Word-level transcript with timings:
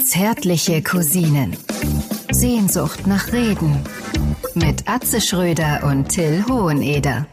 Zärtliche 0.00 0.82
Cousinen. 0.82 1.56
Sehnsucht 2.30 3.06
nach 3.06 3.32
Reden. 3.32 3.84
Mit 4.54 4.88
Atze 4.88 5.20
Schröder 5.20 5.84
und 5.84 6.08
Till 6.08 6.44
Hoheneder. 6.48 7.26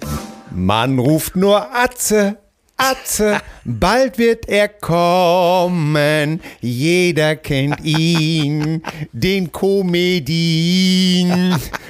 Man 0.52 1.00
ruft 1.00 1.36
nur 1.36 1.74
Atze, 1.76 2.38
Atze, 2.78 3.40
bald 3.64 4.18
wird 4.18 4.50
er 4.50 4.68
kommen. 4.68 6.42
Jeder 6.60 7.36
kennt 7.38 7.84
ihn, 7.86 8.84
den 9.14 9.52
Comedien. 9.52 10.36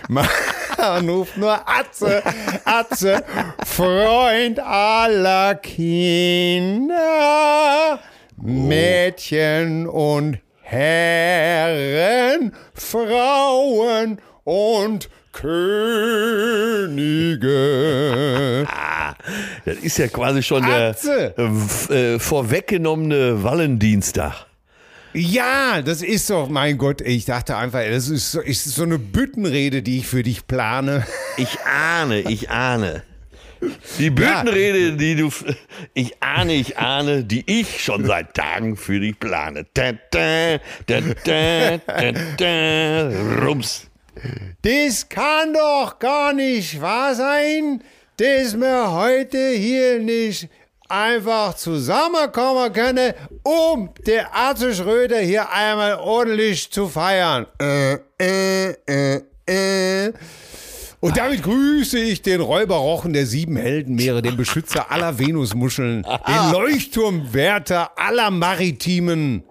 Man 0.08 1.10
ruft 1.10 1.38
nur 1.38 1.68
Atze, 1.68 2.22
Atze, 2.64 3.24
Freund 3.66 4.60
aller 4.60 5.56
Kinder. 5.56 6.96
Mädchen 8.38 9.88
und 9.88 10.40
Herren, 10.62 12.52
Frauen 12.74 14.20
und 14.44 15.10
Könige. 15.32 15.86
Das 19.66 19.78
ist 19.78 19.98
ja 19.98 20.08
quasi 20.08 20.44
schon 20.44 20.64
Atze. 20.66 21.34
der 21.36 21.96
äh, 21.96 22.20
vorweggenommene 22.20 23.42
Wallendienstag. 23.44 24.46
Ja, 25.14 25.82
das 25.82 26.04
ist 26.04 26.30
doch, 26.30 26.48
mein 26.50 26.78
Gott, 26.78 27.02
ich 27.02 27.26
dachte 27.26 27.58
einfach, 27.58 27.80
das 27.90 28.10
ist 28.10 28.32
so, 28.34 28.42
ist 28.42 28.66
so 28.66 28.84
eine 28.84 29.00
Büttenrede, 29.00 29.82
die 29.82 30.00
ich 30.00 30.08
für 30.08 30.22
dich 30.22 30.46
plane. 30.46 31.08
Ich 31.38 31.58
ahne, 31.62 32.20
ich 32.20 32.52
ahne. 32.52 33.02
Die 34.00 34.10
Büttenrede, 34.10 34.94
die 34.94 35.16
du. 35.16 35.30
Ich 35.94 36.22
ahne, 36.22 36.54
ich 36.54 36.78
ahne, 36.78 37.24
die 37.24 37.44
ich 37.46 37.84
schon 37.84 38.06
seit 38.06 38.34
Tagen 38.34 38.78
für 38.78 39.00
dich 39.00 39.20
plane. 39.20 39.66
Da, 39.74 39.94
da, 40.12 40.58
da, 40.86 41.02
da, 41.24 41.78
da, 41.78 42.12
da, 42.38 43.12
rums. 43.42 43.88
Das 44.62 45.10
kann 45.10 45.54
doch 45.54 46.00
gar 46.00 46.34
nicht 46.34 46.82
wahr 46.82 47.16
sein, 47.16 47.84
dass 48.18 48.60
wir 48.60 48.92
heute 48.92 49.50
hier 49.50 50.00
nicht 50.00 50.50
einfach 50.88 51.56
zusammenkommen 51.56 52.72
können, 52.74 53.14
um 53.44 53.90
der 54.06 54.34
Arzt 54.34 54.76
Schröder 54.76 55.20
hier 55.20 55.52
einmal 55.52 55.96
ordentlich 55.96 56.72
zu 56.72 56.88
feiern. 56.88 57.48
Äh, 57.60 57.98
äh, 58.20 58.76
äh, 58.88 59.22
äh. 59.48 60.14
Und 61.06 61.18
damit 61.18 61.44
grüße 61.44 62.00
ich 62.00 62.24
den 62.24 62.42
Räuberrochen 62.42 63.14
der 63.14 63.28
sieben 63.28 63.58
Heldenmeere, 63.58 64.24
den 64.24 64.38
Beschützer 64.38 64.92
aller 64.92 65.20
Venusmuscheln, 65.20 66.02
den 66.02 66.52
Leuchtturmwärter 66.52 67.92
aller 67.96 68.32
maritimen 68.32 69.44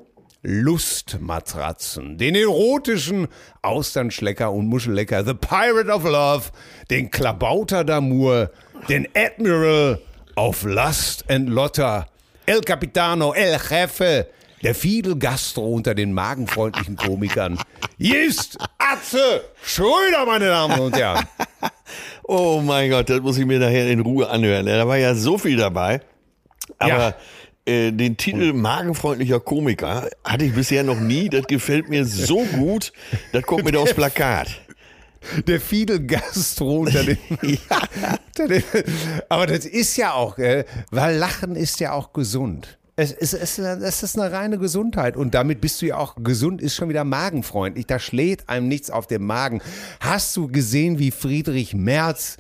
Lustmatratzen, 0.43 2.19
den 2.19 2.35
erotischen 2.35 3.29
Austernschlecker 3.63 4.51
und 4.51 4.67
Muschellecker, 4.67 5.25
The 5.25 5.35
Pirate 5.35 5.93
of 5.93 6.03
Love, 6.03 6.43
den 6.91 7.09
Klabauter 7.13 7.83
d'Amour, 7.83 8.51
den 8.89 9.07
Admiral 9.15 10.01
of 10.35 10.65
Lust 10.65 11.25
and 11.31 11.49
Lotter, 11.51 12.09
El 12.47 12.63
Capitano, 12.63 13.33
El 13.33 13.61
Jefe, 13.71 14.27
der 14.65 14.75
Fidel 14.75 15.17
Gastro 15.19 15.69
unter 15.69 15.95
den 15.95 16.13
magenfreundlichen 16.13 16.97
Komikern. 16.97 17.59
Ist 17.99 18.59
Atze 18.79 19.45
Schröder, 19.63 20.27
meine 20.27 20.47
Damen 20.47 20.81
und 20.81 20.97
Herren. 20.97 21.27
Oh 22.27 22.63
mein 22.65 22.89
Gott, 22.89 23.11
das 23.11 23.21
muss 23.21 23.37
ich 23.37 23.45
mir 23.45 23.59
nachher 23.59 23.91
in 23.91 24.01
Ruhe 24.01 24.31
anhören. 24.31 24.65
Da 24.65 24.89
war 24.89 24.97
ja 24.97 25.15
so 25.15 25.37
viel 25.37 25.59
dabei. 25.59 26.01
Aber 26.79 27.15
äh, 27.67 27.93
den 27.93 28.17
Titel 28.17 28.55
Magenfreundlicher 28.55 29.41
Komiker 29.41 30.09
hatte 30.25 30.47
ich 30.47 30.55
bisher 30.55 30.85
noch 30.85 30.99
nie. 30.99 31.29
Das 31.29 31.47
gefällt 31.47 31.91
mir 31.91 32.07
so 32.07 32.39
gut. 32.45 32.95
Das 33.33 33.43
kommt 33.43 33.71
mir 33.71 33.79
aufs 33.79 33.93
Plakat. 33.93 34.49
Der 35.47 35.61
Fidel 35.61 36.07
Gastro 36.07 36.79
unter 36.79 37.05
den, 37.05 37.19
unter 37.41 38.49
den. 38.49 38.65
Aber 39.29 39.47
das 39.47 39.67
ist 39.67 39.95
ja 39.99 40.15
auch, 40.15 40.39
äh, 40.39 40.65
weil 40.91 41.17
Lachen 41.17 41.57
ist 41.57 41.79
ja 41.79 41.93
auch 41.93 42.15
gesund. 42.15 42.79
Es 42.97 43.11
ist, 43.11 43.35
es, 43.35 43.59
es 43.59 44.03
ist 44.05 44.19
eine 44.19 44.31
reine 44.31 44.59
Gesundheit 44.59 45.17
und 45.17 45.35
damit 45.35 45.61
bist 45.61 45.83
du 45.83 45.87
ja 45.87 45.97
auch 45.97 46.15
gesund, 46.23 46.63
ist 46.63 46.77
schon 46.77 46.89
wieder 46.89 47.03
magenfreundlich. 47.03 47.87
Da 47.87 47.99
schlägt 47.99 48.49
einem 48.49 48.69
nichts 48.69 48.91
auf 48.91 49.09
dem 49.09 49.27
Magen. 49.27 49.61
Hast 49.99 50.37
du 50.37 50.47
gesehen, 50.47 51.01
wie 51.01 51.11
Friedrich 51.11 51.75
Merz, 51.75 52.37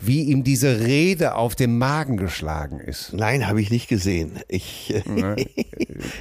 wie 0.00 0.22
ihm 0.22 0.44
diese 0.44 0.80
Rede 0.80 1.34
auf 1.34 1.56
den 1.56 1.76
Magen 1.76 2.16
geschlagen 2.16 2.80
ist? 2.80 3.12
Nein, 3.12 3.46
habe 3.46 3.60
ich 3.60 3.70
nicht 3.70 3.88
gesehen. 3.88 4.38
Ich, 4.48 4.94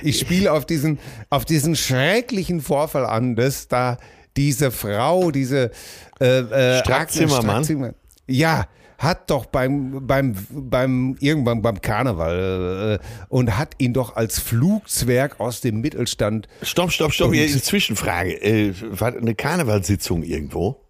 Ich 0.02 0.20
spiele 0.20 0.52
auf 0.52 0.66
diesen, 0.66 1.00
auf 1.30 1.46
diesen 1.46 1.76
schrecklichen 1.76 2.62
Vorfall 2.62 3.06
an, 3.06 3.36
dass 3.36 3.68
da 3.68 3.98
diese 4.36 4.72
Frau, 4.72 5.32
diese 5.32 5.72
äh, 6.20 6.40
äh? 6.40 6.42
Agnes 6.42 6.80
Strack-Zimmermann, 6.80 7.96
ja, 8.28 8.68
hat 8.98 9.30
doch 9.30 9.46
beim, 9.46 10.06
beim, 10.08 10.36
beim, 10.50 11.16
irgendwann 11.20 11.62
beim 11.62 11.82
Karneval 11.82 13.00
äh, 13.02 13.06
und 13.30 13.58
hat 13.58 13.76
ihn 13.78 13.94
doch 13.94 14.16
als 14.16 14.40
Flugzwerg 14.40 15.40
aus 15.40 15.62
dem 15.62 15.82
Mittelstand. 15.82 16.48
stopp, 16.64 16.92
stopp, 16.92 17.14
stopp. 17.14 17.34
Hier 17.34 17.46
ist 17.46 17.64
Zwischenfrage. 17.66 18.34
Äh, 18.42 18.74
war 19.00 19.16
eine 19.16 19.36
Karnevalssitzung 19.36 20.24
irgendwo? 20.24 20.82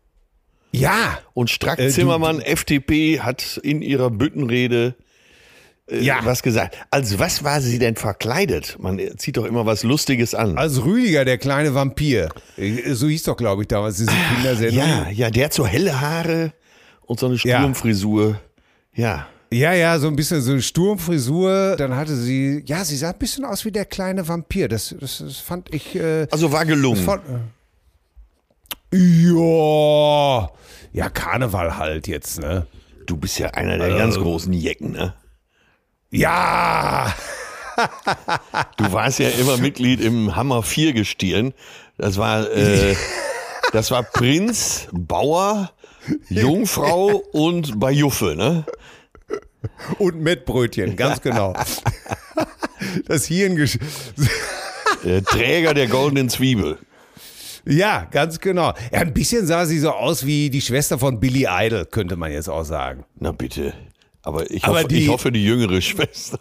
Ja, 0.72 1.20
Und 1.34 1.50
Strack 1.50 1.80
Äh, 1.80 1.88
du- 1.88 1.92
Zimmermann, 1.94 2.42
FDP, 2.42 3.20
hat 3.22 3.58
in 3.64 3.82
ihrer 3.82 4.10
Büttenrede 4.12 4.96
äh, 5.90 6.00
Ja. 6.02 6.20
was 6.24 6.44
gesagt. 6.44 6.78
Als 6.92 7.18
was 7.20 7.44
war 7.44 7.62
sie 7.62 7.80
denn 7.80 7.96
verkleidet? 7.96 8.78
Man 8.80 9.00
zieht 9.18 9.38
doch 9.38 9.46
immer 9.46 9.66
was 9.66 9.84
Lustiges 9.84 10.36
an. 10.36 10.58
als 10.58 10.84
Rüdiger, 10.84 11.24
der 11.26 11.38
kleine 11.38 11.74
Vampir. 11.74 12.30
Äh, 12.58 12.94
So 12.94 13.08
hieß 13.08 13.24
doch, 13.24 13.38
glaube 13.38 13.62
ich, 13.64 13.68
damals 13.70 13.98
diese 13.98 14.12
Kindersendung. 14.36 14.78
ja, 14.78 15.10
ja, 15.10 15.30
der 15.30 15.46
hat 15.46 15.54
so 15.54 15.66
helle 15.66 16.00
Haare 16.02 16.52
und 17.08 17.20
so 17.20 17.26
eine 17.26 17.36
Ja. 17.44 17.58
Sturmfrisur. 17.60 18.40
Ja. 18.94 19.26
Ja, 19.52 19.72
ja, 19.74 19.98
so 19.98 20.08
ein 20.08 20.16
bisschen 20.18 20.42
so 20.42 20.52
eine 20.52 20.62
Sturmfrisur. 20.62 21.76
Dann 21.78 21.96
hatte 21.96 22.16
sie, 22.16 22.64
ja, 22.66 22.84
sie 22.84 22.98
sah 22.98 23.12
ein 23.12 23.18
bisschen 23.18 23.46
aus 23.46 23.64
wie 23.66 23.72
der 23.72 23.86
kleine 23.86 24.28
Vampir. 24.28 24.68
Das, 24.68 24.94
das, 25.00 25.20
das 25.20 25.38
fand 25.38 25.74
ich. 25.74 25.96
Äh, 25.96 26.28
Also 26.32 26.52
war 26.52 26.66
gelungen. 26.66 27.02
Von, 27.04 27.22
ja, 28.94 30.50
ja, 30.94 31.10
Karneval 31.10 31.78
halt 31.78 32.08
jetzt, 32.08 32.40
ne? 32.40 32.68
Du 33.06 33.18
bist 33.18 33.40
ja 33.40 33.50
einer 33.52 33.78
der 33.78 33.86
Also- 33.88 33.98
ganz 33.98 34.16
großen 34.18 34.54
Jecken, 34.54 34.92
ne? 34.92 35.14
Ja, 36.12 37.14
Du 38.78 38.92
warst 38.92 39.20
ja 39.20 39.30
immer 39.30 39.58
Mitglied 39.58 40.02
im 40.02 40.36
Hammer 40.36 40.64
4 40.64 40.94
Gestirn. 40.94 41.54
Das 41.98 42.18
war, 42.18 42.50
äh, 42.52 42.96
das 43.72 43.92
war 43.92 44.02
Prinz, 44.02 44.88
Bauer, 44.92 45.72
Jungfrau 46.30 47.24
und 47.32 47.80
Bajuffe, 47.80 48.36
ne? 48.36 48.66
und 50.00 50.22
Mettbrötchen, 50.22 50.96
ganz 50.96 51.22
genau. 51.22 51.54
Das 53.08 53.26
Hirn. 53.26 53.56
Der 55.04 55.24
Träger 55.24 55.74
der 55.74 55.88
goldenen 55.88 56.30
Zwiebel. 56.30 56.78
Ja, 57.66 58.08
ganz 58.12 58.40
genau. 58.40 58.74
Ja, 58.92 59.00
ein 59.00 59.14
bisschen 59.14 59.46
sah 59.46 59.66
sie 59.66 59.80
so 59.80 59.92
aus 59.92 60.26
wie 60.26 60.50
die 60.50 60.62
Schwester 60.62 60.98
von 60.98 61.20
Billy 61.20 61.48
Idol, 61.50 61.86
könnte 61.86 62.16
man 62.16 62.32
jetzt 62.32 62.50
auch 62.50 62.64
sagen. 62.64 63.04
Na 63.20 63.32
bitte. 63.32 63.74
Aber 64.28 64.52
ich, 64.52 64.62
Aber 64.66 64.80
hoffe, 64.80 64.88
die- 64.90 65.04
ich 65.04 65.08
hoffe, 65.08 65.32
die 65.32 65.42
jüngere 65.46 65.80
Schwester. 65.90 66.40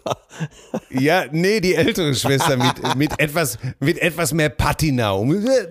Ja, 0.89 1.23
nee, 1.31 1.61
die 1.61 1.73
ältere 1.73 2.13
Schwester 2.15 2.57
mit, 2.57 2.95
mit, 2.97 3.17
etwas, 3.17 3.57
mit 3.79 3.97
etwas 3.99 4.33
mehr 4.33 4.49
Patina. 4.49 5.17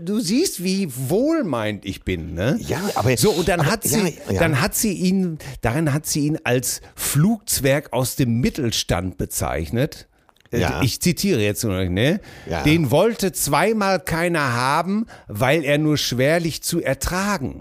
Du 0.03 0.19
siehst, 0.21 0.65
wie 0.65 0.89
wohlmeint 1.11 1.85
ich 1.85 2.05
bin, 2.05 2.33
ne? 2.33 2.57
Ja, 2.61 2.81
aber- 2.95 3.15
So, 3.19 3.33
und 3.33 3.49
dann 3.49 3.61
aber- 3.61 3.71
hat 3.71 3.83
sie, 3.85 4.01
ja, 4.01 4.33
ja. 4.33 4.41
dann 4.41 4.63
hat 4.63 4.75
sie 4.75 4.93
ihn, 4.95 5.37
darin 5.61 5.93
hat 5.93 6.07
sie 6.07 6.21
ihn 6.27 6.39
als 6.43 6.81
Flugzwerg 6.95 7.93
aus 7.93 8.17
dem 8.17 8.41
Mittelstand 8.41 9.19
bezeichnet. 9.19 10.09
Äh, 10.53 10.61
Ja. 10.61 10.81
Ich 10.83 11.03
zitiere 11.03 11.43
jetzt 11.43 11.65
nur, 11.65 11.85
ne? 11.85 12.21
Ja. 12.49 12.63
Den 12.63 12.91
wollte 12.91 13.33
zweimal 13.33 14.01
keiner 14.01 14.55
haben, 14.55 15.05
weil 15.29 15.65
er 15.65 15.77
nur 15.77 15.99
schwerlich 15.99 16.63
zu 16.63 16.81
ertragen. 16.83 17.61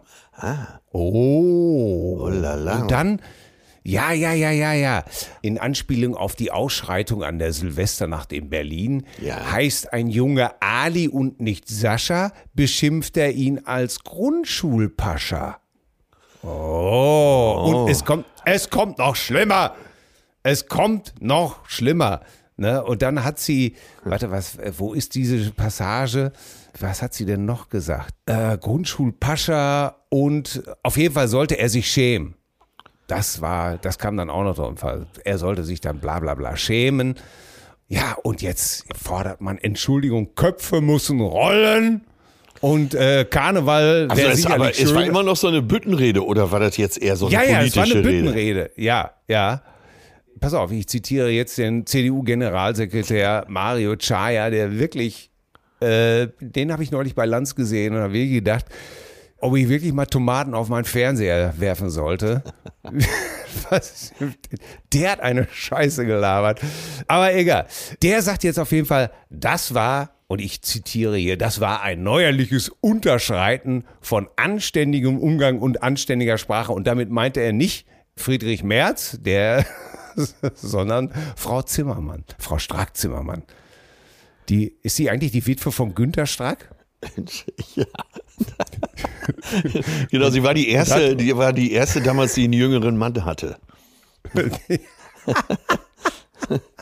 Oh. 0.92 2.19
Oh 2.22 2.30
la 2.30 2.56
la. 2.56 2.81
Und 2.81 2.92
dann, 2.92 3.22
ja, 3.86 4.12
ja, 4.12 4.34
ja, 4.34 4.50
ja, 4.52 4.74
ja. 4.74 5.04
In 5.42 5.60
Anspielung 5.60 6.16
auf 6.18 6.36
die 6.36 6.52
Ausschreitung 6.52 7.24
an 7.24 7.38
der 7.38 7.54
Silvesternacht 7.54 8.34
in 8.34 8.50
Berlin 8.50 9.06
Ja. 9.22 9.52
heißt 9.52 9.94
ein 9.94 10.08
Junge 10.08 10.60
Ali 10.62 11.08
und 11.08 11.40
nicht 11.40 11.70
Sascha, 11.70 12.32
beschimpft 12.56 13.16
er 13.16 13.32
ihn 13.34 13.62
als 13.66 14.04
Grundschulpascha. 14.04 15.60
Oh, 16.44 17.84
und 17.86 17.90
es 17.92 18.04
kommt, 18.04 18.26
es 18.46 18.70
kommt 18.70 18.98
noch 18.98 19.16
schlimmer. 19.16 19.76
Es 20.44 20.68
kommt 20.68 21.14
noch 21.20 21.68
schlimmer. 21.70 22.22
Ne? 22.58 22.84
Und 22.84 23.02
dann 23.02 23.24
hat 23.24 23.40
sie, 23.40 23.76
warte, 24.04 24.32
was, 24.32 24.58
wo 24.78 24.94
ist 24.94 25.16
diese 25.16 25.52
Passage? 25.52 26.32
Was 26.80 27.02
hat 27.02 27.14
sie 27.14 27.26
denn 27.26 27.46
noch 27.46 27.70
gesagt? 27.70 28.14
Äh, 28.28 28.58
Grundschulpascha 28.58 29.96
und 30.10 30.64
auf 30.84 30.98
jeden 30.98 31.14
Fall 31.14 31.28
sollte 31.28 31.58
er 31.58 31.70
sich 31.70 31.90
schämen. 31.90 32.36
Das 33.07 33.42
war, 33.42 33.78
das 33.78 33.98
kam 34.00 34.18
dann 34.18 34.30
auch 34.30 34.44
noch 34.44 34.56
drauf. 34.56 34.74
Er 35.24 35.38
sollte 35.38 35.63
sich 35.63 35.80
dann 35.81 36.00
bla 36.00 36.19
bla 36.19 36.34
bla 36.34 36.57
schämen. 36.57 37.16
Ja, 37.88 38.16
und 38.24 38.42
jetzt 38.42 38.86
fordert 39.00 39.42
man 39.42 39.57
Entschuldigung, 39.60 40.34
Köpfe 40.36 40.81
müssen 40.81 41.22
rollen. 41.22 42.02
Und 42.62 42.96
äh, 42.96 43.25
Karneval 43.30 44.07
Also 44.10 44.24
wäre 44.24 44.31
es, 44.31 44.46
aber 44.46 44.56
sicherlich 44.66 44.81
es 44.81 44.94
war 44.96 45.02
schön. 45.02 45.10
immer 45.12 45.22
noch 45.24 45.36
so 45.36 45.48
eine 45.48 45.62
Büttenrede 45.62 46.25
oder 46.25 46.52
war 46.52 46.60
das 46.60 46.78
jetzt 46.78 47.00
eher 47.00 47.16
so 47.16 47.28
eine 47.28 47.36
ja, 47.36 47.44
ja, 47.44 47.62
es 47.62 47.74
politische 47.74 47.78
war 47.78 47.84
eine 47.84 47.94
Rede? 47.96 48.10
Büttenrede. 48.10 48.72
Ja, 48.78 49.12
ja. 49.28 49.62
Pass 50.40 50.54
auf, 50.54 50.72
ich 50.72 50.88
zitiere 50.88 51.30
jetzt 51.30 51.58
den 51.58 51.86
CDU-Generalsekretär 51.86 53.46
Mario 53.48 53.96
Chaya, 53.98 54.50
der 54.50 54.80
wirklich, 54.80 55.30
äh, 55.80 56.28
den 56.40 56.72
habe 56.72 56.81
ich 56.81 56.92
neulich 56.92 57.13
bei 57.13 57.25
Lanz 57.25 57.56
gesehen 57.56 57.94
und 57.94 58.01
habe 58.01 58.13
wirklich 58.13 58.34
gedacht, 58.36 58.66
ob 59.46 59.56
ich 59.56 59.70
wirklich 59.70 59.94
mal 59.94 60.06
Tomaten 60.08 60.54
auf 60.56 60.70
meinen 60.70 60.86
Fernseher 60.86 61.54
werfen 61.58 61.90
sollte. 61.90 62.44
Was? 63.70 64.12
Der 64.92 65.12
hat 65.12 65.20
eine 65.20 65.48
Scheiße 65.52 66.06
gelabert. 66.06 66.62
Aber 67.08 67.34
egal. 67.34 67.68
Der 68.02 68.22
sagt 68.22 68.44
jetzt 68.44 68.60
auf 68.60 68.72
jeden 68.72 68.88
Fall, 68.88 69.12
das 69.30 69.74
war, 69.74 70.16
und 70.28 70.42
ich 70.42 70.62
zitiere 70.64 71.18
hier, 71.18 71.38
das 71.38 71.62
war 71.62 71.82
ein 71.84 72.02
neuerliches 72.02 72.70
Unterschreiten 72.82 73.86
von 74.02 74.28
anständigem 74.36 75.20
Umgang 75.20 75.60
und 75.60 75.84
anständiger 75.84 76.38
Sprache. 76.38 76.74
Und 76.74 76.88
damit 76.88 77.12
meinte 77.12 77.40
er 77.40 77.54
nicht 77.54 77.86
Friedrich 78.18 78.64
Merz, 78.64 79.20
der, 79.22 79.66
sondern 80.56 81.14
Frau 81.36 81.62
Zimmermann, 81.62 82.24
Frau 82.40 82.58
Strack-Zimmermann. 82.58 83.44
Die, 84.50 84.76
ist 84.82 84.96
sie 84.96 85.10
eigentlich 85.10 85.32
die 85.32 85.46
Witwe 85.46 85.72
von 85.72 85.94
Günter 85.96 86.26
Strack? 86.26 86.75
Genau, 90.12 90.30
sie 90.30 90.44
war 90.44 90.54
die 90.54 90.69
erste, 90.69 91.16
die 91.16 91.36
war 91.36 91.54
die 91.54 91.72
erste 91.72 92.02
damals, 92.02 92.34
die 92.34 92.44
einen 92.44 92.54
jüngeren 92.54 92.98
Mann 92.98 93.24
hatte. 93.24 93.57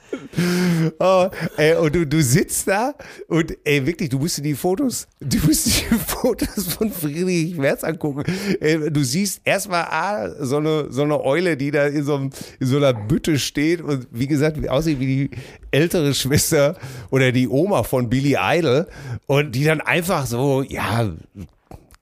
Oh, 0.99 1.29
ey, 1.57 1.75
und 1.75 1.95
du, 1.95 2.05
du 2.05 2.21
sitzt 2.21 2.67
da 2.67 2.93
und 3.27 3.55
ey, 3.63 3.85
wirklich, 3.85 4.09
du 4.09 4.19
musst 4.19 4.37
dir 4.37 4.41
die 4.41 4.55
Fotos, 4.55 5.07
du 5.19 5.37
musst 5.45 5.65
dir 5.67 5.89
die 5.91 5.95
Fotos 5.95 6.73
von 6.73 6.91
Friedrich 6.91 7.55
Merz 7.55 7.83
angucken. 7.83 8.23
Ey, 8.59 8.91
du 8.91 9.03
siehst 9.03 9.41
erstmal 9.43 9.85
ah, 9.85 10.29
so 10.39 10.57
eine, 10.57 10.91
so 10.91 11.03
eine 11.03 11.23
Eule, 11.23 11.57
die 11.57 11.71
da 11.71 11.87
in 11.87 12.03
so, 12.03 12.17
in 12.17 12.31
so 12.59 12.77
einer 12.77 12.93
Bütte 12.93 13.39
steht 13.39 13.81
und 13.81 14.07
wie 14.11 14.27
gesagt, 14.27 14.67
aussieht 14.69 14.99
wie 14.99 15.05
die 15.05 15.31
ältere 15.71 16.13
Schwester 16.13 16.75
oder 17.09 17.31
die 17.31 17.47
Oma 17.47 17.83
von 17.83 18.09
Billy 18.09 18.35
Idol 18.39 18.87
und 19.27 19.53
die 19.55 19.63
dann 19.63 19.81
einfach 19.81 20.25
so, 20.25 20.63
ja, 20.63 21.11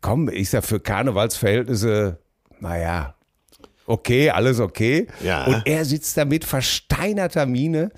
komm, 0.01 0.29
ist 0.29 0.53
ja 0.53 0.61
für 0.61 0.79
Karnevalsverhältnisse, 0.79 2.17
naja, 2.59 3.15
okay, 3.91 4.29
alles 4.29 4.59
okay. 4.59 5.07
Ja. 5.23 5.45
Und 5.45 5.63
er 5.65 5.85
sitzt 5.85 6.17
da 6.17 6.25
mit 6.25 6.45
versteinerter 6.45 7.45
Miene. 7.45 7.91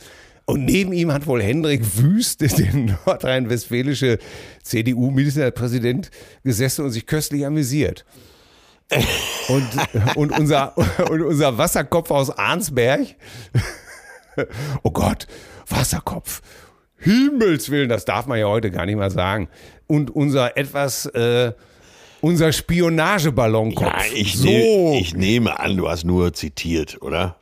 Und 0.46 0.66
neben 0.66 0.92
ihm 0.92 1.14
hat 1.14 1.26
wohl 1.26 1.42
Hendrik 1.42 1.82
Wüst, 1.98 2.42
der 2.60 2.74
nordrhein-westfälische 2.74 4.18
CDU-Ministerpräsident, 4.64 6.12
gesessen 6.44 6.86
und 6.86 6.92
sich 6.92 7.06
köstlich 7.06 7.46
amüsiert. 7.46 8.06
Und, 9.48 9.70
und, 10.16 10.38
unser, 10.38 10.78
und 11.10 11.22
unser 11.22 11.58
Wasserkopf 11.58 12.12
aus 12.12 12.30
Arnsberg, 12.30 13.16
oh 14.84 14.92
Gott, 14.92 15.28
Wasserkopf, 15.68 16.42
Himmels 16.98 17.70
Willen, 17.70 17.90
das 17.90 18.06
darf 18.06 18.28
man 18.28 18.40
ja 18.40 18.48
heute 18.48 18.72
gar 18.72 18.86
nicht 18.86 18.98
mehr 18.98 19.12
sagen. 19.12 19.48
Und 19.88 20.10
unser 20.10 20.58
etwas, 20.58 21.06
äh, 21.08 21.54
unser 22.24 22.54
Spionageballonkopf. 22.54 23.86
Ja, 23.86 24.02
ich, 24.16 24.38
so. 24.38 24.48
ne, 24.48 24.98
ich 25.00 25.14
nehme 25.14 25.60
an, 25.60 25.76
du 25.78 25.90
hast 25.90 26.06
nur 26.06 26.34
zitiert, 26.34 27.02
oder? 27.02 27.36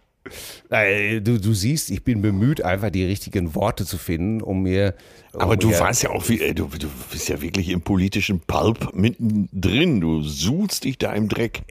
Äh, 0.69 1.21
Du, 1.21 1.39
du 1.39 1.53
siehst, 1.53 1.91
ich 1.91 2.03
bin 2.03 2.21
bemüht, 2.21 2.63
einfach 2.63 2.89
die 2.89 3.03
richtigen 3.05 3.53
Worte 3.53 3.85
zu 3.85 3.97
finden, 3.97 4.41
um 4.41 4.63
mir. 4.63 4.95
Aber 5.33 5.53
um 5.53 5.59
du 5.59 5.67
mir- 5.69 5.79
warst 5.79 6.01
ja 6.03 6.09
auch, 6.09 6.27
wie, 6.29 6.39
äh, 6.41 6.53
du, 6.53 6.65
du 6.67 6.87
bist 7.11 7.29
ja 7.29 7.41
wirklich 7.41 7.69
im 7.69 7.81
politischen 7.81 8.39
Pulp 8.39 8.93
mittendrin. 8.95 10.01
Du 10.01 10.23
suchst 10.23 10.83
dich 10.83 10.97
da 10.97 11.13
im 11.13 11.29
Dreck. 11.29 11.61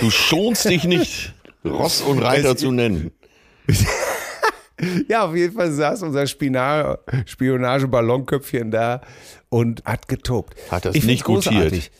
Du 0.00 0.10
schonst 0.10 0.68
dich 0.68 0.84
nicht, 0.84 1.32
Ross 1.64 2.00
und 2.02 2.18
Reiter 2.18 2.56
zu 2.56 2.72
nennen. 2.72 3.12
Ja, 5.08 5.24
auf 5.26 5.34
jeden 5.34 5.54
Fall 5.54 5.70
saß 5.72 6.02
unser 6.02 6.26
Spina- 6.26 6.98
Spionage-Ballonköpfchen 7.26 8.70
da 8.70 9.00
und 9.48 9.84
hat 9.84 10.08
getobt. 10.08 10.54
Hat 10.70 10.84
das 10.84 10.94
Ich 10.94 11.04
nicht 11.04 11.24
gutiert? 11.24 11.90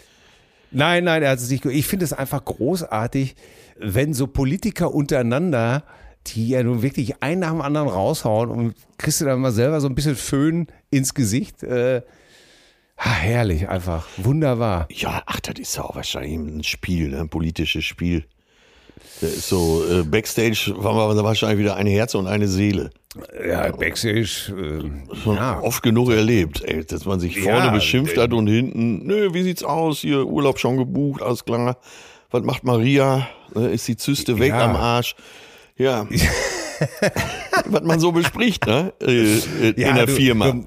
Nein, 0.71 1.05
nein, 1.05 1.23
er 1.23 1.31
hat 1.31 1.39
es 1.39 1.51
nicht. 1.51 1.63
ge- 1.63 1.73
Ich 1.73 1.87
finde 1.87 2.05
es 2.05 2.13
einfach 2.13 2.45
großartig, 2.45 3.35
wenn 3.79 4.13
so 4.15 4.27
Politiker 4.27 4.93
untereinander, 4.95 5.85
die 6.27 6.49
ja 6.51 6.63
nun 6.63 6.83
wirklich 6.83 7.23
einen 7.23 7.41
nach 7.41 7.51
dem 7.51 7.63
anderen 7.63 7.89
raushauen 7.89 8.51
und 8.51 8.75
kriegst 8.99 9.21
du 9.21 9.25
dann 9.25 9.41
mal 9.41 9.53
selber 9.53 9.81
so 9.81 9.89
ein 9.89 9.95
bisschen 9.95 10.17
Föhn 10.17 10.67
ins 10.91 11.15
Gesicht. 11.15 11.63
Äh, 11.63 12.03
ah, 12.97 13.11
herrlich, 13.13 13.69
einfach. 13.69 14.07
Wunderbar. 14.19 14.89
Ja, 14.91 15.23
ach, 15.27 15.41
das 15.41 15.59
ist 15.59 15.77
ja 15.77 15.85
auch 15.85 15.97
wahrscheinlich 15.97 16.35
ein 16.35 16.65
Spiel, 16.65 17.09
ne? 17.09 17.21
ein 17.21 17.29
politisches 17.31 17.85
Spiel. 17.85 18.25
Das 19.21 19.31
ist 19.33 19.49
so, 19.49 19.85
äh, 19.91 20.03
Backstage 20.05 20.75
war 20.77 20.95
mal 20.95 21.25
wahrscheinlich 21.25 21.59
wieder 21.59 21.75
ein 21.77 21.87
Herz 21.89 22.15
und 22.15 22.27
eine 22.29 22.47
Seele. 22.47 22.91
Ja, 23.49 23.71
Backstage. 23.73 24.53
Äh, 24.57 25.17
Schon 25.25 25.37
ja. 25.37 25.61
oft 25.61 25.83
genug 25.83 26.11
erlebt, 26.11 26.63
ey, 26.65 26.85
dass 26.85 27.05
man 27.05 27.19
sich 27.19 27.41
vorne 27.41 27.67
Ja, 27.67 27.71
beschimpft 27.71 28.17
äh, 28.17 28.21
hat 28.21 28.33
und 28.33 28.47
hinten, 28.47 29.05
nö, 29.07 29.35
wie 29.35 29.43
sieht's 29.43 29.65
aus? 29.65 30.01
Hier, 30.01 30.25
Urlaub 30.25 30.59
schon 30.61 30.77
gebucht, 30.77 31.21
alles 31.23 31.45
klar. 31.45 31.79
Was 32.31 32.43
macht 32.45 32.63
Maria? 32.63 33.27
Äh, 33.57 33.75
Ist 33.75 33.89
die 33.89 33.97
Zyste 33.97 34.39
weg 34.39 34.51
Ja. 34.51 34.67
am 34.67 34.77
Arsch? 34.77 35.17
Ja. 35.77 36.07
Was 37.67 37.83
man 37.83 37.99
so 37.99 38.13
bespricht, 38.13 38.67
ne? 38.67 38.93
Äh, 39.03 39.11
äh, 39.35 39.69
in 39.71 39.95
der 39.97 40.07
du- 40.07 40.13
Firma. 40.13 40.53
du- 40.53 40.65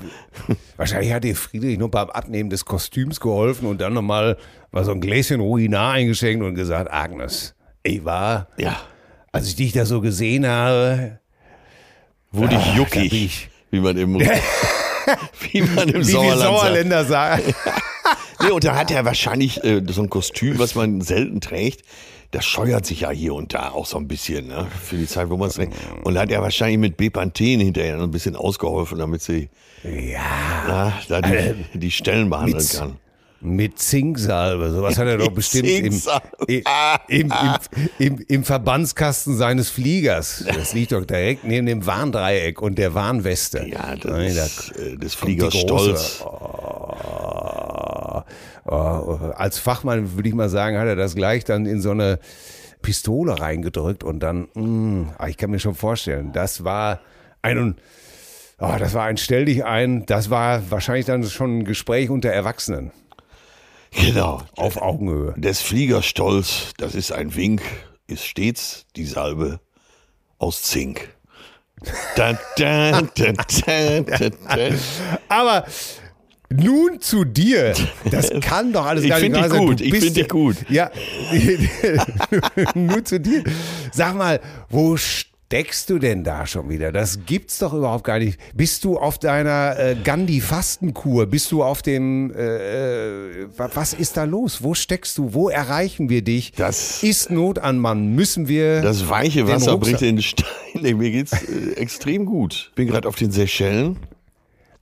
wahrscheinlich 0.75 1.13
hat 1.13 1.23
dir 1.23 1.35
Friedrich 1.37 1.77
nur 1.77 1.89
beim 1.89 2.09
Abnehmen 2.09 2.49
des 2.49 2.65
Kostüms 2.65 3.19
geholfen 3.21 3.65
und 3.67 3.79
dann 3.79 3.93
nochmal 3.93 4.35
mal 4.71 4.83
so 4.83 4.91
ein 4.91 4.99
Gläschen 4.99 5.39
Ruinar 5.39 5.93
eingeschenkt 5.93 6.43
und 6.43 6.55
gesagt, 6.55 6.91
Agnes, 6.91 7.55
ich 7.83 8.03
war, 8.05 8.47
ja. 8.57 8.77
als 9.31 9.47
ich 9.47 9.55
dich 9.55 9.73
da 9.73 9.85
so 9.85 10.01
gesehen 10.01 10.45
habe, 10.47 11.19
Wurde 12.31 12.55
Ah, 12.55 12.59
ich 12.59 12.65
bin 12.67 12.75
juckig, 12.77 13.13
ich- 13.13 13.49
wie 13.71 13.79
man 13.81 13.97
im, 13.97 14.19
wie 15.51 15.61
man 15.61 15.89
im 15.89 15.95
wie 15.95 15.97
die 15.99 16.03
Sauerland 16.11 16.39
sagt. 16.41 16.59
Sauerländer 16.59 17.05
sagen. 17.05 17.53
Nee, 18.43 18.49
und 18.49 18.63
da 18.63 18.75
hat 18.75 18.89
er 18.89 19.05
wahrscheinlich 19.05 19.63
äh, 19.63 19.83
so 19.89 20.01
ein 20.01 20.09
Kostüm, 20.09 20.57
was 20.57 20.73
man 20.73 20.99
selten 21.01 21.41
trägt. 21.41 21.83
Das 22.31 22.43
scheuert 22.43 22.87
sich 22.87 23.01
ja 23.01 23.11
hier 23.11 23.35
und 23.35 23.53
da 23.53 23.69
auch 23.69 23.85
so 23.85 23.97
ein 23.97 24.07
bisschen, 24.07 24.47
ne? 24.47 24.65
Für 24.83 24.95
die 24.97 25.05
Zeit, 25.05 25.29
wo 25.29 25.37
man 25.37 25.49
es 25.49 25.55
trägt. 25.55 25.73
Und 26.01 26.15
da 26.15 26.21
hat 26.21 26.31
er 26.31 26.41
wahrscheinlich 26.41 26.79
mit 26.79 26.97
Bepanthen 26.97 27.59
hinterher 27.59 27.97
noch 27.97 28.05
ein 28.05 28.09
bisschen 28.11 28.35
ausgeholfen, 28.35 28.97
damit 28.97 29.21
sie 29.21 29.49
Ja, 29.83 30.67
ja, 30.67 30.93
da 31.07 31.21
die, 31.21 31.53
die 31.77 31.91
Stellen 31.91 32.31
behandeln 32.31 32.57
Mit- 32.57 32.73
kann. 32.79 32.97
Mit 33.41 33.79
Zinksalbe, 33.79 34.69
sowas 34.71 34.97
hat 34.97 35.07
er 35.07 35.17
doch 35.17 35.31
bestimmt 35.31 35.67
im, 35.67 36.01
im, 36.47 36.63
im, 37.07 37.33
im, 37.97 38.25
im, 38.27 38.43
Verbandskasten 38.43 39.35
seines 39.35 39.69
Fliegers. 39.69 40.45
Das 40.45 40.73
liegt 40.73 40.91
doch 40.91 41.05
direkt 41.05 41.43
neben 41.43 41.65
dem 41.65 41.85
Warndreieck 41.85 42.61
und 42.61 42.77
der 42.77 42.93
Warnweste. 42.93 43.65
Ja, 43.67 43.95
das 43.95 44.11
Nein, 44.11 44.35
da 44.35 44.45
ist 44.45 44.73
des 44.75 44.75
kommt 44.77 45.03
die 45.03 45.09
Fliegers 45.09 45.57
Stolz. 45.57 46.23
Oh, 46.23 48.21
oh, 48.65 49.19
als 49.35 49.57
Fachmann 49.57 50.15
würde 50.15 50.29
ich 50.29 50.35
mal 50.35 50.49
sagen, 50.49 50.77
hat 50.77 50.85
er 50.87 50.95
das 50.95 51.15
gleich 51.15 51.43
dann 51.43 51.65
in 51.65 51.81
so 51.81 51.91
eine 51.91 52.19
Pistole 52.83 53.39
reingedrückt 53.39 54.03
und 54.03 54.19
dann, 54.19 54.49
mh, 54.53 55.15
ah, 55.17 55.27
ich 55.27 55.37
kann 55.37 55.49
mir 55.49 55.59
schon 55.59 55.75
vorstellen, 55.75 56.31
das 56.31 56.63
war 56.63 56.99
ein, 57.41 57.75
oh, 58.59 58.75
das 58.77 58.93
war 58.93 59.05
ein 59.05 59.17
Stell 59.17 59.45
dich 59.45 59.65
ein, 59.65 60.05
das 60.05 60.29
war 60.29 60.69
wahrscheinlich 60.69 61.07
dann 61.07 61.23
schon 61.23 61.59
ein 61.59 61.65
Gespräch 61.65 62.11
unter 62.11 62.29
Erwachsenen 62.29 62.91
Genau. 63.91 64.41
auf 64.55 64.77
Augenhöhe. 64.77 65.33
Des 65.37 65.61
Fliegers 65.61 66.05
Stolz, 66.05 66.73
das 66.77 66.95
ist 66.95 67.11
ein 67.11 67.35
Wink, 67.35 67.61
ist 68.07 68.25
stets 68.25 68.85
die 68.95 69.05
Salbe 69.05 69.59
aus 70.37 70.63
Zink. 70.63 71.09
Da, 72.15 72.37
da, 72.57 73.01
da. 73.01 73.33
Aber 75.27 75.65
nun 76.49 76.99
zu 76.99 77.23
dir. 77.23 77.73
Das 78.09 78.29
kann 78.41 78.71
doch 78.73 78.85
alles 78.85 79.03
Ich 79.03 79.09
gar 79.09 79.19
nicht 79.19 79.33
wahr 79.33 79.43
dich 79.43 79.51
sein. 79.51 79.65
gut, 79.65 79.81
ich 79.81 79.91
bist 79.91 80.03
find 80.03 80.17
dich 80.17 80.29
gut. 80.29 80.57
Ja, 80.69 80.91
nun 82.75 83.05
zu 83.05 83.19
dir. 83.19 83.43
Sag 83.91 84.15
mal, 84.15 84.39
wo 84.69 84.95
steckst 85.51 85.89
du 85.89 85.99
denn 85.99 86.23
da 86.23 86.47
schon 86.47 86.69
wieder? 86.69 86.93
Das 86.93 87.25
gibt's 87.25 87.59
doch 87.59 87.73
überhaupt 87.73 88.05
gar 88.05 88.19
nicht. 88.19 88.39
Bist 88.55 88.85
du 88.85 88.97
auf 88.97 89.19
deiner 89.19 89.77
äh, 89.77 89.95
Gandhi-Fastenkur? 90.01 91.25
Bist 91.25 91.51
du 91.51 91.61
auf 91.61 91.81
dem, 91.81 92.31
äh, 92.33 93.41
äh, 93.41 93.47
wa- 93.57 93.69
was 93.73 93.93
ist 93.93 94.15
da 94.15 94.23
los? 94.23 94.63
Wo 94.63 94.73
steckst 94.75 95.17
du? 95.17 95.33
Wo 95.33 95.49
erreichen 95.49 96.07
wir 96.07 96.21
dich? 96.21 96.53
Das- 96.53 97.03
ist 97.03 97.31
Not 97.31 97.59
an 97.59 97.79
Mann. 97.79 98.15
Müssen 98.15 98.47
wir 98.47 98.81
Das 98.81 99.09
weiche 99.09 99.45
Wasser 99.45 99.73
Rucksack- 99.73 99.79
bringt 99.97 100.01
den 100.01 100.21
Stein. 100.21 100.45
Nee, 100.75 100.93
mir 100.93 101.11
geht's 101.11 101.33
äh, 101.33 101.73
extrem 101.73 102.25
gut. 102.25 102.71
Bin 102.75 102.87
gerade 102.87 103.09
auf 103.09 103.15
den 103.17 103.31
Seychellen, 103.31 103.97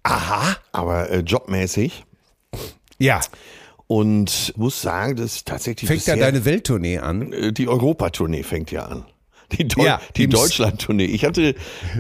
Aha. 0.04 0.56
aber 0.72 1.10
äh, 1.10 1.20
jobmäßig. 1.22 2.06
Ja. 3.00 3.22
Und 3.88 4.54
muss 4.56 4.84
sagen, 4.84 5.16
das 5.16 5.38
ist 5.38 5.48
tatsächlich 5.48 5.88
Fängt 5.88 6.02
bisher, 6.02 6.16
deine 6.16 6.46
Welttournee 6.46 7.00
an? 7.00 7.34
äh, 7.34 7.52
die 7.54 7.68
Europatournee 7.68 8.44
fängt 8.44 8.70
ja 8.70 8.86
an. 8.86 9.06
Die, 9.54 9.68
Deu 9.68 9.84
Ja, 9.84 10.00
die 10.16 10.28
Deutschland-Tournee. 10.28 11.06
Ich 11.06 11.26
hatte 11.26 11.56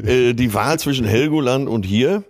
äh, 0.06 0.34
die 0.34 0.54
Wahl 0.54 0.80
zwischen 0.80 1.06
Helgoland 1.06 1.68
und 1.68 1.86
hier. 1.86 2.24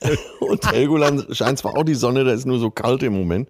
Und 0.40 0.70
Helgoland 0.70 1.34
scheint 1.34 1.58
zwar 1.58 1.78
auch 1.78 1.82
die 1.84 1.94
Sonne, 1.94 2.24
da 2.24 2.32
ist 2.32 2.44
nur 2.44 2.58
so 2.58 2.70
kalt 2.70 3.02
im 3.02 3.14
Moment. 3.14 3.48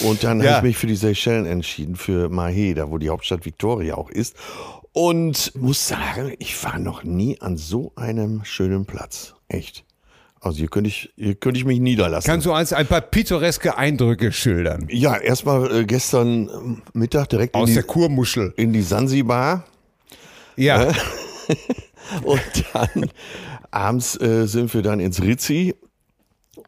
Und 0.00 0.24
dann 0.24 0.42
Ja. 0.42 0.56
habe 0.56 0.66
ich 0.68 0.72
mich 0.72 0.76
für 0.76 0.86
die 0.86 0.96
Seychellen 0.96 1.46
entschieden, 1.46 1.96
für 1.96 2.28
Mahé, 2.28 2.74
da 2.74 2.90
wo 2.90 2.98
die 2.98 3.08
Hauptstadt 3.08 3.46
Victoria 3.46 3.94
auch 3.94 4.10
ist. 4.10 4.36
Und 4.92 5.52
muss 5.56 5.88
sagen, 5.88 6.34
ich 6.38 6.62
war 6.64 6.78
noch 6.78 7.02
nie 7.02 7.40
an 7.40 7.56
so 7.56 7.92
einem 7.96 8.44
schönen 8.44 8.84
Platz. 8.84 9.34
Echt. 9.48 9.84
Also 10.40 10.58
hier 10.58 10.68
könnte 10.68 10.88
ich, 10.88 11.12
hier 11.16 11.34
könnte 11.34 11.58
ich 11.58 11.64
mich 11.64 11.80
niederlassen. 11.80 12.26
Kannst 12.30 12.44
du 12.46 12.52
uns 12.52 12.74
ein 12.74 12.86
paar 12.86 13.00
pittoreske 13.00 13.78
Eindrücke 13.78 14.32
schildern? 14.32 14.86
ja, 14.90 15.16
erstmal 15.16 15.74
äh, 15.80 15.84
gestern 15.86 16.82
Mittag 16.92 17.30
direkt 17.30 17.54
Aus 17.54 17.72
der 17.72 17.82
die, 17.82 17.88
Kurmuschel. 17.88 18.52
in 18.56 18.72
die 18.74 18.82
Sansibar. 18.82 19.64
Ja. 20.56 20.92
Und 22.22 22.40
dann 22.72 23.10
abends 23.70 24.20
äh, 24.20 24.46
sind 24.46 24.72
wir 24.74 24.82
dann 24.82 25.00
ins 25.00 25.20
Rizzi 25.22 25.74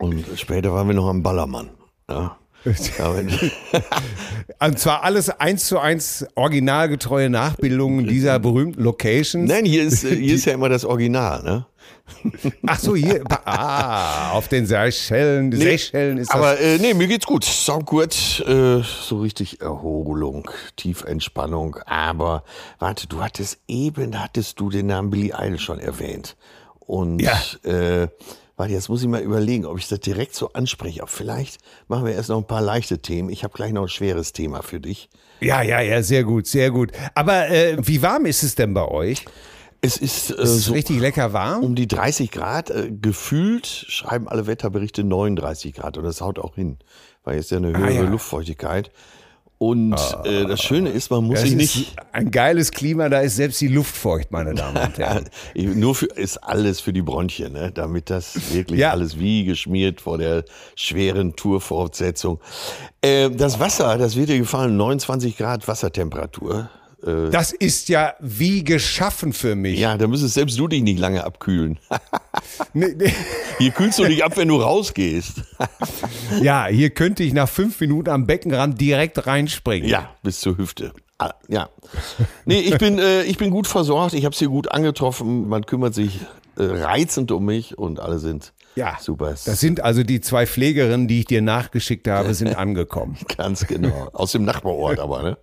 und 0.01 0.25
später 0.37 0.73
waren 0.73 0.89
wir 0.89 0.95
noch 0.95 1.09
am 1.09 1.23
Ballermann. 1.23 1.71
Ja. 2.11 2.37
Aber- 2.99 3.23
Und 4.67 4.79
zwar 4.79 5.05
alles 5.05 5.31
eins 5.31 5.67
zu 5.67 5.79
eins 5.79 6.27
originalgetreue 6.35 7.31
Nachbildungen 7.31 8.07
dieser 8.07 8.39
berühmten 8.41 8.83
Locations. 8.83 9.49
Nein, 9.49 9.65
hier 9.65 9.85
ist, 9.85 10.03
äh, 10.05 10.17
hier 10.17 10.35
ist 10.35 10.45
ja 10.45 10.53
immer 10.55 10.69
das 10.69 10.85
Original, 10.85 11.43
ne? 11.45 11.67
Ach 12.67 12.79
so, 12.79 12.95
hier. 12.97 13.23
Ah, 13.45 14.33
auf 14.33 14.49
den 14.49 14.67
Seychellen. 14.67 15.53
Seychellen 15.53 16.19
ist 16.19 16.29
das. 16.29 16.37
Aber 16.37 16.59
äh, 16.61 16.79
nee, 16.79 16.95
mir 16.95 17.07
geht's 17.07 17.27
gut. 17.27 17.45
Saugurt, 17.45 18.45
äh, 18.47 18.81
so 18.83 19.21
richtig 19.21 19.61
Erholung, 19.61 20.51
Tiefentspannung. 20.77 21.77
Aber 21.87 22.45
warte, 22.79 23.07
du 23.07 23.23
hattest 23.23 23.59
eben, 23.69 24.21
hattest 24.21 24.59
du 24.61 24.71
den 24.71 24.87
Namen 24.87 25.11
Billy 25.11 25.33
Idol 25.39 25.59
schon 25.59 25.79
erwähnt. 25.79 26.37
Und 26.81 27.21
Ja. 27.21 27.39
äh, 27.65 28.09
warte, 28.57 28.73
jetzt 28.73 28.89
muss 28.89 29.03
ich 29.03 29.09
mal 29.09 29.21
überlegen, 29.23 29.67
ob 29.67 29.79
ich 29.79 29.89
das 29.89 30.01
direkt 30.01 30.35
so 30.35 30.53
anspreche. 30.53 31.03
Aber 31.03 31.11
vielleicht 31.11 31.59
machen 31.87 32.07
wir 32.07 32.15
erst 32.15 32.29
noch 32.31 32.39
ein 32.39 32.47
paar 32.47 32.63
leichte 32.63 32.99
Themen. 32.99 33.29
Ich 33.31 33.45
habe 33.45 33.55
gleich 33.55 33.73
noch 33.73 33.83
ein 33.83 33.89
schweres 33.89 34.33
Thema 34.33 34.63
für 34.63 34.81
dich. 34.81 35.09
Ja, 35.41 35.63
ja, 35.63 35.81
ja, 35.81 36.03
sehr 36.03 36.25
gut, 36.25 36.47
sehr 36.47 36.71
gut. 36.71 36.91
Aber 37.15 37.49
äh, 37.49 37.77
wie 37.81 38.03
warm 38.03 38.27
ist 38.27 38.43
es 38.43 38.55
denn 38.57 38.75
bei 38.75 38.87
euch? 38.89 39.25
Es 39.81 39.97
ist, 39.97 40.31
äh, 40.31 40.43
Ist 40.43 40.51
es 40.51 40.65
so 40.65 40.73
richtig 40.73 40.99
lecker 41.01 41.33
warm? 41.33 41.63
um 41.63 41.75
die 41.75 41.87
30 41.87 42.31
Grad. 42.31 42.71
Äh, 42.71 42.91
gefühlt 42.91 43.67
schreiben 43.67 44.29
alle 44.29 44.47
Wetterberichte 44.47 45.05
39 45.05 45.73
Grad 45.75 45.97
und 45.99 46.05
das 46.05 46.21
haut 46.21 46.39
auch 46.39 46.57
hin, 46.57 46.79
weil 47.25 47.37
jetzt 47.37 47.51
ja 47.51 47.59
eine 47.59 47.69
höhere 47.69 47.85
Ah, 47.87 47.91
ja. 47.91 48.03
Luftfeuchtigkeit. 48.03 48.91
Und 49.61 49.97
äh, 50.25 50.47
das 50.47 50.61
Schöne 50.63 50.91
ist, 50.91 51.11
man 51.11 51.25
muss 51.25 51.41
sich 51.41 51.51
ist 51.51 51.57
nicht. 51.57 51.97
ein 52.13 52.31
geiles 52.31 52.71
Klima, 52.71 53.09
da 53.09 53.21
ist 53.23 53.35
selbst 53.35 53.61
die 53.61 53.67
Luft 53.67 53.97
feucht, 53.97 54.31
meine 54.31 54.55
Damen 54.55 54.77
und 54.77 54.99
Herren. 54.99 55.29
Nur 55.57 55.97
für, 55.97 56.07
ist 56.07 56.37
alles 56.39 56.79
für 56.79 56.93
die 56.93 57.03
Bronchien, 57.03 57.53
ne? 57.55 57.73
damit 57.73 58.09
das 58.09 58.53
wirklich 58.55 58.79
Ja. 58.79 58.93
alles 58.93 59.19
wie 59.19 59.45
geschmiert 59.45 60.01
vor 60.01 60.17
der 60.17 60.45
schweren 60.77 61.35
Tourfortsetzung. 61.35 62.41
Äh, 63.01 63.31
das 63.31 63.59
Wasser, 63.59 63.99
das 63.99 64.15
wird 64.15 64.29
dir 64.29 64.39
gefallen, 64.39 64.77
29 64.77 65.37
Grad 65.37 65.67
Wassertemperatur. 65.67 66.71
Äh, 67.05 67.31
Das 67.31 67.53
ist 67.53 67.89
ja 67.89 68.15
wie 68.21 68.65
geschaffen 68.65 69.33
für 69.33 69.55
mich. 69.55 69.79
ja, 69.79 69.97
da 69.97 70.07
müsstest 70.07 70.35
selbst 70.35 70.59
du 70.59 70.69
dich 70.69 70.83
nicht 70.83 70.99
lange 70.99 71.25
abkühlen. 71.25 71.79
Nee, 72.75 72.95
nee. 72.97 73.13
Hier 73.59 73.71
kühlst 73.71 73.99
du 73.99 74.05
dich 74.05 74.25
ab, 74.25 74.37
wenn 74.37 74.49
du 74.49 74.57
rausgehst. 74.61 75.43
Ja, 76.43 76.67
hier 76.67 76.91
könnte 76.91 77.23
ich 77.23 77.33
nach 77.33 77.49
fünf 77.49 77.81
Minuten 77.81 78.11
am 78.11 78.27
Beckenrand 78.27 78.81
direkt 78.81 79.27
reinspringen. 79.27 79.89
Ja, 79.89 80.11
bis 80.23 80.41
zur 80.41 80.57
Hüfte. 80.59 80.93
Ah, 81.19 81.33
Ja. 81.49 81.69
Nee, 82.45 82.61
ich 82.61 82.79
bin, 82.79 82.99
äh, 82.99 83.23
ich 83.25 83.39
bin 83.39 83.51
gut 83.51 83.67
versorgt. 83.67 84.15
Ich 84.15 84.25
habe 84.25 84.33
es 84.33 84.39
hier 84.39 84.49
gut 84.49 84.71
angetroffen. 84.71 85.49
Man 85.49 85.67
kümmert 85.67 85.95
sich 85.95 86.21
äh, 86.57 86.63
reizend 86.65 87.33
um 87.33 87.45
mich 87.45 87.77
und 87.79 87.99
alle 88.01 88.19
sind 88.19 88.53
Ja, 88.77 88.97
super. 89.01 89.31
Das 89.31 89.61
sind 89.61 89.81
also 89.81 90.03
die 90.03 90.21
zwei 90.21 90.47
Pflegerinnen, 90.47 91.09
die 91.09 91.21
ich 91.21 91.25
dir 91.27 91.43
nachgeschickt 91.43 92.07
habe, 92.09 92.35
sind 92.35 92.55
angekommen. 92.57 93.17
Ganz 93.37 93.67
genau. 93.67 94.11
Aus 94.13 94.33
dem 94.33 94.45
Nachbarort 94.45 94.99
aber, 95.01 95.23
ne? 95.23 95.39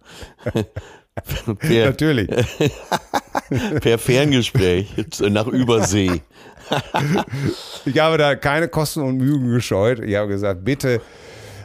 Per, 1.60 1.86
Natürlich. 1.86 2.30
per 3.82 3.98
Ferngespräch 3.98 4.88
nach 5.22 5.48
Übersee. 5.48 6.22
Ich 7.86 8.00
habe 8.00 8.18
da 8.18 8.36
keine 8.36 8.68
Kosten 8.68 9.02
und 9.02 9.18
Mühen 9.18 9.52
gescheut. 9.52 10.00
Ich 10.00 10.16
habe 10.16 10.30
gesagt, 10.30 10.66
bitte 10.66 11.00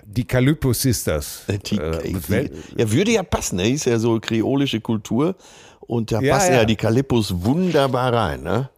die 0.04 0.26
Calypso 0.26 0.74
Sisters. 0.74 1.44
Die, 1.48 1.78
äh, 1.78 2.02
die, 2.02 2.16
wel- 2.28 2.50
ja, 2.76 2.92
würde 2.92 3.12
ja 3.12 3.22
passen, 3.22 3.56
ne? 3.56 3.70
Ist 3.70 3.86
ja 3.86 3.98
so 3.98 4.20
kreolische 4.20 4.82
Kultur. 4.82 5.36
Und 5.80 6.12
da 6.12 6.20
Ja, 6.20 6.34
passen 6.34 6.52
ja. 6.52 6.58
ja. 6.58 6.64
die 6.66 6.76
Kalippos 6.76 7.32
wunderbar 7.34 8.12
rein, 8.12 8.42
ne? 8.42 8.68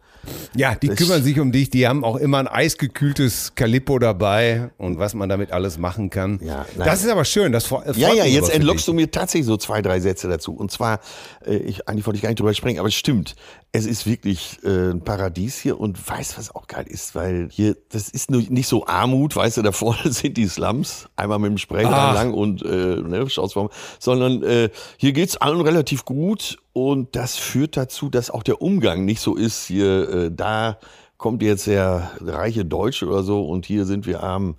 Ja, 0.55 0.75
die 0.75 0.89
kümmern 0.89 1.23
sich 1.23 1.39
um 1.39 1.51
dich. 1.51 1.69
Die 1.69 1.87
haben 1.87 2.03
auch 2.03 2.15
immer 2.15 2.39
ein 2.39 2.47
eisgekühltes 2.47 3.55
Calippo 3.55 3.99
dabei 3.99 4.69
und 4.77 4.99
was 4.99 5.13
man 5.13 5.29
damit 5.29 5.51
alles 5.51 5.77
machen 5.77 6.09
kann. 6.09 6.39
Ja, 6.43 6.65
nein. 6.75 6.87
das 6.87 7.03
ist 7.03 7.09
aber 7.09 7.25
schön. 7.25 7.51
Das 7.51 7.69
Ja, 7.95 8.13
ja, 8.13 8.25
jetzt 8.25 8.49
entlockst 8.49 8.87
du 8.87 8.93
mir 8.93 9.09
tatsächlich 9.11 9.47
so 9.47 9.57
zwei, 9.57 9.81
drei 9.81 9.99
Sätze 9.99 10.27
dazu. 10.29 10.53
Und 10.53 10.71
zwar, 10.71 10.99
äh, 11.45 11.55
ich, 11.55 11.87
eigentlich 11.87 12.05
wollte 12.05 12.17
ich 12.17 12.23
gar 12.23 12.29
nicht 12.29 12.39
drüber 12.39 12.53
sprechen, 12.53 12.79
aber 12.79 12.87
es 12.87 12.95
stimmt. 12.95 13.35
Es 13.75 13.87
ist 13.87 14.05
wirklich 14.05 14.59
äh, 14.63 14.91
ein 14.91 15.01
Paradies 15.03 15.57
hier 15.59 15.79
und 15.79 16.07
weißt, 16.07 16.37
was 16.37 16.53
auch 16.53 16.67
geil 16.67 16.85
ist, 16.87 17.15
weil 17.15 17.49
hier, 17.51 17.75
das 17.89 18.07
ist 18.09 18.29
nur 18.29 18.41
nicht 18.43 18.67
so 18.67 18.85
Armut, 18.85 19.35
weißt 19.35 19.57
du, 19.57 19.61
da 19.63 19.71
vorne 19.71 19.99
sind 20.11 20.37
die 20.37 20.47
Slums, 20.47 21.09
einmal 21.15 21.39
mit 21.39 21.49
dem 21.49 21.57
Spray 21.57 21.85
Ach. 21.87 22.13
lang 22.13 22.33
und 22.35 22.61
äh, 22.61 22.67
ne, 23.01 23.27
schaust 23.31 23.55
mal, 23.55 23.69
sondern 23.99 24.43
äh, 24.43 24.69
hier 24.97 25.11
geht's 25.11 25.37
allen 25.37 25.59
relativ 25.61 26.05
gut 26.05 26.59
und 26.73 27.15
das 27.15 27.35
führt 27.35 27.75
dazu, 27.75 28.09
dass 28.09 28.29
auch 28.29 28.43
der 28.43 28.61
Umgang 28.61 29.05
nicht 29.05 29.21
so 29.21 29.35
ist, 29.35 29.65
hier, 29.65 30.07
äh, 30.07 30.31
da 30.31 30.77
kommt 31.17 31.41
jetzt 31.41 31.65
der 31.65 32.11
reiche 32.21 32.65
Deutsche 32.65 33.07
oder 33.07 33.23
so 33.23 33.43
und 33.43 33.65
hier 33.65 33.85
sind 33.85 34.05
wir 34.05 34.21
arm 34.21 34.55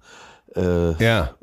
Ja. 0.56 1.35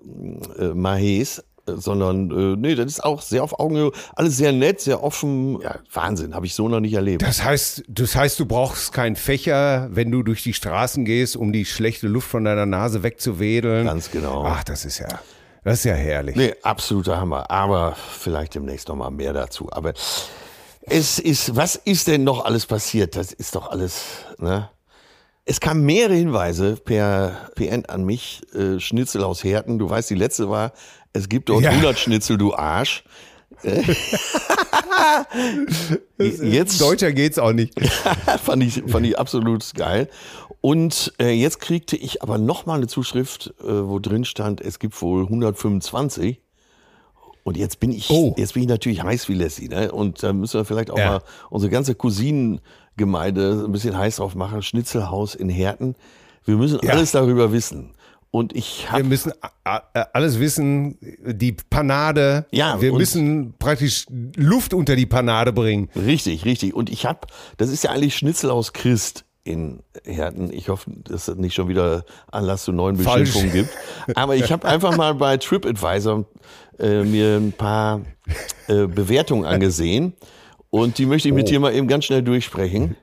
äh, 0.58 0.72
Mahés, 0.74 1.40
äh, 1.40 1.44
sondern 1.78 2.32
äh, 2.32 2.56
nee, 2.58 2.76
das 2.76 2.86
ist 2.88 3.04
auch 3.04 3.22
sehr 3.22 3.44
auf 3.44 3.60
Augenhöhe, 3.60 3.92
alles 4.16 4.38
sehr 4.38 4.52
nett, 4.52 4.82
sehr 4.82 5.04
offen. 5.04 5.60
Ja, 5.62 5.80
Wahnsinn, 5.94 6.36
habe 6.36 6.46
ich 6.46 6.56
so 6.56 6.68
noch 6.68 6.80
nicht 6.80 6.94
erlebt. 6.94 7.22
Das 7.22 7.44
heißt, 7.44 7.84
das 7.88 8.16
heißt, 8.16 8.40
du 8.40 8.46
brauchst 8.46 8.94
keinen 8.94 9.16
Fächer, 9.16 9.88
wenn 9.92 10.12
du 10.12 10.24
durch 10.24 10.44
die 10.44 10.54
Straßen 10.54 11.06
gehst, 11.06 11.36
um 11.36 11.54
die 11.54 11.66
schlechte 11.66 12.08
Luft 12.08 12.30
von 12.30 12.44
deiner 12.44 12.66
Nase 12.66 13.04
wegzuwedeln. 13.04 13.86
Ganz 13.86 14.12
genau. 14.12 14.44
Ach, 14.46 14.64
das 14.64 14.86
ist 14.86 15.00
ja, 15.00 15.20
das 15.64 15.80
ist 15.80 15.86
ja 15.86 15.94
herrlich. 15.94 16.36
Nee, 16.36 16.54
absoluter 16.64 17.20
Hammer. 17.20 17.50
Aber 17.50 17.96
vielleicht 17.96 18.56
demnächst 18.56 18.88
noch 18.88 18.96
mal 18.96 19.12
mehr 19.12 19.34
dazu. 19.34 19.70
Aber 19.72 19.94
es 20.82 21.20
ist, 21.20 21.56
was 21.56 21.76
ist 21.76 22.08
denn 22.08 22.24
noch 22.24 22.46
alles 22.46 22.66
passiert? 22.66 23.16
Das 23.16 23.32
ist 23.32 23.56
doch 23.56 23.70
alles, 23.70 24.04
ne? 24.38 24.70
Es 25.44 25.60
kamen 25.60 25.84
mehrere 25.84 26.14
Hinweise 26.14 26.76
per 26.76 27.50
PN 27.56 27.86
an 27.86 28.06
mich, 28.06 28.42
äh, 28.54 28.80
Schnitzel 28.80 29.24
aus 29.24 29.44
Herten. 29.44 29.80
Du 29.80 29.90
weißt, 29.90 30.10
die 30.10 30.16
letzte 30.16 30.50
war, 30.50 30.72
es 31.14 31.30
gibt 31.30 31.50
dort 31.50 31.64
Ja. 31.64 31.72
100 31.72 31.98
Schnitzel, 32.00 32.38
du 32.38 32.54
Arsch. 32.54 33.04
Jetzt 36.18 36.82
Deutscher 36.82 37.12
geht's 37.12 37.40
auch 37.40 37.54
nicht. 37.54 37.74
fand, 38.44 38.64
ich, 38.64 38.84
fand 38.88 39.06
ich 39.06 39.18
absolut 39.20 39.74
geil. 39.76 40.10
Und 40.62 41.14
äh, 41.20 41.32
jetzt 41.32 41.60
kriegte 41.60 41.96
ich 41.96 42.22
aber 42.22 42.38
noch 42.38 42.66
mal 42.68 42.76
eine 42.76 42.88
Zuschrift, 42.88 43.54
äh, 43.62 43.88
wo 43.88 44.00
drin 44.00 44.26
stand, 44.26 44.62
es 44.62 44.78
gibt 44.80 45.00
wohl 45.02 45.24
125. 45.24 46.40
Und 47.44 47.58
jetzt 47.58 47.80
bin 47.80 47.92
ich, 47.92 48.10
Oh. 48.12 48.36
jetzt 48.38 48.54
bin 48.54 48.64
ich 48.64 48.70
natürlich 48.70 49.02
heiß 49.02 49.28
wie 49.28 49.34
Lassie, 49.34 49.68
ne? 49.68 49.92
Und 49.92 50.22
da 50.22 50.32
müssen 50.32 50.60
wir 50.60 50.66
vielleicht 50.66 50.92
auch 50.92 50.98
Ja. 51.00 51.10
mal 51.14 51.22
unsere 51.50 51.72
ganze 51.72 51.96
Cousinengemeinde 51.96 53.64
ein 53.66 53.72
bisschen 53.72 53.98
heiß 53.98 54.18
drauf 54.18 54.36
machen. 54.36 54.62
Schnitzelhaus 54.62 55.34
in 55.34 55.50
Herten. 55.50 55.96
Wir 56.46 56.56
müssen 56.58 56.80
Ja. 56.84 56.92
alles 56.94 57.12
darüber 57.12 57.52
wissen. 57.52 57.94
Und 58.32 58.56
ich 58.56 58.84
Wir 58.84 58.92
habe 58.94 59.04
müssen 59.04 59.34
alles 59.64 60.40
wissen, 60.40 60.98
die 61.02 61.52
Panade. 61.52 62.46
Ja, 62.52 62.82
wir 62.82 62.94
müssen 62.94 63.54
praktisch 63.60 64.06
Luft 64.38 64.74
unter 64.74 64.96
die 64.96 65.06
Panade 65.06 65.52
bringen. 65.52 65.90
Richtig, 65.96 66.46
richtig. 66.46 66.74
Und 66.74 66.90
ich 66.90 67.06
habe, 67.06 67.28
das 67.58 67.70
ist 67.70 67.84
ja 67.84 67.92
eigentlich 67.92 68.16
Schnitzel 68.16 68.50
aus 68.50 68.72
Christ 68.72 69.26
in 69.44 69.84
Herten. 70.06 70.52
Ich 70.54 70.70
hoffe, 70.70 70.90
dass 71.04 71.28
es 71.28 71.36
nicht 71.36 71.56
schon 71.56 71.68
wieder 71.68 72.06
Anlass 72.32 72.64
zu 72.64 72.72
neuen. 72.72 72.96
Beschimpfungen 72.96 73.52
gibt. 73.52 73.70
Aber 74.16 74.36
ich 74.36 74.52
habe 74.52 74.66
einfach 74.66 74.96
mal 74.96 75.16
bei 75.16 75.36
TripAdvisor 75.36 76.26
äh, 76.80 77.04
mir 77.04 77.36
ein 77.36 77.52
paar 77.52 78.02
äh, 78.68 78.88
Bewertungen 78.88 79.46
angesehen. 79.46 80.14
Und 80.70 80.98
die 80.98 81.06
möchte 81.06 81.28
ich 81.28 81.34
mit 81.34 81.50
dir 81.50 81.60
mal 81.60 81.74
eben 81.74 81.88
ganz 81.88 82.06
schnell 82.06 82.24
durchsprechen. 82.24 82.96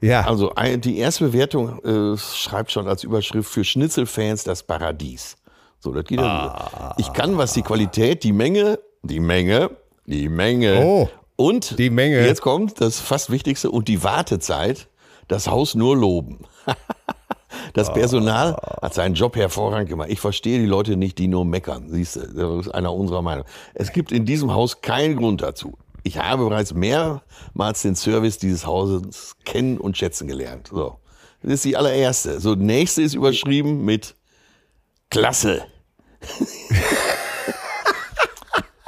Ja. 0.00 0.26
Also 0.26 0.52
die 0.78 0.98
erste 0.98 1.26
Bewertung 1.26 1.84
äh, 1.84 2.16
schreibt 2.16 2.72
schon 2.72 2.88
als 2.88 3.04
Überschrift 3.04 3.50
für 3.50 3.64
Schnitzelfans 3.64 4.44
das 4.44 4.62
Paradies. 4.62 5.36
So, 5.78 5.92
das 5.92 6.04
geht 6.04 6.20
ja. 6.20 6.94
Ich 6.98 7.12
kann, 7.12 7.38
was 7.38 7.52
die 7.52 7.62
Qualität, 7.62 8.22
die 8.22 8.32
Menge, 8.32 8.78
die 9.02 9.20
Menge, 9.20 9.70
die 10.06 10.28
Menge 10.28 10.82
Oh, 10.84 11.08
und 11.36 11.78
die 11.78 11.90
Menge. 11.90 12.26
Jetzt 12.26 12.42
kommt 12.42 12.80
das 12.80 13.00
fast 13.00 13.30
Wichtigste 13.30 13.70
und 13.70 13.88
die 13.88 14.02
Wartezeit, 14.02 14.88
das 15.28 15.48
Haus 15.48 15.74
nur 15.74 15.96
loben. 15.96 16.40
Das 17.74 17.92
Personal 17.92 18.56
hat 18.82 18.94
seinen 18.94 19.14
Job 19.14 19.36
hervorragend 19.36 19.88
gemacht. 19.88 20.08
Ich 20.10 20.20
verstehe 20.20 20.58
die 20.58 20.66
Leute 20.66 20.96
nicht, 20.96 21.18
die 21.18 21.28
nur 21.28 21.44
meckern. 21.44 21.86
Siehst 21.88 22.16
du, 22.16 22.20
das 22.20 22.66
ist 22.66 22.72
einer 22.72 22.92
unserer 22.92 23.22
Meinung. 23.22 23.44
Es 23.74 23.92
gibt 23.92 24.12
in 24.12 24.24
diesem 24.24 24.52
Haus 24.52 24.80
keinen 24.80 25.16
Grund 25.16 25.42
dazu. 25.42 25.76
Ich 26.02 26.18
habe 26.18 26.48
bereits 26.48 26.74
mehrmals 26.74 27.82
den 27.82 27.94
Service 27.94 28.38
dieses 28.38 28.66
Hauses 28.66 29.36
kennen 29.44 29.78
und 29.78 29.96
schätzen 29.96 30.26
gelernt. 30.26 30.70
So. 30.72 30.98
Das 31.42 31.52
ist 31.52 31.64
die 31.64 31.76
allererste. 31.76 32.40
So, 32.40 32.54
nächste 32.54 33.02
ist 33.02 33.14
überschrieben 33.14 33.84
mit 33.84 34.14
Klasse. 35.10 35.64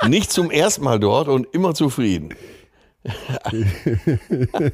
Nicht 0.06 0.32
zum 0.32 0.50
ersten 0.50 0.84
Mal 0.84 0.98
dort 0.98 1.28
und 1.28 1.46
immer 1.54 1.74
zufrieden. 1.74 2.34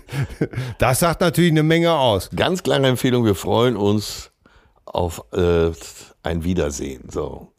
Das 0.78 1.00
sagt 1.00 1.22
natürlich 1.22 1.50
eine 1.50 1.62
Menge 1.62 1.92
aus. 1.92 2.30
Ganz 2.34 2.62
klare 2.62 2.86
Empfehlung, 2.86 3.24
wir 3.24 3.34
freuen 3.34 3.76
uns 3.76 4.30
auf 4.84 5.22
äh, 5.32 5.70
ein 6.22 6.44
Wiedersehen. 6.44 7.08
So. 7.10 7.52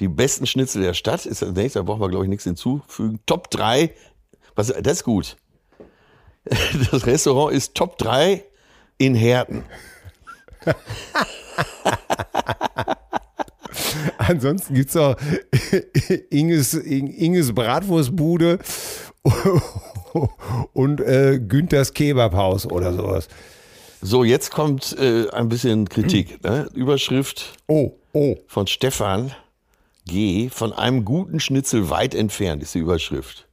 Die 0.00 0.08
besten 0.08 0.46
Schnitzel 0.46 0.82
der 0.82 0.94
Stadt 0.94 1.26
ist 1.26 1.42
das 1.42 1.52
nächste, 1.52 1.78
da 1.78 1.82
brauchen 1.84 2.00
wir, 2.00 2.08
glaube 2.08 2.24
ich, 2.24 2.28
nichts 2.28 2.44
hinzufügen. 2.44 3.20
Top 3.26 3.50
3, 3.50 3.94
was, 4.54 4.68
das 4.68 4.98
ist 4.98 5.04
gut. 5.04 5.36
Das 6.90 7.06
Restaurant 7.06 7.54
ist 7.54 7.74
Top 7.74 7.96
3 7.98 8.44
in 8.98 9.14
Herten. 9.14 9.64
Ansonsten 14.18 14.74
gibt 14.74 14.90
es 14.90 14.96
auch 14.96 15.16
Inges, 16.30 16.74
Inges 16.74 17.54
Bratwurstbude 17.54 18.58
und 20.72 21.00
äh, 21.00 21.40
Günthers 21.40 21.92
Kebabhaus 21.92 22.66
oder 22.66 22.92
sowas. 22.92 23.28
So, 24.00 24.22
jetzt 24.22 24.50
kommt 24.50 24.94
äh, 24.98 25.30
ein 25.30 25.48
bisschen 25.48 25.88
Kritik. 25.88 26.42
Ne? 26.44 26.68
Überschrift 26.74 27.58
Oh, 27.66 27.92
oh. 28.12 28.36
von 28.46 28.66
Stefan 28.66 29.32
G. 30.06 30.50
Von 30.50 30.72
einem 30.74 31.06
guten 31.06 31.40
Schnitzel 31.40 31.88
weit 31.88 32.14
entfernt 32.14 32.62
ist 32.62 32.74
die 32.74 32.80
Überschrift. 32.80 33.46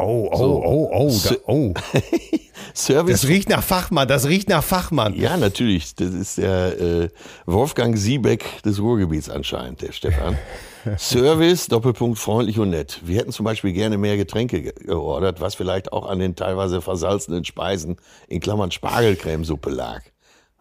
Oh, 0.00 0.28
oh, 0.32 0.62
oh, 0.64 0.90
oh, 0.92 1.20
da, 1.28 1.34
oh. 1.48 1.74
Service. 2.74 3.22
Das 3.22 3.28
riecht 3.28 3.48
nach 3.48 3.62
Fachmann, 3.64 4.06
das 4.06 4.28
riecht 4.28 4.48
nach 4.48 4.62
Fachmann. 4.62 5.14
ja, 5.14 5.36
natürlich. 5.36 5.94
Das 5.96 6.10
ist 6.14 6.38
der 6.38 6.80
äh, 6.80 7.08
Wolfgang 7.46 7.98
Siebeck 7.98 8.62
des 8.62 8.80
Ruhrgebiets 8.80 9.28
anscheinend, 9.28 9.82
der 9.82 9.90
Stefan. 9.92 10.38
Service, 10.98 11.66
Doppelpunkt, 11.66 12.18
freundlich 12.18 12.58
und 12.60 12.70
nett. 12.70 13.00
Wir 13.04 13.18
hätten 13.18 13.32
zum 13.32 13.44
Beispiel 13.44 13.72
gerne 13.72 13.98
mehr 13.98 14.16
Getränke 14.16 14.62
ge- 14.62 14.72
geordert, 14.84 15.40
was 15.40 15.56
vielleicht 15.56 15.92
auch 15.92 16.06
an 16.08 16.20
den 16.20 16.36
teilweise 16.36 16.80
versalzenen 16.80 17.44
Speisen 17.44 17.96
in 18.28 18.38
Klammern 18.40 18.70
Spargelcremesuppe 18.70 19.70
lag. 19.70 20.02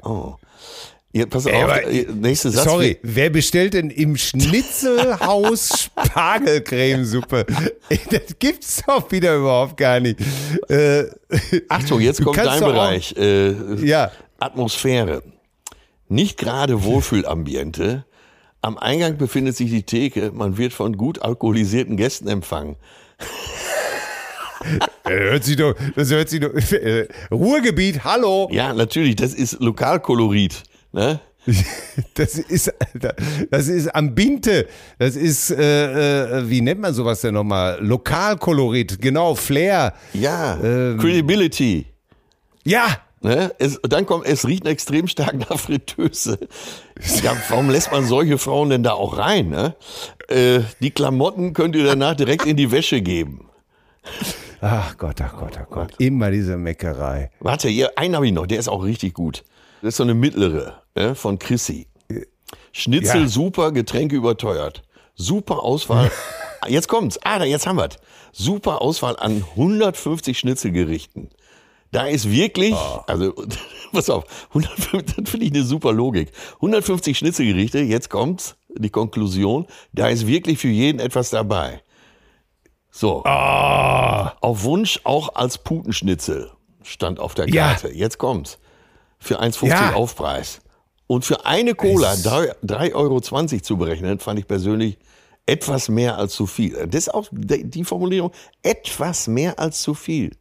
Oh. 0.04 0.34
Ja, 1.14 1.26
pass 1.26 1.48
auf, 1.48 1.54
aber- 1.54 1.84
äh, 1.88 2.06
nächster 2.14 2.52
Satz. 2.52 2.66
Sorry, 2.66 3.00
wer 3.02 3.30
bestellt 3.30 3.74
denn 3.74 3.90
im 3.90 4.18
Schnitzelhaus 4.18 5.90
Spargelcremesuppe? 6.06 7.46
Ey, 7.90 8.00
Das 8.12 8.38
gibt's 8.40 8.84
doch 8.86 9.10
wieder 9.12 9.36
überhaupt 9.38 9.78
gar 9.78 10.00
nicht. 10.00 10.20
Äh, 10.70 11.06
Achtung, 11.70 12.02
jetzt 12.02 12.24
kommt 12.24 12.38
dein 12.38 12.60
doch 12.60 12.68
auch- 12.68 12.72
Bereich. 12.74 13.16
Äh, 13.18 13.54
ja, 13.86 14.12
Atmosphäre. 14.40 15.24
Nicht 16.10 16.38
gerade 16.38 16.84
Wohlfühlambiente. 16.84 18.06
Am 18.62 18.78
Eingang 18.78 19.18
befindet 19.18 19.56
sich 19.56 19.70
die 19.72 19.84
Theke. 19.84 20.32
Man 20.34 20.58
wird 20.58 20.74
von 20.74 20.98
gut 20.98 21.22
alkoholisierten 21.22 21.96
Gästen 21.98 22.28
empfangen. 22.28 22.76
das 24.70 24.88
hört 25.14 25.44
sich 25.44 25.56
doch, 25.56 25.74
das 25.96 26.10
hört 26.12 26.30
sich 26.30 26.40
doch, 26.42 26.54
äh, 26.54 27.08
Ruhrgebiet, 27.32 28.04
hallo. 28.04 28.50
Ja, 28.52 28.74
natürlich, 28.74 29.16
das 29.16 29.34
ist 29.34 29.60
Lokalkolorit. 29.62 30.64
Ne? 30.98 31.20
Das 32.16 32.38
ist, 32.38 32.74
das 33.50 33.68
ist 33.70 33.88
Ambinte. 33.96 34.68
Das 35.00 35.16
ist, 35.16 35.52
äh, 35.52 36.40
äh, 36.40 36.50
wie 36.50 36.62
nennt 36.62 36.82
man 36.82 36.94
sowas 36.94 37.22
denn 37.22 37.36
nochmal? 37.36 37.78
Lokalkolorit, 37.80 39.02
genau, 39.02 39.34
Flair. 39.34 39.94
Ja, 40.14 40.58
Ähm. 40.62 40.98
Credibility. 40.98 41.86
Ja, 42.66 42.98
Ne? 43.20 43.52
Es, 43.58 43.80
dann 43.82 44.06
kommt, 44.06 44.28
es 44.28 44.48
riecht 44.48 44.68
extrem 44.68 45.08
stark 45.08 45.50
nach 45.50 45.58
Fritteuse. 45.58 46.38
Ja, 47.24 47.36
warum 47.50 47.70
lässt 47.72 47.92
man 47.92 48.06
solche 48.06 48.38
Frauen 48.38 48.70
denn 48.70 48.84
da 48.84 48.94
auch 48.94 49.18
rein? 49.18 49.50
Ne? 49.50 49.76
Äh, 50.28 50.60
die 50.82 50.92
Klamotten 50.92 51.54
könnt 51.54 51.76
ihr 51.76 51.84
danach 51.84 52.14
direkt 52.16 52.46
in 52.46 52.58
die 52.58 52.72
Wäsche 52.72 53.02
geben. 53.02 53.50
ach 54.62 54.96
Gott, 54.98 55.20
ach 55.22 55.36
Gott, 55.36 55.58
ach 55.60 55.70
Gott. 55.70 55.94
Immer 55.98 56.30
diese 56.30 56.58
Meckerei. 56.58 57.32
Warte, 57.40 57.70
hier, 57.70 57.98
einen 57.98 58.16
habe 58.16 58.28
ich 58.28 58.34
noch, 58.34 58.46
der 58.46 58.60
ist 58.60 58.68
auch 58.68 58.84
richtig 58.84 59.16
gut. 59.16 59.44
Das 59.82 59.90
ist 59.90 59.98
so 59.98 60.04
eine 60.04 60.14
mittlere 60.14 60.84
ne, 60.98 61.16
von 61.16 61.40
Chrissy. 61.40 61.88
Schnitzel 62.72 63.22
Ja. 63.22 63.28
super, 63.28 63.72
Getränke 63.72 64.16
überteuert. 64.16 64.84
Super 65.16 65.64
Auswahl. 65.64 66.12
jetzt 66.68 66.88
kommt's. 66.88 67.20
Ah, 67.24 67.44
jetzt 67.44 67.66
haben 67.68 67.78
wir's. 67.78 67.98
Super 68.32 68.82
Auswahl 68.82 69.16
an 69.18 69.44
150 69.52 70.38
Schnitzelgerichten. 70.38 71.30
Da 71.92 72.06
ist 72.06 72.30
wirklich, 72.30 72.76
also, 73.08 73.34
pass 73.94 74.10
auf, 74.10 74.26
150, 74.50 75.16
das 75.16 75.30
finde 75.32 75.46
ich 75.46 75.54
eine 75.54 75.64
super 75.64 75.94
Logik. 75.94 76.32
150 76.56 77.18
Schnitzelgerichte, 77.18 77.80
jetzt 77.80 78.10
kommt's, 78.10 78.58
die 78.70 78.90
Konklusion, 78.90 79.66
da 79.94 80.08
ist 80.10 80.28
wirklich 80.28 80.60
für 80.60 80.68
jeden 80.68 81.00
etwas 81.00 81.30
dabei. 81.30 81.82
So. 82.92 83.24
Auf 83.24 84.64
Wunsch 84.64 85.00
auch 85.04 85.36
als 85.36 85.58
Putenschnitzel 85.60 86.52
stand 86.84 87.20
auf 87.20 87.34
der 87.36 87.48
Ja. 87.50 87.70
Karte. 87.70 87.90
Jetzt 87.94 88.18
kommt's. 88.18 88.60
Für 89.20 89.40
1,50 89.40 89.68
Ja. 89.70 89.94
Aufpreis. 89.94 90.62
Und 91.08 91.24
für 91.26 91.46
eine 91.46 91.74
Cola 91.74 92.14
Es- 92.14 92.24
3,20 92.26 92.94
Euro 92.96 93.22
zu 93.22 93.78
berechnen, 93.78 94.20
fand 94.20 94.40
ich 94.40 94.48
persönlich 94.48 94.98
etwas 95.46 95.88
mehr 95.88 96.18
als 96.18 96.34
zu 96.34 96.46
viel. 96.46 96.74
Das 96.88 97.04
ist 97.08 97.14
auch 97.14 97.28
die 97.32 97.84
Formulierung, 97.86 98.32
etwas 98.62 99.28
mehr 99.28 99.58
als 99.58 99.82
zu 99.82 99.94
viel. 99.94 100.32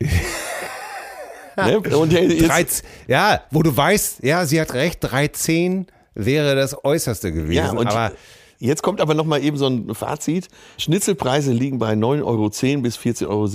ne? 1.56 1.78
Und 1.78 2.12
jetzt, 2.12 2.48
13, 2.48 2.86
ja, 3.08 3.40
wo 3.50 3.62
du 3.62 3.74
weißt, 3.74 4.22
ja, 4.22 4.44
sie 4.44 4.60
hat 4.60 4.74
recht, 4.74 4.98
13 5.00 5.86
wäre 6.14 6.54
das 6.54 6.84
Äußerste 6.84 7.32
gewesen. 7.32 7.52
Ja, 7.52 7.70
und 7.72 7.86
aber 7.86 8.12
jetzt 8.58 8.82
kommt 8.82 9.00
aber 9.00 9.14
noch 9.14 9.24
mal 9.24 9.42
eben 9.42 9.56
so 9.56 9.66
ein 9.66 9.94
Fazit. 9.94 10.48
Schnitzelpreise 10.76 11.52
liegen 11.52 11.78
bei 11.78 11.94
9,10 11.94 12.24
Euro 12.24 12.48
bis 12.82 12.98
14,70 12.98 13.26
Euro. 13.28 13.48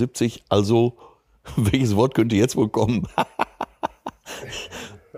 Also, 0.48 0.96
welches 1.56 1.94
Wort 1.94 2.14
könnte 2.14 2.34
jetzt 2.34 2.56
wohl 2.56 2.68
kommen? 2.68 3.06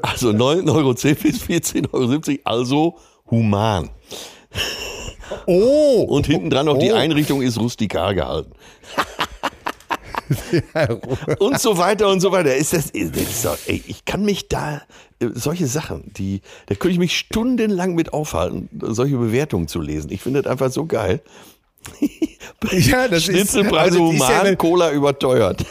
also 0.02 0.30
9,10 0.30 0.68
Euro 0.74 0.92
bis 0.94 1.04
14,70 1.04 1.88
Euro. 1.92 2.38
Also 2.44 2.98
human. 3.30 3.90
oh, 5.46 6.04
Und 6.08 6.26
hinten 6.26 6.50
dran 6.50 6.66
noch 6.66 6.78
die 6.78 6.92
Oh. 6.92 6.96
Einrichtung 6.96 7.42
ist 7.42 7.58
rustikal 7.58 8.14
gehalten. 8.14 8.52
und 11.40 11.58
so 11.60 11.76
weiter 11.78 12.08
und 12.08 12.20
so 12.20 12.30
weiter. 12.32 12.54
Ist 12.54 12.72
das, 12.72 12.90
ist 12.90 13.16
das 13.16 13.42
doch, 13.42 13.58
ey, 13.66 13.82
ich 13.86 14.04
kann 14.04 14.24
mich 14.24 14.48
da, 14.48 14.82
äh, 15.20 15.28
solche 15.34 15.66
Sachen, 15.66 16.12
die, 16.16 16.40
da 16.66 16.74
könnte 16.76 16.92
ich 16.92 16.98
mich 16.98 17.16
stundenlang 17.18 17.94
mit 17.94 18.12
aufhalten, 18.12 18.68
solche 18.80 19.16
Bewertungen 19.16 19.66
zu 19.68 19.80
lesen. 19.80 20.10
Ich 20.12 20.20
finde 20.20 20.42
das 20.42 20.50
einfach 20.50 20.70
so 20.70 20.86
geil. 20.86 21.20
Ja, 22.70 23.08
das 23.08 23.18
ist- 23.28 23.34
Schnitzelpreise 23.34 23.98
also 23.98 24.06
das 24.12 24.14
ist 24.14 24.20
ja 24.20 24.28
human, 24.28 24.46
eine- 24.46 24.56
Cola 24.56 24.92
überteuert. 24.92 25.64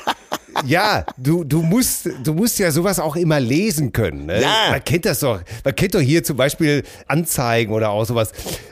Ja, 0.66 1.06
du, 1.18 1.44
du 1.44 1.62
musst, 1.62 2.10
du 2.24 2.34
musst 2.34 2.60
ja 2.60 2.72
sowas 2.72 3.00
auch 3.00 3.16
immer 3.16 3.40
lesen 3.40 3.92
können. 3.92 4.26
Ne? 4.26 4.42
Ja. 4.42 4.72
Man 4.72 4.84
kennt 4.84 5.06
das 5.06 5.20
doch. 5.20 5.42
Man 5.64 5.76
kennt 5.76 5.96
doch 5.96 6.00
hier 6.00 6.24
zum 6.24 6.38
Beispiel 6.38 6.84
Anzeigen 7.08 7.74
oder 7.74 7.90
auch 7.90 8.06
sowas. 8.06 8.32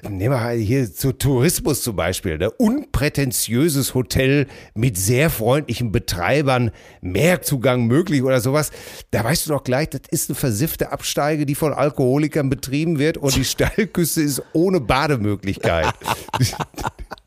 Nehmen 0.09 0.35
wir 0.35 0.51
hier 0.51 0.93
zu 0.93 1.11
Tourismus 1.11 1.81
zum 1.81 1.95
Beispiel. 1.95 2.37
Ne? 2.37 2.51
Unprätentiöses 2.51 3.93
Hotel 3.93 4.47
mit 4.73 4.97
sehr 4.97 5.29
freundlichen 5.29 5.91
Betreibern, 5.91 6.71
Mehrzugang 7.01 7.85
möglich 7.85 8.23
oder 8.23 8.41
sowas. 8.41 8.71
Da 9.11 9.23
weißt 9.23 9.47
du 9.47 9.51
doch 9.51 9.63
gleich, 9.63 9.89
das 9.89 10.01
ist 10.09 10.29
eine 10.29 10.35
versiffte 10.35 10.91
Absteige, 10.91 11.45
die 11.45 11.55
von 11.55 11.73
Alkoholikern 11.73 12.49
betrieben 12.49 12.99
wird 12.99 13.17
und 13.17 13.35
die 13.35 13.45
Steilküste 13.57 14.21
ist 14.21 14.41
ohne 14.53 14.79
Bademöglichkeit. 14.79 15.93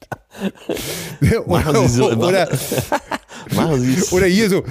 Machen 1.46 1.88
Sie 1.88 1.94
so 1.94 2.08
immer. 2.10 2.28
oder, 2.28 2.48
oder 4.12 4.26
hier 4.26 4.48
so 4.50 4.64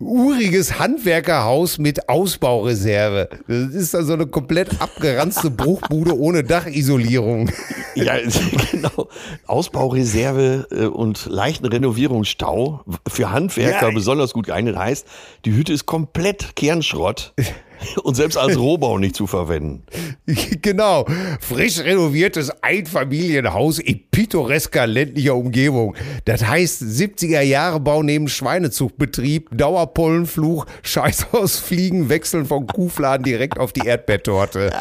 uriges 0.00 0.78
Handwerkerhaus 0.78 1.78
mit 1.78 2.08
Ausbaureserve. 2.08 3.28
Das 3.46 3.72
ist 3.74 3.94
dann 3.94 4.04
so 4.04 4.12
eine 4.12 4.26
komplett 4.26 4.80
abgeranzte 4.80 5.50
Bruchbude 5.50 6.18
ohne 6.18 6.42
Dachisolierung. 6.42 7.50
Ja, 7.94 8.14
genau. 8.72 9.08
Ausbaureserve 9.46 10.66
äh, 10.70 10.84
und 10.86 11.26
leichten 11.26 11.66
Renovierungsstau 11.66 12.84
für 13.08 13.30
Handwerker 13.30 13.88
Ja. 13.88 13.94
besonders 13.94 14.32
gut 14.32 14.46
geeignet 14.46 14.76
heißt, 14.76 15.06
die 15.44 15.52
Hütte 15.54 15.72
ist 15.72 15.86
komplett 15.86 16.56
Kernschrott 16.56 17.32
und 18.02 18.14
selbst 18.14 18.36
als 18.36 18.58
Rohbau 18.58 18.98
nicht 18.98 19.16
zu 19.16 19.26
verwenden. 19.26 19.84
genau. 20.62 21.06
Frisch 21.40 21.80
renoviertes 21.80 22.50
Einfamilienhaus 22.62 23.78
in 23.78 24.08
pittoresker 24.10 24.86
ländlicher 24.86 25.34
Umgebung. 25.34 25.94
Das 26.24 26.46
heißt 26.46 26.82
70er 26.82 27.40
Jahre 27.40 27.80
Bau 27.80 28.02
neben 28.02 28.28
Schweinezuchtbetrieb, 28.28 29.50
Dauerpollenfluch, 29.56 30.66
Scheißhausfliegen, 30.82 32.08
Wechseln 32.08 32.46
von 32.46 32.66
Kuhfladen 32.66 33.24
direkt 33.24 33.58
auf 33.58 33.72
die 33.72 33.86
Erdbeertorte. 33.86 34.70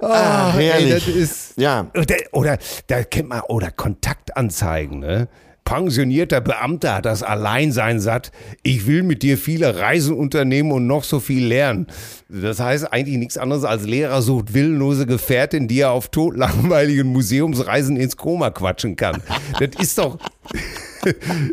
Ah, 0.00 0.52
herrlich. 0.52 0.86
Ey, 0.86 0.90
das 0.90 1.08
ist, 1.08 1.52
Ja. 1.56 1.90
Oder, 1.94 2.16
oder 2.32 2.58
da 2.88 3.04
kennt 3.04 3.30
man, 3.30 3.40
oder 3.48 3.70
Kontaktanzeigen, 3.70 4.98
ne? 4.98 5.28
Pensionierter 5.64 6.40
Beamter 6.40 6.96
hat 6.96 7.06
das 7.06 7.22
Alleinsein 7.22 8.00
satt. 8.00 8.32
Ich 8.62 8.86
will 8.86 9.02
mit 9.02 9.22
dir 9.22 9.38
viele 9.38 9.78
Reisen 9.78 10.16
unternehmen 10.16 10.72
und 10.72 10.86
noch 10.86 11.04
so 11.04 11.20
viel 11.20 11.46
lernen. 11.46 11.86
Das 12.28 12.60
heißt 12.60 12.92
eigentlich 12.92 13.18
nichts 13.18 13.38
anderes 13.38 13.64
als 13.64 13.84
Lehrer 13.84 14.22
sucht 14.22 14.54
willenlose 14.54 15.06
Gefährtin, 15.06 15.68
die 15.68 15.80
er 15.80 15.92
auf 15.92 16.08
totlangweiligen 16.08 17.06
Museumsreisen 17.08 17.96
ins 17.96 18.16
Koma 18.16 18.50
quatschen 18.50 18.96
kann. 18.96 19.22
Das 19.58 19.70
ist 19.80 19.98
doch... 19.98 20.18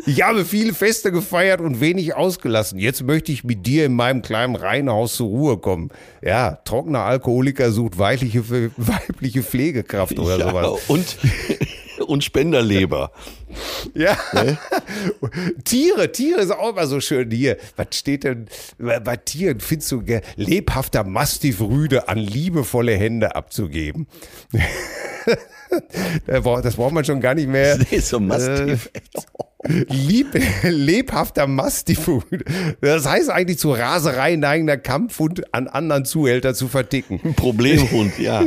Ich 0.06 0.22
habe 0.22 0.46
viele 0.46 0.72
Feste 0.72 1.12
gefeiert 1.12 1.60
und 1.60 1.78
wenig 1.78 2.14
ausgelassen. 2.14 2.78
Jetzt 2.78 3.02
möchte 3.02 3.32
ich 3.32 3.44
mit 3.44 3.66
dir 3.66 3.84
in 3.84 3.92
meinem 3.92 4.22
kleinen 4.22 4.56
Reihenhaus 4.56 5.16
zur 5.16 5.28
Ruhe 5.28 5.58
kommen. 5.58 5.90
Ja, 6.22 6.52
trockener 6.64 7.00
Alkoholiker 7.00 7.70
sucht 7.70 7.98
weibliche, 7.98 8.42
weibliche 8.78 9.42
Pflegekraft 9.42 10.18
oder 10.18 10.38
ja, 10.38 10.48
sowas. 10.48 10.80
Und, 10.88 11.18
und 12.04 12.24
Spenderleber. 12.24 13.12
Ja. 13.94 14.16
Tiere, 15.64 16.12
Tiere 16.12 16.40
ist 16.40 16.50
auch 16.50 16.70
immer 16.70 16.86
so 16.86 17.00
schön 17.00 17.30
hier. 17.30 17.56
Was 17.76 17.88
steht 17.92 18.24
denn 18.24 18.46
bei 18.78 19.16
Tieren? 19.16 19.60
Findest 19.60 19.92
du 19.92 20.02
lebhafter 20.36 21.04
Mastiff-Rüde 21.04 22.08
an 22.08 22.18
liebevolle 22.18 22.96
Hände 22.96 23.34
abzugeben? 23.36 24.06
Das 26.26 26.76
braucht- 26.76 26.92
man 26.92 27.04
schon 27.04 27.20
gar 27.20 27.34
nicht 27.34 27.48
mehr. 27.48 27.78
Nee, 27.90 27.98
so 28.00 28.20
Mastiff. 28.20 28.90
Lieb, 29.64 30.28
lebhafter 30.62 31.46
Mastiff. 31.46 32.10
Das 32.80 33.06
heißt 33.06 33.30
eigentlich 33.30 33.58
zu 33.58 33.70
Raserei 33.72 34.36
neigender 34.36 34.76
Kampfhund 34.76 35.54
an 35.54 35.68
anderen 35.68 36.04
Zuhälter 36.04 36.54
zu 36.54 36.68
verticken. 36.68 37.34
Problemhund, 37.34 38.18
ja. 38.18 38.44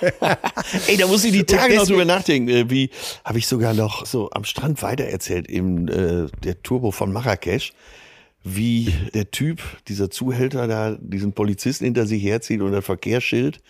Ey, 0.86 0.96
da 0.96 1.06
muss 1.06 1.24
ich 1.24 1.32
die 1.32 1.44
Tage 1.44 1.76
noch 1.76 1.86
drüber 1.86 2.04
nachdenken. 2.04 2.48
Äh, 2.48 2.70
Wie 2.70 2.90
habe 3.24 3.38
ich 3.38 3.46
sogar 3.46 3.74
noch 3.74 4.06
so 4.06 4.30
am 4.30 4.44
Strand 4.44 4.82
weitererzählt, 4.82 5.48
im 5.48 5.88
äh, 5.88 6.26
der 6.42 6.62
Turbo 6.62 6.90
von 6.90 7.12
Marrakesch, 7.12 7.72
wie 8.42 8.92
der 9.14 9.30
Typ, 9.30 9.60
dieser 9.88 10.10
Zuhälter 10.10 10.66
da, 10.66 10.96
diesen 11.00 11.32
Polizisten 11.32 11.84
hinter 11.84 12.06
sich 12.06 12.22
herzieht 12.22 12.60
und 12.60 12.74
ein 12.74 12.82
Verkehrsschild 12.82 13.60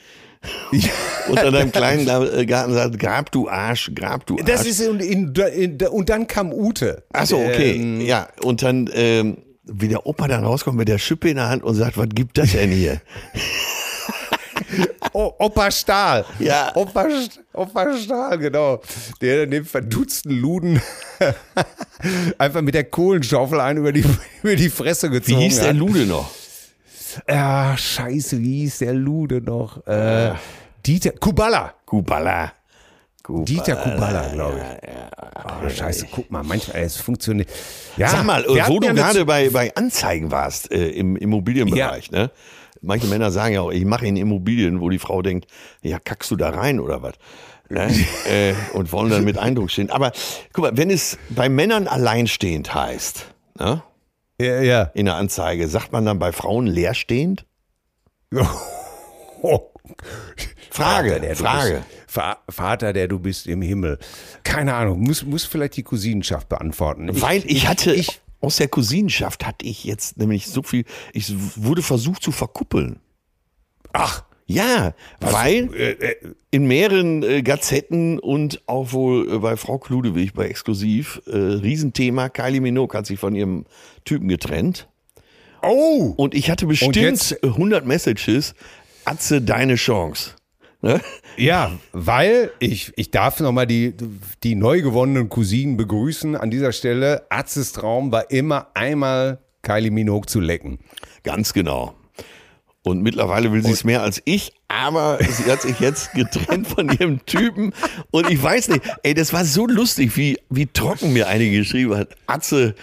unter 1.28 1.50
deinem 1.50 1.70
kleinen 1.72 2.06
Garten 2.46 2.72
sagt, 2.74 2.98
grab 2.98 3.30
du 3.32 3.48
Arsch, 3.48 3.90
grab 3.94 4.24
du 4.26 4.36
Arsch. 4.36 4.44
Das 4.46 4.64
ist 4.66 4.80
in, 4.80 5.00
in, 5.00 5.34
in, 5.34 5.86
und 5.88 6.08
dann 6.08 6.26
kam 6.26 6.52
Ute. 6.52 7.02
Ach 7.12 7.26
so, 7.26 7.38
okay. 7.38 7.76
Ähm, 7.76 8.00
ja, 8.00 8.28
und 8.42 8.62
dann, 8.62 8.88
ähm, 8.94 9.38
wie 9.64 9.88
der 9.88 10.06
Opa 10.06 10.26
dann 10.28 10.44
rauskommt 10.44 10.76
mit 10.78 10.88
der 10.88 10.98
Schippe 10.98 11.28
in 11.30 11.36
der 11.36 11.48
Hand 11.48 11.62
und 11.62 11.74
sagt, 11.74 11.96
was 11.98 12.08
gibt 12.14 12.38
das 12.38 12.52
denn 12.52 12.70
hier? 12.70 13.00
O- 15.12 15.32
Opa 15.38 15.70
Stahl. 15.70 16.24
Ja. 16.38 16.70
Opa, 16.76 17.02
St- 17.06 17.40
Opa 17.52 17.96
Stahl, 17.96 18.38
genau. 18.38 18.80
Der 19.20 19.40
dann 19.40 19.50
den 19.50 19.64
verdutzten 19.64 20.30
Luden 20.30 20.80
einfach 22.38 22.60
mit 22.62 22.74
der 22.74 22.84
Kohlenschaufel 22.84 23.58
einen 23.60 23.80
über 23.80 23.92
die, 23.92 24.04
über 24.42 24.54
die 24.54 24.70
Fresse 24.70 25.08
Wie 25.10 25.14
gezogen 25.14 25.40
hieß 25.40 25.58
der 25.58 25.68
hat. 25.70 25.76
Lude 25.76 26.06
noch? 26.06 26.30
Ja, 27.28 27.76
scheiße, 27.76 28.40
wie 28.40 28.60
hieß 28.60 28.78
der 28.78 28.94
Lude 28.94 29.40
noch? 29.40 29.86
Äh, 29.86 30.34
Dieter, 30.84 31.12
Kubala. 31.12 31.74
Kubala. 31.84 32.52
Kubala. 33.22 33.44
Dieter 33.44 33.76
Kubala, 33.76 34.28
glaube 34.32 34.58
ich. 34.58 34.90
Oh, 35.44 35.68
scheiße, 35.68 36.06
guck 36.10 36.30
mal, 36.30 36.42
manchmal, 36.42 36.82
es 36.82 36.96
funktioniert. 36.96 37.48
Ja, 37.96 38.08
Sag 38.08 38.24
mal, 38.24 38.44
wo 38.46 38.80
du 38.80 38.86
ja 38.86 38.92
gerade 38.92 39.24
bei, 39.24 39.50
bei 39.50 39.74
Anzeigen 39.74 40.30
warst, 40.30 40.72
äh, 40.72 40.88
im 40.90 41.16
Immobilienbereich, 41.16 42.10
ne? 42.10 42.30
Manche 42.82 43.06
Männer 43.08 43.30
sagen 43.30 43.54
ja 43.54 43.60
auch, 43.60 43.72
ich 43.72 43.84
mache 43.84 44.06
in 44.06 44.16
Immobilien, 44.16 44.80
wo 44.80 44.88
die 44.88 44.98
Frau 44.98 45.20
denkt, 45.20 45.46
ja, 45.82 45.98
kackst 45.98 46.30
du 46.30 46.36
da 46.36 46.48
rein 46.50 46.80
oder 46.80 47.02
was? 47.02 47.14
Ne? 47.68 47.88
äh, 48.28 48.54
und 48.72 48.90
wollen 48.92 49.10
dann 49.10 49.24
mit 49.24 49.36
Eindruck 49.36 49.70
stehen. 49.70 49.90
Aber 49.90 50.12
guck 50.52 50.64
mal, 50.64 50.76
wenn 50.76 50.90
es 50.90 51.18
bei 51.28 51.48
Männern 51.48 51.86
alleinstehend 51.88 52.74
heißt, 52.74 53.26
ne? 53.58 53.82
Ja, 54.40 54.60
ja. 54.60 54.82
in 54.94 55.06
der 55.06 55.16
Anzeige, 55.16 55.68
sagt 55.68 55.92
man 55.92 56.04
dann 56.06 56.18
bei 56.18 56.32
Frauen 56.32 56.66
leerstehend? 56.66 57.46
Oh. 59.42 59.70
Frage, 60.70 61.08
Vater, 61.10 61.20
der 61.20 61.30
du 61.30 61.36
Frage. 61.36 61.74
Bist, 62.06 62.16
Va 62.16 62.36
Vater, 62.48 62.92
der 62.92 63.08
du 63.08 63.18
bist 63.18 63.46
im 63.46 63.62
Himmel. 63.62 63.98
Keine 64.44 64.74
Ahnung, 64.74 65.00
muss, 65.00 65.24
muss 65.24 65.44
vielleicht 65.44 65.76
die 65.78 65.82
Cousinenschaft 65.82 66.48
beantworten. 66.50 67.08
Weil 67.22 67.42
ich, 67.46 67.66
hatte, 67.66 67.94
ich- 67.94 68.20
aus 68.40 68.56
der 68.56 68.68
Cousinenschaft 68.68 69.46
hatte 69.46 69.64
ich 69.64 69.84
jetzt 69.84 70.18
nämlich 70.18 70.46
so 70.48 70.62
viel, 70.62 70.84
ich 71.14 71.32
wurde 71.56 71.80
versucht 71.82 72.22
zu 72.22 72.32
verkuppeln. 72.32 73.00
Ach, 73.94 74.24
Ja, 74.52 74.94
weil 75.20 75.72
äh, 75.74 75.90
äh, 75.92 76.16
in 76.50 76.66
mehreren 76.66 77.22
äh, 77.22 77.42
Gazetten 77.42 78.18
und 78.18 78.60
auch 78.66 78.92
wohl 78.92 79.32
äh, 79.32 79.38
bei 79.38 79.56
Frau 79.56 79.78
Kludewig 79.78 80.34
bei 80.34 80.46
Exklusiv, 80.48 81.22
äh, 81.26 81.36
Riesenthema, 81.36 82.28
Kylie 82.30 82.60
Minogue 82.60 82.98
hat 82.98 83.06
sich 83.06 83.20
von 83.20 83.34
ihrem 83.36 83.64
Typen 84.04 84.28
getrennt. 84.28 84.88
oh, 85.62 86.14
Und 86.16 86.34
ich 86.34 86.50
hatte 86.50 86.66
bestimmt 86.66 86.96
jetzt- 86.96 87.42
100 87.44 87.86
Messages, 87.86 88.54
Atze, 89.04 89.40
deine 89.40 89.76
Chance. 89.76 90.32
Ne? 90.82 91.00
ja, 91.36 91.72
weil 91.92 92.50
ich, 92.58 92.92
ich 92.96 93.10
darf 93.10 93.38
nochmal 93.40 93.66
die, 93.66 93.94
die 94.42 94.54
neu 94.54 94.80
gewonnenen 94.80 95.28
Cousinen 95.28 95.76
begrüßen. 95.76 96.34
An 96.36 96.50
dieser 96.50 96.72
Stelle, 96.72 97.26
Atzes 97.28 97.72
Traum 97.72 98.10
war 98.10 98.30
immer 98.30 98.68
einmal 98.74 99.38
Kylie 99.62 99.90
Minogue 99.90 100.26
zu 100.26 100.40
lecken. 100.40 100.78
Ganz 101.22 101.52
genau. 101.52 101.94
Und 102.82 103.02
mittlerweile 103.02 103.52
will 103.52 103.62
sie 103.62 103.72
es 103.72 103.84
mehr 103.84 104.02
als 104.02 104.22
ich, 104.24 104.52
aber 104.68 105.18
sie 105.22 105.50
hat 105.50 105.60
sich 105.60 105.80
jetzt 105.80 106.12
getrennt 106.14 106.66
von 106.66 106.88
ihrem 106.88 107.24
Typen. 107.26 107.74
Und 108.10 108.30
ich 108.30 108.42
weiß 108.42 108.68
nicht, 108.68 108.82
ey, 109.02 109.12
das 109.12 109.34
war 109.34 109.44
so 109.44 109.66
lustig, 109.66 110.16
wie, 110.16 110.38
wie 110.48 110.66
trocken 110.66 111.12
mir 111.12 111.28
einige 111.28 111.58
geschrieben 111.58 111.94
hat. 111.96 112.08
Atze, 112.26 112.74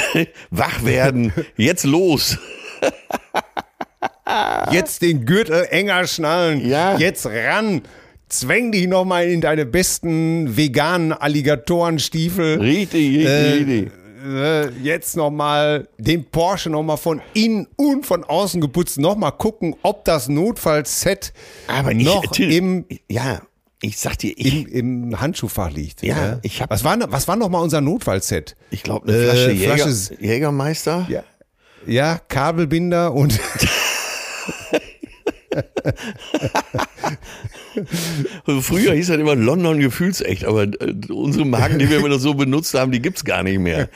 wach 0.50 0.84
werden, 0.84 1.32
jetzt 1.56 1.84
los. 1.84 2.38
Jetzt 4.72 5.02
den 5.02 5.24
Gürtel 5.24 5.66
enger 5.70 6.06
schnallen. 6.06 6.68
Ja. 6.68 6.98
Jetzt 6.98 7.26
ran. 7.26 7.82
Zwäng 8.28 8.72
dich 8.72 8.88
nochmal 8.88 9.28
in 9.28 9.40
deine 9.40 9.64
besten 9.64 10.56
veganen 10.56 11.12
Alligatorenstiefel. 11.12 12.60
Richtig, 12.60 13.18
richtig, 13.18 13.26
Äh, 13.26 13.52
richtig. 13.52 13.90
Äh, 14.24 14.68
jetzt 14.82 15.16
nochmal 15.16 15.88
den 15.98 16.24
Porsche 16.24 16.70
nochmal 16.70 16.96
von 16.96 17.20
innen 17.34 17.66
und 17.76 18.06
von 18.06 18.24
außen 18.24 18.60
geputzt. 18.60 18.98
Nochmal 18.98 19.32
gucken, 19.32 19.74
ob 19.82 20.04
das 20.04 20.28
Notfallset 20.28 21.32
Aber 21.68 21.92
noch 21.94 22.24
ich, 22.24 22.30
Till, 22.30 22.52
im, 22.52 22.84
ja, 23.08 23.40
ich 23.82 23.98
sag 23.98 24.18
dir, 24.18 24.32
ich, 24.36 24.68
im, 24.72 25.06
im 25.12 25.20
Handschuhfach 25.20 25.70
liegt. 25.70 26.02
Ja, 26.02 26.38
ich 26.42 26.62
hab- 26.62 26.70
was 26.70 26.82
war, 26.84 26.96
was 27.12 27.28
war 27.28 27.36
nochmal 27.36 27.62
unser 27.62 27.80
Notfallset? 27.80 28.56
ich 28.70 28.82
glaube, 28.82 29.08
eine 29.08 29.22
Flasche, 29.22 29.50
Äh, 29.50 29.52
Jäger, 29.52 29.74
Flasche- 29.76 30.14
Jägermeister. 30.20 31.06
Ja. 31.08 31.22
Ja, 31.86 32.18
Kabelbinder 32.28 33.12
und 33.12 33.38
Früher 38.60 38.94
hieß 38.94 39.08
das 39.08 39.16
immer 39.18 39.34
London 39.34 39.78
gefühlsecht, 39.80 40.44
aber 40.44 40.62
äh, 40.64 40.94
unsere 41.10 41.44
Marken, 41.44 41.78
die 41.78 41.88
wir 41.90 41.98
immer 41.98 42.08
noch 42.08 42.18
so 42.18 42.34
benutzt 42.34 42.74
haben, 42.74 42.90
die 42.92 43.00
gibt's 43.00 43.24
gar 43.24 43.42
nicht 43.42 43.58
mehr. 43.58 43.88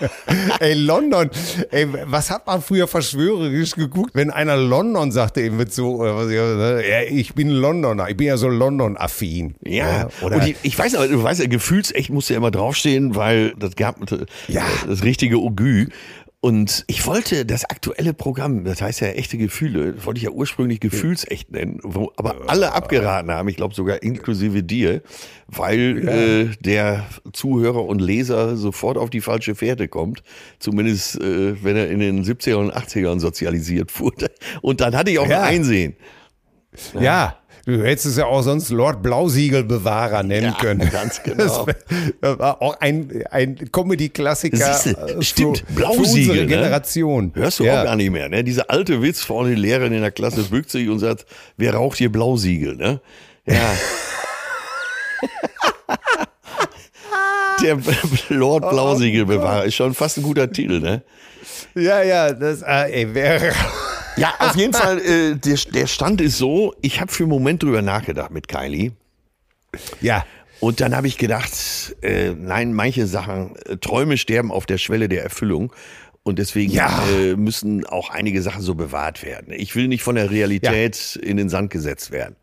ey, 0.60 0.74
London. 0.74 1.30
Ey, 1.70 1.86
was 2.06 2.30
hat 2.30 2.46
man 2.46 2.62
früher 2.62 2.86
verschwörerisch 2.86 3.72
geguckt, 3.74 4.10
wenn 4.14 4.30
einer 4.30 4.56
London 4.56 5.10
sagte, 5.12 5.42
eben 5.42 5.56
mit 5.56 5.72
so, 5.72 5.96
oder 5.96 6.16
was, 6.16 6.30
ja, 6.30 7.02
ich 7.02 7.34
bin 7.34 7.50
Londoner, 7.50 8.08
ich 8.08 8.16
bin 8.16 8.28
ja 8.28 8.36
so 8.36 8.48
London-affin. 8.48 9.54
Ja, 9.64 10.08
oder 10.22 10.36
und 10.36 10.46
ich, 10.46 10.56
ich 10.62 10.78
weiß 10.78 10.94
aber, 10.94 11.08
du 11.08 11.22
weißt 11.22 11.40
ja, 11.40 11.46
gefühlsecht 11.46 12.10
muss 12.10 12.28
ja 12.28 12.36
immer 12.36 12.50
draufstehen, 12.50 13.14
weil 13.14 13.54
das 13.58 13.76
gab 13.76 14.10
äh, 14.10 14.24
Ja. 14.48 14.64
das 14.86 15.02
richtige 15.02 15.40
Ogü. 15.40 15.88
Und 16.46 16.84
ich 16.86 17.04
wollte 17.08 17.44
das 17.44 17.64
aktuelle 17.64 18.14
Programm, 18.14 18.62
das 18.62 18.80
heißt 18.80 19.00
ja 19.00 19.08
echte 19.08 19.36
Gefühle, 19.36 20.04
wollte 20.04 20.18
ich 20.18 20.24
ja 20.24 20.30
ursprünglich 20.30 20.78
gefühlsecht 20.78 21.50
nennen, 21.50 21.80
wo 21.82 22.12
aber 22.16 22.48
alle 22.48 22.72
abgeraten 22.72 23.32
haben, 23.32 23.48
ich 23.48 23.56
glaube 23.56 23.74
sogar 23.74 24.00
inklusive 24.04 24.62
dir, 24.62 25.02
weil 25.48 26.06
äh, 26.08 26.56
der 26.60 27.04
Zuhörer 27.32 27.84
und 27.84 28.00
Leser 28.00 28.56
sofort 28.56 28.96
auf 28.96 29.10
die 29.10 29.20
falsche 29.20 29.56
Fährte 29.56 29.88
kommt, 29.88 30.22
zumindest 30.60 31.20
äh, 31.20 31.62
wenn 31.64 31.74
er 31.74 31.90
in 31.90 31.98
den 31.98 32.24
70er 32.24 32.54
und 32.54 32.72
80ern 32.72 33.18
sozialisiert 33.18 33.98
wurde. 34.00 34.30
Und 34.62 34.80
dann 34.80 34.94
hatte 34.96 35.10
ich 35.10 35.18
auch 35.18 35.26
Ja. 35.28 35.42
ein 35.42 35.56
Einsehen. 35.56 35.96
Ja. 37.00 37.38
Du 37.66 37.82
hättest 37.82 38.06
es 38.06 38.16
ja 38.16 38.26
auch 38.26 38.42
sonst 38.42 38.70
Lord 38.70 39.02
Blausiegelbewahrer 39.02 40.22
nennen 40.22 40.54
Ja, 40.56 40.60
können. 40.60 40.88
ganz 40.88 41.20
genau. 41.24 41.66
Das 42.20 42.38
war 42.38 42.62
auch 42.62 42.78
ein, 42.80 43.24
ein 43.28 43.56
Comedy-Klassiker 43.72 44.56
Siehste, 44.56 44.90
äh, 44.90 45.20
stimmt, 45.20 45.64
Blausiegel, 45.74 46.04
für 46.04 46.30
unsere 46.30 46.36
ne? 46.36 46.46
Generation. 46.46 47.32
Hörst 47.34 47.58
du 47.58 47.64
ja. 47.64 47.80
auch 47.80 47.84
gar 47.84 47.96
nicht 47.96 48.12
mehr, 48.12 48.28
ne? 48.28 48.44
Dieser 48.44 48.70
alte 48.70 49.02
Witz 49.02 49.20
vorne, 49.20 49.50
die 49.50 49.60
Lehrerin 49.60 49.92
in 49.92 50.00
der 50.00 50.12
Klasse 50.12 50.44
bückt 50.44 50.70
sich 50.70 50.88
und 50.88 51.00
sagt, 51.00 51.26
wer 51.56 51.74
raucht 51.74 51.98
hier 51.98 52.12
Blausiegel, 52.12 52.76
ne? 52.76 53.00
Ja. 53.46 53.56
Der 57.62 57.78
Lord 58.28 58.68
Blausiegelbewahrer 58.70 59.64
ist 59.64 59.74
schon 59.74 59.92
fast 59.94 60.18
ein 60.18 60.22
guter 60.22 60.52
Titel, 60.52 60.78
ne? 60.78 61.02
Ja, 61.74 62.02
ja, 62.02 62.32
das 62.32 62.62
äh, 62.62 62.92
ey, 62.92 63.14
wäre. 63.14 63.52
Ja, 64.16 64.34
auf 64.38 64.56
jeden 64.56 64.72
Fall, 64.72 64.98
äh, 65.00 65.34
der, 65.36 65.56
der 65.72 65.86
Stand 65.86 66.20
ist 66.20 66.38
so, 66.38 66.74
ich 66.80 67.00
habe 67.00 67.12
für 67.12 67.24
einen 67.24 67.30
Moment 67.30 67.62
drüber 67.62 67.82
nachgedacht 67.82 68.30
mit 68.30 68.48
Kylie. 68.48 68.92
Ja. 70.00 70.24
Und 70.60 70.80
dann 70.80 70.96
habe 70.96 71.06
ich 71.06 71.18
gedacht, 71.18 71.52
äh, 72.02 72.30
nein, 72.32 72.72
manche 72.72 73.06
Sachen, 73.06 73.56
äh, 73.66 73.76
Träume 73.76 74.16
sterben 74.16 74.50
auf 74.50 74.64
der 74.64 74.78
Schwelle 74.78 75.08
der 75.08 75.22
Erfüllung. 75.22 75.72
Und 76.22 76.38
deswegen 76.38 76.72
Ja. 76.72 77.04
äh, 77.20 77.36
müssen 77.36 77.84
auch 77.86 78.10
einige 78.10 78.42
Sachen 78.42 78.62
so 78.62 78.74
bewahrt 78.74 79.22
werden. 79.22 79.52
Ich 79.54 79.76
will 79.76 79.86
nicht 79.86 80.02
von 80.02 80.16
der 80.16 80.30
Realität 80.30 81.16
in 81.22 81.36
den 81.36 81.48
Sand 81.48 81.70
gesetzt 81.70 82.10
werden. 82.10 82.36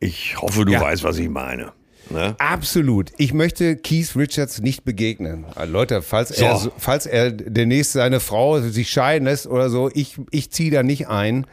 Ich 0.00 0.40
hoffe, 0.42 0.64
du 0.64 0.72
Ja. 0.72 0.80
weißt, 0.80 1.04
was 1.04 1.16
ich 1.18 1.28
meine. 1.28 1.72
Ne? 2.10 2.34
Absolut. 2.38 3.12
Ich 3.18 3.32
möchte 3.32 3.76
Keith 3.76 4.16
Richards 4.16 4.60
nicht 4.60 4.84
begegnen. 4.84 5.46
Äh, 5.56 5.64
Leute, 5.66 6.02
falls, 6.02 6.30
er, 6.32 6.56
So. 6.56 6.64
so- 6.64 6.72
falls 6.76 7.06
er 7.06 7.30
demnächst 7.30 7.92
seine 7.92 8.18
Frau 8.20 8.60
sich 8.60 8.90
scheiden 8.90 9.26
lässt 9.26 9.46
oder 9.46 9.70
so, 9.70 9.90
ich, 9.94 10.16
ich 10.30 10.50
ziehe 10.50 10.70
da 10.72 10.82
nicht 10.82 11.08
ein. 11.08 11.46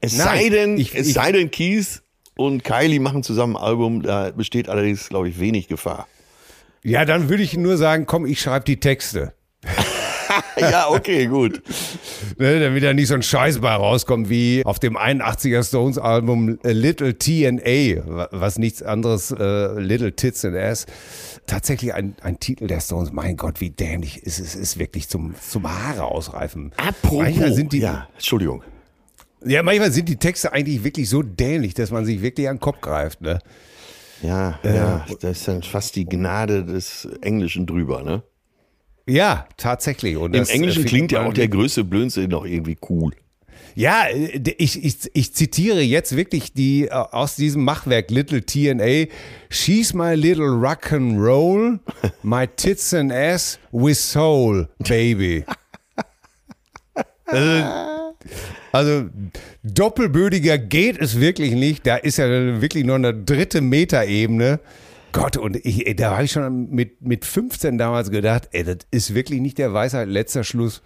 Es 0.00 0.16
Nein, 0.16 0.26
sei 0.26 0.48
denn, 0.50 0.78
ich- 0.78 0.94
es 0.94 1.08
ich- 1.08 1.14
sei 1.14 1.32
denn, 1.32 1.50
Keith 1.50 2.02
und 2.36 2.62
Kylie 2.62 3.00
machen 3.00 3.22
zusammen 3.22 3.56
ein 3.56 3.62
Album, 3.62 4.02
da 4.02 4.30
besteht 4.30 4.68
allerdings, 4.68 5.08
glaube 5.08 5.28
ich, 5.28 5.40
wenig 5.40 5.66
Gefahr. 5.68 6.06
Ja, 6.84 7.04
dann 7.04 7.28
würde 7.28 7.42
ich 7.42 7.56
nur 7.56 7.76
sagen, 7.76 8.06
komm, 8.06 8.24
ich 8.26 8.40
schreibe 8.40 8.64
die 8.66 8.78
Texte. 8.78 9.32
ja, 10.58 10.88
okay, 10.90 11.26
gut. 11.26 11.62
Ne, 12.38 12.60
damit 12.60 12.82
da 12.82 12.92
nicht 12.92 13.08
so 13.08 13.14
ein 13.14 13.22
Scheiß 13.22 13.60
bei 13.60 13.72
rauskommt 13.74 14.28
wie 14.28 14.62
auf 14.64 14.78
dem 14.78 14.96
81er 14.96 15.62
Stones 15.66 15.98
Album 15.98 16.58
äh, 16.64 16.72
Little 16.72 17.14
T&A, 17.16 18.06
wa- 18.06 18.28
was 18.32 18.58
nichts 18.58 18.82
anderes, 18.82 19.30
äh, 19.30 19.78
Little 19.80 20.12
Tits 20.16 20.44
and 20.44 20.56
Ass. 20.56 20.86
Tatsächlich 21.46 21.94
ein, 21.94 22.16
ein 22.22 22.40
Titel 22.40 22.66
der 22.66 22.80
Stones, 22.80 23.12
mein 23.12 23.36
Gott, 23.36 23.60
wie 23.60 23.70
dämlich 23.70 24.22
ist 24.22 24.38
es, 24.40 24.54
ist 24.54 24.78
wirklich 24.78 25.08
zum, 25.08 25.34
zum 25.40 25.68
Haare 25.70 26.04
ausreifen. 26.04 26.72
Manchmal 27.24 27.52
sind 27.54 27.72
die, 27.72 27.78
ja, 27.80 28.08
Entschuldigung. 28.14 28.62
ja, 29.44 29.62
manchmal 29.62 29.92
sind 29.92 30.08
die 30.08 30.16
Texte 30.16 30.52
eigentlich 30.52 30.82
wirklich 30.84 31.08
so 31.08 31.22
dämlich, 31.22 31.74
dass 31.74 31.90
man 31.90 32.04
sich 32.04 32.22
wirklich 32.22 32.48
an 32.48 32.56
den 32.56 32.60
Kopf 32.60 32.80
greift, 32.80 33.20
ne? 33.20 33.38
Ja, 34.22 34.58
ja, 34.64 35.04
das 35.20 35.38
ist 35.38 35.48
dann 35.48 35.62
fast 35.62 35.96
die 35.96 36.06
Gnade 36.06 36.64
des 36.64 37.06
Englischen 37.20 37.66
drüber, 37.66 38.02
ne? 38.02 38.22
Ja, 39.06 39.46
tatsächlich. 39.56 40.16
Und 40.16 40.34
Im 40.34 40.44
äh, 40.44 40.48
Englischen 40.48 40.84
klingt 40.84 41.12
ja 41.12 41.26
auch 41.26 41.32
der 41.32 41.48
größte 41.48 41.84
Blödsinn 41.84 42.30
noch 42.30 42.44
irgendwie 42.44 42.76
cool. 42.88 43.12
Ja, 43.74 44.06
äh, 44.08 44.40
ich, 44.56 44.82
ich, 44.84 45.10
ich 45.12 45.34
zitiere 45.34 45.80
jetzt 45.80 46.16
wirklich 46.16 46.52
die 46.52 46.86
äh, 46.86 46.90
aus 46.90 47.36
diesem 47.36 47.64
Machwerk 47.64 48.10
Little 48.10 48.44
TNA. 48.44 49.10
She's 49.50 49.92
my 49.92 50.14
little 50.14 50.48
rock 50.48 50.92
and 50.92 51.18
roll, 51.18 51.80
my 52.22 52.46
tits 52.46 52.94
and 52.94 53.12
ass 53.12 53.58
with 53.72 53.98
soul, 53.98 54.68
baby. 54.78 55.44
Also, 57.26 57.64
also 58.72 59.10
doppelbödiger 59.62 60.58
geht 60.58 61.00
es 61.00 61.20
wirklich 61.20 61.54
nicht. 61.54 61.86
Da 61.86 61.96
ist 61.96 62.18
ja 62.18 62.26
wirklich 62.60 62.84
nur 62.84 62.96
eine 62.96 63.14
dritte 63.14 63.60
Metaebene. 63.60 64.60
Gott, 65.14 65.36
und 65.36 65.56
ich, 65.64 65.94
da 65.96 66.12
habe 66.12 66.24
ich 66.24 66.32
schon 66.32 66.70
mit, 66.70 67.00
mit 67.00 67.24
15 67.24 67.78
damals 67.78 68.10
gedacht, 68.10 68.48
ey, 68.52 68.64
das 68.64 68.78
ist 68.90 69.14
wirklich 69.14 69.40
nicht 69.40 69.58
der 69.58 69.72
Weisheit 69.72 70.08
letzter 70.08 70.44
Schluss. 70.44 70.82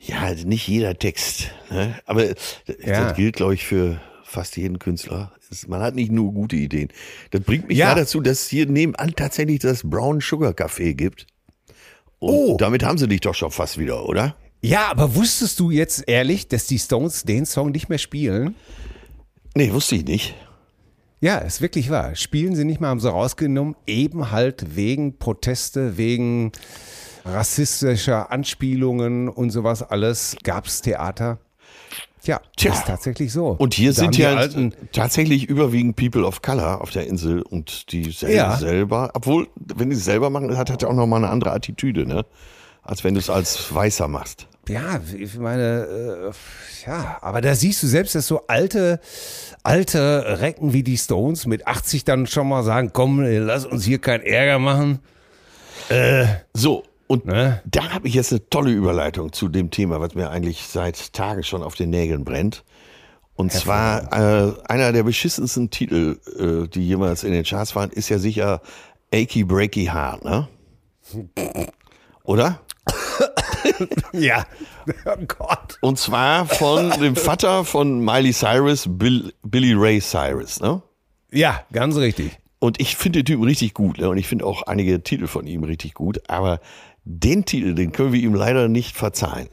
Ja, 0.00 0.34
nicht 0.34 0.66
jeder 0.66 0.98
Text. 0.98 1.50
Ne? 1.70 1.94
Aber 2.04 2.24
das, 2.26 2.56
Ja. 2.84 3.04
das 3.04 3.16
gilt, 3.16 3.36
glaube 3.36 3.54
ich, 3.54 3.64
für 3.64 4.00
fast 4.24 4.56
jeden 4.56 4.78
Künstler. 4.78 5.32
Man 5.68 5.80
hat 5.82 5.94
nicht 5.94 6.10
nur 6.12 6.32
gute 6.32 6.56
Ideen. 6.56 6.88
Das 7.30 7.42
bringt 7.42 7.68
mich 7.68 7.78
Ja. 7.78 7.90
ja. 7.90 7.94
dazu, 7.94 8.20
dass 8.20 8.42
es 8.42 8.48
hier 8.48 8.66
nebenan 8.66 9.14
tatsächlich 9.16 9.60
das 9.60 9.82
Brown 9.82 10.20
Sugar 10.20 10.52
Café 10.52 10.94
gibt. 10.94 11.26
Und 12.18 12.30
Oh. 12.34 12.56
damit 12.58 12.82
haben 12.84 12.98
sie 12.98 13.08
dich 13.08 13.20
doch 13.20 13.34
schon 13.34 13.50
fast 13.50 13.78
wieder, 13.78 14.04
oder? 14.08 14.36
Ja, 14.62 14.88
aber 14.90 15.14
wusstest 15.14 15.58
du 15.60 15.70
jetzt 15.70 16.04
ehrlich, 16.08 16.48
dass 16.48 16.66
die 16.66 16.78
Stones 16.78 17.22
den 17.24 17.46
Song 17.46 17.70
nicht 17.70 17.88
mehr 17.88 17.98
spielen? 17.98 18.54
Nee, 19.56 19.72
wusste 19.72 19.96
ich 19.96 20.04
nicht. 20.04 20.34
Ja, 21.20 21.38
ist 21.38 21.60
wirklich 21.60 21.90
wahr. 21.90 22.14
Spielen 22.14 22.54
sie 22.54 22.64
nicht 22.64 22.80
mehr, 22.80 22.88
haben 22.90 23.00
sie 23.00 23.10
rausgenommen, 23.10 23.76
eben 23.86 24.30
halt 24.30 24.76
wegen 24.76 25.18
Proteste, 25.18 25.98
wegen 25.98 26.52
rassistischer 27.24 28.30
Anspielungen 28.32 29.28
und 29.28 29.50
sowas 29.50 29.82
alles 29.82 30.36
gab's 30.42 30.80
Theater. 30.80 31.38
Tja, 32.22 32.40
Tja. 32.56 32.72
ist 32.72 32.86
tatsächlich 32.86 33.32
so. 33.32 33.56
Und 33.58 33.72
hier 33.74 33.92
Da 33.92 34.00
sind 34.00 34.16
ja 34.16 34.46
tatsächlich 34.92 35.44
überwiegend 35.44 35.96
People 35.96 36.24
of 36.26 36.42
Color 36.42 36.80
auf 36.82 36.90
der 36.90 37.06
Insel 37.06 37.40
und 37.42 37.92
die 37.92 38.10
sel 38.10 38.34
Ja. 38.34 38.56
selber, 38.56 39.10
obwohl, 39.14 39.48
wenn 39.56 39.88
die 39.90 39.96
es 39.96 40.04
selber 40.04 40.28
machen, 40.28 40.54
hat 40.56 40.70
hat 40.70 40.82
ja 40.82 40.88
auch 40.88 40.94
nochmal 40.94 41.22
eine 41.22 41.32
andere 41.32 41.52
Attitüde, 41.52 42.06
ne? 42.06 42.26
Als 42.82 43.04
wenn 43.04 43.14
du 43.14 43.20
es 43.20 43.30
als 43.30 43.74
Weißer 43.74 44.08
machst. 44.08 44.48
Ja, 44.68 45.00
ich 45.16 45.36
meine, 45.38 46.32
äh, 46.32 46.86
ja, 46.86 47.18
aber 47.20 47.40
da 47.40 47.54
siehst 47.54 47.82
du 47.82 47.86
selbst, 47.86 48.14
dass 48.14 48.26
so 48.26 48.46
alte, 48.46 49.00
alte 49.62 50.40
Recken 50.40 50.72
wie 50.72 50.82
die 50.82 50.98
Stones 50.98 51.46
mit 51.46 51.66
80 51.66 52.04
dann 52.04 52.26
schon 52.26 52.48
mal 52.48 52.62
sagen, 52.62 52.90
komm, 52.92 53.20
lass 53.22 53.66
uns 53.66 53.84
hier 53.84 53.98
keinen 53.98 54.22
Ärger 54.22 54.58
machen. 54.58 55.00
So, 56.54 56.84
und 57.08 57.26
Ne? 57.26 57.60
da 57.64 57.90
habe 57.90 58.06
ich 58.06 58.14
jetzt 58.14 58.30
eine 58.30 58.48
tolle 58.50 58.70
Überleitung 58.70 59.32
zu 59.32 59.48
dem 59.48 59.72
Thema, 59.72 60.00
was 60.00 60.14
mir 60.14 60.30
eigentlich 60.30 60.68
seit 60.68 61.12
Tagen 61.12 61.42
schon 61.42 61.64
auf 61.64 61.74
den 61.74 61.90
Nägeln 61.90 62.24
brennt. 62.24 62.62
Und 63.34 63.50
zwar 63.52 64.12
äh, 64.12 64.52
einer 64.68 64.92
der 64.92 65.02
beschissensten 65.02 65.70
Titel, 65.70 66.20
äh, 66.38 66.68
die 66.68 66.86
jemals 66.86 67.24
in 67.24 67.32
den 67.32 67.42
Charts 67.42 67.74
waren, 67.74 67.90
ist 67.90 68.10
ja 68.10 68.18
sicher 68.18 68.60
Achy 69.12 69.42
Breaky 69.42 69.86
Heart, 69.86 70.24
ne? 70.24 70.48
Oder? 72.22 72.60
Ja, 74.12 74.44
oh 75.06 75.24
Gott. 75.26 75.78
Und 75.80 75.98
zwar 75.98 76.46
von 76.46 76.90
dem 77.00 77.16
Vater 77.16 77.64
von 77.64 78.04
Miley 78.04 78.32
Cyrus, 78.32 78.86
Bill, 78.88 79.32
Billy 79.42 79.74
Ray 79.74 80.00
Cyrus, 80.00 80.60
ne? 80.60 80.82
Ja, 81.30 81.64
ganz 81.72 81.96
richtig. 81.96 82.38
Und 82.58 82.80
ich 82.80 82.96
finde 82.96 83.20
den 83.20 83.26
Typen 83.26 83.44
richtig 83.44 83.74
gut, 83.74 83.98
ne? 83.98 84.08
Und 84.08 84.18
ich 84.18 84.26
finde 84.26 84.44
auch 84.44 84.62
einige 84.62 85.02
Titel 85.02 85.26
von 85.26 85.46
ihm 85.46 85.64
richtig 85.64 85.94
gut, 85.94 86.20
aber 86.28 86.60
den 87.04 87.44
Titel, 87.44 87.74
den 87.74 87.92
können 87.92 88.12
wir 88.12 88.20
ihm 88.20 88.34
leider 88.34 88.68
nicht 88.68 88.96
verzeihen. 88.96 89.48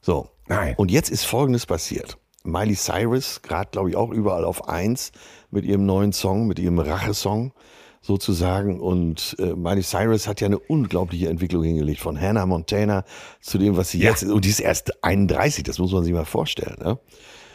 So. 0.00 0.28
Nein. 0.48 0.74
Und 0.76 0.90
jetzt 0.90 1.10
ist 1.10 1.24
Folgendes 1.24 1.66
passiert. 1.66 2.18
Miley 2.44 2.74
Cyrus, 2.74 3.42
gerade 3.42 3.70
glaube 3.70 3.90
ich 3.90 3.96
auch 3.96 4.10
überall 4.10 4.44
auf 4.44 4.68
eins 4.68 5.12
mit 5.50 5.64
ihrem 5.64 5.86
neuen 5.86 6.12
Song, 6.12 6.46
mit 6.46 6.58
ihrem 6.58 6.78
Rachesong 6.78 7.52
sozusagen. 8.02 8.80
Und 8.80 9.36
äh, 9.38 9.54
Miley 9.54 9.82
Cyrus 9.82 10.26
hat 10.28 10.40
ja 10.40 10.46
eine 10.46 10.58
unglaubliche 10.58 11.28
Entwicklung 11.28 11.62
hingelegt 11.62 12.00
von 12.00 12.20
Hannah 12.20 12.44
Montana 12.44 13.04
zu 13.40 13.56
dem, 13.58 13.76
was 13.76 13.90
sie 13.90 14.00
Ja. 14.00 14.10
jetzt 14.10 14.22
ist. 14.24 14.30
Und 14.30 14.44
die 14.44 14.50
ist 14.50 14.60
erst 14.60 15.02
31, 15.04 15.64
das 15.64 15.78
muss 15.78 15.92
man 15.92 16.04
sich 16.04 16.12
mal 16.12 16.24
vorstellen. 16.26 16.76
Ne? 16.82 16.98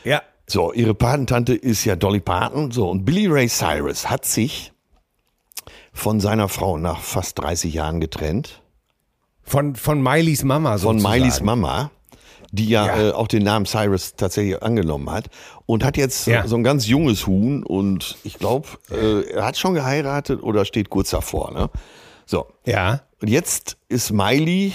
Ja. 0.04 0.22
So, 0.50 0.72
ihre 0.72 0.96
Patentante 0.96 1.54
ist 1.54 1.84
ja 1.84 1.96
Dolly 1.98 2.22
Parton. 2.22 2.72
So, 2.72 2.90
und 2.90 3.04
Billy 3.06 3.28
Ray 3.28 3.50
Cyrus 3.50 4.10
hat 4.10 4.26
sich 4.26 4.72
von 5.92 6.20
seiner 6.22 6.48
Frau 6.48 6.78
nach 6.78 7.02
fast 7.02 7.38
30 7.40 7.74
Jahren 7.74 8.00
getrennt. 8.00 8.62
Von, 9.44 9.76
von 9.76 10.02
Mileys 10.02 10.44
Mama 10.44 10.78
Von 10.78 11.00
sozusagen. 11.00 11.20
Mileys 11.22 11.42
Mama, 11.42 11.92
die 12.52 12.70
ja, 12.70 12.86
Ja. 12.86 13.10
Äh, 13.10 13.12
auch 13.12 13.28
den 13.28 13.44
Namen 13.44 13.66
Cyrus 13.66 14.16
tatsächlich 14.16 14.62
angenommen 14.64 15.10
hat. 15.12 15.26
Und 15.66 15.84
hat 15.84 15.98
jetzt 15.98 16.28
Ja. 16.28 16.48
so 16.48 16.56
ein 16.56 16.64
ganz 16.64 16.88
junges 16.88 17.28
Huhn. 17.28 17.64
Und 17.64 18.18
ich 18.24 18.38
glaube, 18.40 18.68
äh, 18.92 19.30
er 19.32 19.46
hat 19.46 19.58
schon 19.58 19.74
geheiratet 19.74 20.42
oder 20.44 20.66
steht 20.66 20.90
kurz 20.90 21.10
davor. 21.10 21.52
Ne? 21.52 21.70
So, 22.26 22.48
Ja. 22.66 23.02
und 23.22 23.30
jetzt 23.30 23.78
ist 23.90 24.12
Miley 24.12 24.74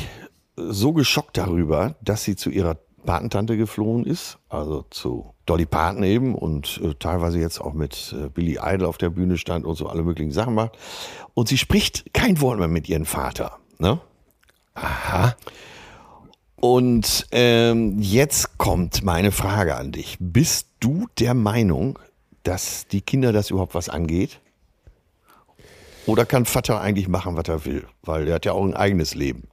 so 0.56 0.92
geschockt 0.92 1.36
darüber, 1.38 1.94
dass 2.02 2.24
sie 2.24 2.36
zu 2.36 2.50
ihrer 2.50 2.76
Patentante 3.04 3.56
geflohen 3.56 4.04
ist, 4.06 4.38
also 4.48 4.84
zu 4.90 5.34
Dolly 5.44 5.66
Parton 5.66 6.04
eben 6.04 6.36
und 6.36 6.80
äh, 6.84 6.94
teilweise 6.94 7.40
jetzt 7.40 7.60
auch 7.60 7.72
mit 7.72 8.14
äh, 8.16 8.28
Billy 8.28 8.58
Idol 8.62 8.86
auf 8.86 8.96
der 8.96 9.10
Bühne 9.10 9.38
stand 9.38 9.64
und 9.66 9.74
so 9.74 9.88
alle 9.88 10.02
möglichen 10.04 10.30
Sachen 10.30 10.54
macht. 10.54 10.78
Und 11.34 11.48
sie 11.48 11.58
spricht 11.58 12.14
kein 12.14 12.40
Wort 12.40 12.60
mehr 12.60 12.68
mit 12.68 12.88
ihrem 12.88 13.04
Vater. 13.06 13.58
Ne? 13.78 13.98
Aha. 14.74 15.34
Und 16.62 17.26
ähm, 17.32 18.00
jetzt 18.00 18.56
kommt 18.56 19.02
meine 19.02 19.32
Frage 19.32 19.74
an 19.74 19.92
dich. 19.92 20.16
Bist 20.20 20.68
du 20.80 21.08
der 21.18 21.34
Meinung, 21.34 21.98
dass 22.44 22.86
die 22.86 23.00
Kinder 23.00 23.32
das 23.32 23.50
überhaupt 23.50 23.74
was 23.74 23.88
angeht? 23.88 24.40
Oder 26.06 26.24
kann 26.24 26.46
Vater 26.46 26.80
eigentlich 26.80 27.08
machen, 27.08 27.36
was 27.36 27.48
er 27.48 27.64
will? 27.64 27.86
Weil 28.02 28.28
er 28.28 28.36
hat 28.36 28.44
ja 28.44 28.52
auch 28.52 28.64
ein 28.64 28.74
eigenes 28.74 29.14
Leben. 29.14 29.48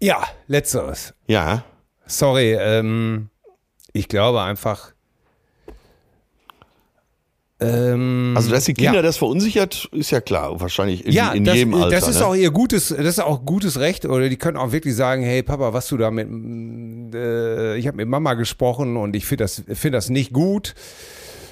Ja, 0.00 0.24
letzteres. 0.48 1.14
Ja, 1.26 1.64
Sorry, 2.06 2.52
ähm, 2.52 3.30
ich 3.92 4.08
glaube 4.08 4.42
einfach. 4.42 4.92
Ähm, 7.64 8.34
Also, 8.36 8.50
dass 8.50 8.64
die 8.64 8.74
Kinder 8.74 8.94
ja. 8.96 9.02
das 9.02 9.16
verunsichert, 9.16 9.88
ist 9.92 10.10
ja 10.10 10.20
klar. 10.20 10.60
Wahrscheinlich 10.60 11.04
in, 11.06 11.12
ja, 11.12 11.32
in 11.32 11.44
das, 11.44 11.56
jedem 11.56 11.74
Alter. 11.74 11.90
das 11.90 12.08
ist 12.08 12.18
ne? 12.20 12.26
auch 12.26 12.34
ihr 12.34 12.50
gutes, 12.50 12.88
das 12.88 12.98
ist 13.06 13.20
auch 13.20 13.44
gutes 13.44 13.78
Recht. 13.80 14.04
Oder 14.06 14.28
die 14.28 14.36
können 14.36 14.56
auch 14.56 14.72
wirklich 14.72 14.94
sagen, 14.96 15.22
hey 15.22 15.42
Papa, 15.42 15.72
was 15.72 15.88
du 15.88 15.96
da 15.96 16.10
mit, 16.10 16.28
äh, 17.14 17.76
ich 17.76 17.86
habe 17.86 17.96
mit 17.96 18.08
Mama 18.08 18.34
gesprochen 18.34 18.96
und 18.96 19.14
ich 19.16 19.26
finde 19.26 19.44
das, 19.44 19.62
finde 19.66 19.98
das 19.98 20.10
nicht 20.10 20.32
gut. 20.32 20.74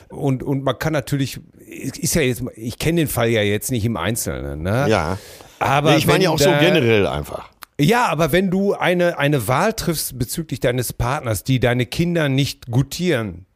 Und, 0.08 0.42
und 0.42 0.64
man 0.64 0.78
kann 0.78 0.92
natürlich, 0.92 1.40
ist 1.66 2.14
ja 2.14 2.22
jetzt, 2.22 2.42
ich 2.56 2.78
kenne 2.78 3.02
den 3.02 3.08
Fall 3.08 3.28
ja 3.28 3.42
jetzt 3.42 3.70
nicht 3.70 3.84
im 3.84 3.96
Einzelnen, 3.96 4.62
ne? 4.62 4.86
ja. 4.88 5.18
Aber 5.60 5.90
Nee, 5.92 5.98
ich 5.98 6.06
meine 6.06 6.24
ja 6.24 6.30
auch 6.30 6.38
so 6.38 6.46
da- 6.50 6.58
generell 6.58 7.06
einfach. 7.06 7.50
Ja, 7.78 8.06
aber 8.06 8.32
wenn 8.32 8.50
du 8.50 8.74
eine, 8.74 9.18
eine 9.18 9.46
Wahl 9.46 9.72
triffst 9.74 10.18
bezüglich 10.18 10.60
deines 10.60 10.92
Partners, 10.92 11.44
die 11.44 11.60
deine 11.60 11.86
Kinder 11.86 12.28
nicht 12.28 12.70
gutieren, 12.70 13.46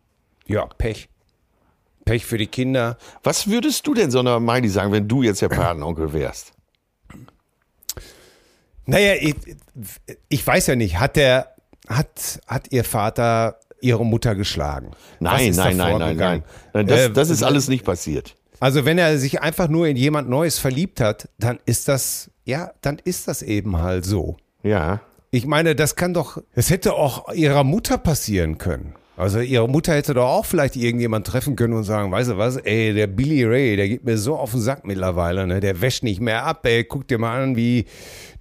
ja, 0.46 0.66
Pech. 0.66 1.08
Pech 2.04 2.24
für 2.26 2.38
die 2.38 2.46
Kinder. 2.46 2.98
Was 3.22 3.48
würdest 3.48 3.86
du 3.86 3.94
denn 3.94 4.10
so 4.10 4.20
einer 4.20 4.40
Miley 4.40 4.68
sagen, 4.68 4.92
wenn 4.92 5.08
du 5.08 5.22
jetzt 5.22 5.42
der 5.42 5.48
Patenonkel 5.50 6.12
wärst? 6.12 6.52
Naja, 8.86 9.14
ich, 9.18 9.34
ich 10.28 10.46
weiß 10.46 10.66
ja 10.66 10.76
nicht, 10.76 10.98
hat 11.00 11.16
der, 11.16 11.54
hat, 11.88 12.40
hat 12.46 12.70
ihr 12.70 12.84
Vater 12.84 13.58
ihre 13.80 14.04
Mutter 14.04 14.34
geschlagen? 14.34 14.90
Nein, 15.20 15.52
nein, 15.54 15.76
nein, 15.76 15.76
nein, 15.76 15.98
vorgegangen? 15.98 16.44
nein. 16.72 16.86
Das, 16.86 17.00
Äh, 17.00 17.10
das 17.10 17.30
ist 17.30 17.42
alles 17.42 17.68
nicht 17.68 17.84
passiert. 17.84 18.34
Also 18.60 18.84
wenn 18.84 18.98
er 18.98 19.18
sich 19.18 19.40
einfach 19.42 19.68
nur 19.68 19.86
in 19.86 19.96
jemand 19.96 20.28
Neues 20.28 20.58
verliebt 20.58 21.00
hat, 21.00 21.28
dann 21.38 21.58
ist 21.66 21.88
das, 21.88 22.30
ja, 22.44 22.72
dann 22.80 22.98
ist 23.04 23.28
das 23.28 23.42
eben 23.42 23.78
halt 23.78 24.04
so. 24.04 24.36
Ja. 24.62 25.00
Ich 25.30 25.46
meine, 25.46 25.74
das 25.74 25.96
kann 25.96 26.14
doch, 26.14 26.38
es 26.54 26.70
hätte 26.70 26.94
auch 26.94 27.32
ihrer 27.32 27.64
Mutter 27.64 27.98
passieren 27.98 28.56
können. 28.56 28.94
Also 29.16 29.38
ihre 29.40 29.68
Mutter 29.68 29.94
hätte 29.94 30.12
doch 30.12 30.26
auch 30.26 30.44
vielleicht 30.44 30.74
irgendjemand 30.74 31.24
treffen 31.24 31.54
können 31.54 31.74
und 31.74 31.84
sagen, 31.84 32.10
weißt 32.10 32.30
du 32.30 32.36
was, 32.38 32.56
ey, 32.56 32.92
der 32.92 33.06
Billy 33.06 33.44
Ray, 33.44 33.76
der 33.76 33.88
geht 33.88 34.04
mir 34.04 34.18
so 34.18 34.34
auf 34.36 34.50
den 34.50 34.60
Sack 34.60 34.84
mittlerweile, 34.84 35.46
ne? 35.46 35.60
Der 35.60 35.80
wäscht 35.80 36.02
nicht 36.02 36.20
mehr 36.20 36.44
ab, 36.44 36.66
ey, 36.66 36.82
guck 36.82 37.06
dir 37.06 37.18
mal 37.18 37.40
an, 37.40 37.54
wie 37.54 37.84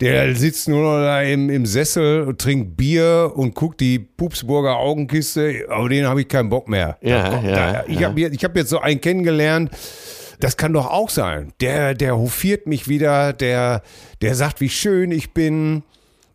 der 0.01 0.36
sitzt 0.36 0.67
nur 0.67 0.81
noch 0.81 1.03
da 1.03 1.21
im, 1.21 1.51
im 1.51 1.67
Sessel 1.67 2.23
und 2.23 2.41
trinkt 2.41 2.75
Bier 2.75 3.31
und 3.36 3.53
guckt 3.53 3.81
die 3.81 3.99
Pupsburger 3.99 4.77
Augenkiste, 4.77 5.67
auf 5.69 5.89
den 5.89 6.07
habe 6.07 6.21
ich 6.21 6.27
keinen 6.27 6.49
Bock 6.49 6.67
mehr. 6.67 6.97
Ja, 7.01 7.29
Da- 7.29 7.41
ja, 7.43 7.55
da, 7.73 7.83
ich 7.88 7.99
ja. 7.99 8.07
habe 8.09 8.21
hab 8.25 8.55
jetzt 8.57 8.69
so 8.69 8.79
einen 8.79 8.99
kennengelernt, 8.99 9.69
das 10.39 10.57
kann 10.57 10.73
doch 10.73 10.89
auch 10.89 11.12
sein. 11.12 11.53
Der, 11.62 11.93
der 11.93 12.17
hofiert 12.17 12.65
mich 12.65 12.88
wieder, 12.88 13.31
der, 13.31 13.83
der 14.23 14.33
sagt, 14.33 14.59
wie 14.59 14.69
schön 14.69 15.12
ich 15.12 15.33
bin. 15.36 15.83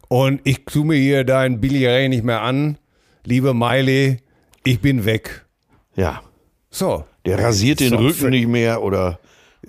Und 0.07 0.41
ich 0.45 0.65
tue 0.65 0.87
mir 0.87 0.97
hier 0.97 1.25
deinen 1.25 1.61
Billy 1.61 1.85
Ray 1.87 2.09
nicht 2.09 2.23
mehr 2.25 2.41
an. 2.41 2.79
Liebe 3.25 3.53
Miley, 3.53 4.19
ich 4.65 4.81
bin 4.81 5.05
weg. 5.05 5.45
Ja. 5.95 6.23
So. 6.71 7.05
Der 7.25 7.39
rasiert 7.43 7.81
den 7.81 7.91
So, 7.91 7.97
Rücken 7.97 8.31
nicht 8.31 8.49
mehr 8.49 8.83
oder 8.83 9.19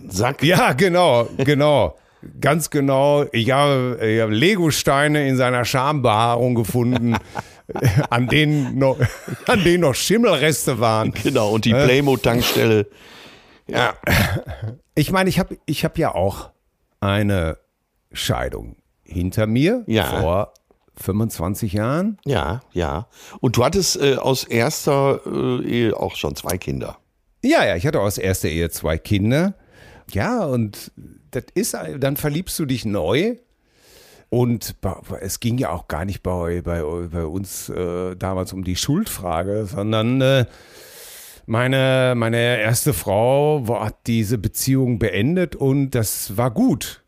Sack. 0.07 0.43
Ja, 0.43 0.73
genau, 0.73 1.27
genau. 1.37 1.97
Ganz 2.41 2.69
genau. 2.69 3.25
Ich 3.31 3.51
habe, 3.51 3.97
ich 4.05 4.21
habe 4.21 4.33
Lego-Steine 4.33 5.27
in 5.27 5.37
seiner 5.37 5.63
Schambehaarung 5.65 6.53
gefunden, 6.55 7.15
an 8.09 8.27
denen 8.27 8.77
noch, 8.77 8.97
an 9.47 9.63
denen 9.63 9.81
noch 9.81 9.95
Schimmelreste 9.95 10.79
waren. 10.79 11.11
Genau. 11.23 11.51
Und 11.51 11.65
die 11.65 11.71
Playmo-Tankstelle. 11.73 12.87
Ja. 13.67 13.93
Ich 14.95 15.11
meine, 15.11 15.29
ich 15.29 15.39
habe 15.39 15.57
ich 15.65 15.85
hab 15.85 15.97
ja 15.97 16.13
auch 16.13 16.49
eine 16.99 17.57
Scheidung 18.11 18.75
hinter 19.03 19.47
mir 19.47 19.83
Ja. 19.87 20.19
vor 20.21 20.53
25 21.01 21.73
Jahren. 21.73 22.17
Ja, 22.25 22.61
ja. 22.73 23.07
Und 23.39 23.57
du 23.57 23.63
hattest 23.63 24.01
äh, 24.01 24.15
aus 24.15 24.43
erster 24.43 25.21
äh, 25.25 25.63
Ehe 25.65 25.97
auch 25.97 26.15
schon 26.15 26.35
zwei 26.35 26.57
Kinder. 26.57 26.97
Ja, 27.43 27.65
ja, 27.65 27.75
ich 27.75 27.87
hatte 27.87 28.01
aus 28.01 28.17
erster 28.17 28.49
Ehe 28.49 28.69
zwei 28.69 28.97
Kinder. 28.97 29.55
Ja, 30.11 30.45
und 30.45 30.91
das 31.31 31.45
ist, 31.53 31.77
dann 31.97 32.17
verliebst 32.17 32.57
du 32.59 32.65
dich 32.65 32.85
neu. 32.85 33.37
Und 34.29 34.75
es 35.21 35.39
ging 35.39 35.57
ja 35.57 35.71
auch 35.71 35.87
gar 35.87 36.05
nicht 36.05 36.21
bei, 36.21 36.61
bei, 36.61 36.83
bei 36.83 37.25
uns 37.25 37.69
äh, 37.69 38.15
damals 38.15 38.53
um 38.53 38.63
die 38.63 38.75
Schuldfrage, 38.75 39.65
sondern 39.65 40.21
äh, 40.21 40.45
meine, 41.47 42.13
meine 42.15 42.59
erste 42.59 42.93
Frau 42.93 43.65
hat 43.81 44.05
diese 44.05 44.37
Beziehung 44.37 44.99
beendet 44.99 45.55
und 45.55 45.91
das 45.91 46.37
war 46.37 46.51
gut. 46.51 47.01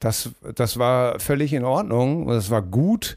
Das, 0.00 0.30
das 0.54 0.78
war 0.78 1.20
völlig 1.20 1.52
in 1.52 1.64
Ordnung 1.64 2.26
und 2.26 2.34
das 2.34 2.50
war 2.50 2.62
gut, 2.62 3.16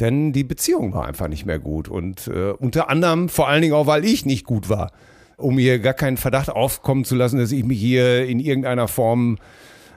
denn 0.00 0.32
die 0.32 0.42
Beziehung 0.44 0.92
war 0.94 1.06
einfach 1.06 1.28
nicht 1.28 1.46
mehr 1.46 1.58
gut. 1.58 1.88
Und 1.88 2.26
äh, 2.28 2.50
unter 2.52 2.88
anderem, 2.88 3.28
vor 3.28 3.48
allen 3.48 3.62
Dingen 3.62 3.74
auch, 3.74 3.86
weil 3.86 4.04
ich 4.04 4.26
nicht 4.26 4.44
gut 4.44 4.68
war, 4.68 4.90
um 5.36 5.58
hier 5.58 5.78
gar 5.78 5.94
keinen 5.94 6.16
Verdacht 6.16 6.48
aufkommen 6.50 7.04
zu 7.04 7.14
lassen, 7.14 7.38
dass 7.38 7.52
ich 7.52 7.64
mich 7.64 7.78
hier 7.78 8.26
in 8.26 8.40
irgendeiner 8.40 8.88
Form 8.88 9.38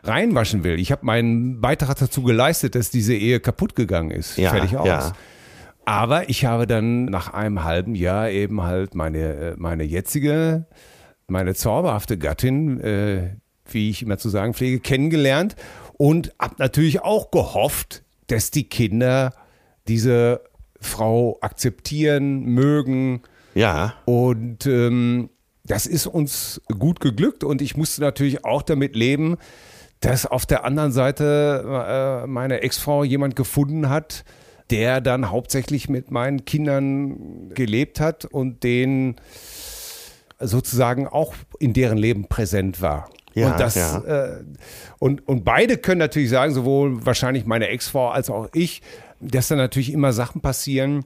reinwaschen 0.03 0.63
will. 0.63 0.79
Ich 0.79 0.91
habe 0.91 1.05
meinen 1.05 1.61
Beitrag 1.61 1.95
dazu 1.97 2.23
geleistet, 2.23 2.75
dass 2.75 2.91
diese 2.91 3.15
Ehe 3.15 3.39
kaputt 3.39 3.75
gegangen 3.75 4.11
ist. 4.11 4.37
Ja, 4.37 4.51
Fertig 4.51 4.77
aus. 4.77 4.87
ja. 4.87 5.13
Aber 5.85 6.29
ich 6.29 6.43
habe 6.43 6.67
dann 6.67 7.05
nach 7.05 7.33
einem 7.33 7.63
halben 7.63 7.95
Jahr 7.95 8.29
eben 8.29 8.63
halt 8.63 8.93
meine, 8.93 9.33
äh, 9.35 9.53
meine 9.55 9.83
jetzige, 9.85 10.65
meine 11.27 11.55
zauberhafte 11.55 12.17
Gattin, 12.17 12.81
äh, 12.81 13.35
wie 13.69 13.89
ich 13.89 14.01
immer 14.01 14.17
zu 14.17 14.27
sagen 14.29 14.53
pflege, 14.53 14.79
kennengelernt 14.79 15.55
und 15.97 16.33
habe 16.39 16.55
natürlich 16.59 17.01
auch 17.01 17.31
gehofft, 17.31 18.03
dass 18.27 18.51
die 18.51 18.65
Kinder 18.65 19.33
diese 19.87 20.41
Frau 20.79 21.37
akzeptieren, 21.41 22.43
mögen. 22.43 23.21
Ja. 23.55 23.95
Und 24.05 24.65
ähm, 24.65 25.29
das 25.65 25.85
ist 25.85 26.07
uns 26.07 26.61
gut 26.79 26.99
geglückt 26.99 27.43
und 27.43 27.61
ich 27.61 27.75
musste 27.75 28.01
natürlich 28.01 28.45
auch 28.45 28.61
damit 28.61 28.95
leben, 28.95 29.37
dass 29.99 30.25
auf 30.25 30.45
der 30.45 30.63
anderen 30.63 30.91
Seite 30.91 32.23
äh, 32.23 32.27
meine 32.27 32.61
Ex-Frau 32.61 33.03
jemand 33.03 33.35
gefunden 33.35 33.89
hat, 33.89 34.23
der 34.69 35.01
dann 35.01 35.31
hauptsächlich 35.31 35.89
mit 35.89 36.11
meinen 36.11 36.45
Kindern 36.45 37.49
gelebt 37.53 37.99
hat 37.99 38.25
und 38.25 38.63
den 38.63 39.15
sozusagen 40.39 41.07
auch 41.07 41.33
in 41.59 41.73
deren 41.73 41.97
Leben 41.97 42.27
präsent 42.27 42.81
war. 42.81 43.09
Ja, 43.37 43.51
und, 43.51 43.59
das, 43.59 43.75
ja. 43.75 43.99
äh, 43.99 44.43
und, 44.97 45.27
und 45.27 45.45
beide 45.45 45.77
können 45.77 45.99
natürlich 45.99 46.31
sagen, 46.31 46.53
sowohl 46.53 47.05
wahrscheinlich 47.05 47.45
meine 47.45 47.67
Ex-Frau 47.67 48.09
als 48.09 48.31
auch 48.31 48.49
ich, 48.53 48.81
dass 49.19 49.47
da 49.47 49.55
natürlich 49.55 49.93
immer 49.93 50.11
Sachen 50.11 50.41
passieren, 50.41 51.05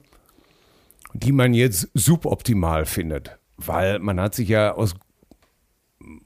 die 1.12 1.32
man 1.32 1.52
jetzt 1.52 1.88
suboptimal 1.92 2.86
findet. 2.86 3.38
Weil 3.58 3.98
man 3.98 4.18
hat 4.18 4.34
sich 4.34 4.48
ja 4.48 4.72
aus 4.72 4.94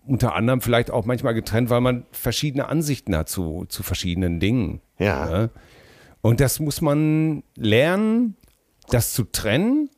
unter 0.06 0.34
anderem 0.36 0.60
vielleicht 0.60 0.92
auch 0.92 1.06
manchmal 1.06 1.34
getrennt, 1.34 1.70
weil 1.70 1.80
man 1.80 2.06
verschiedene 2.12 2.68
Ansichten 2.68 3.16
hat 3.16 3.28
zu, 3.28 3.66
zu 3.68 3.82
verschiedenen 3.82 4.38
Dingen. 4.38 4.80
Ja. 4.98 5.42
Ja. 5.42 5.48
Und 6.22 6.38
das 6.38 6.60
muss 6.60 6.80
man 6.80 7.42
lernen, 7.56 8.36
das 8.90 9.12
zu 9.12 9.24
trennen. 9.24 9.90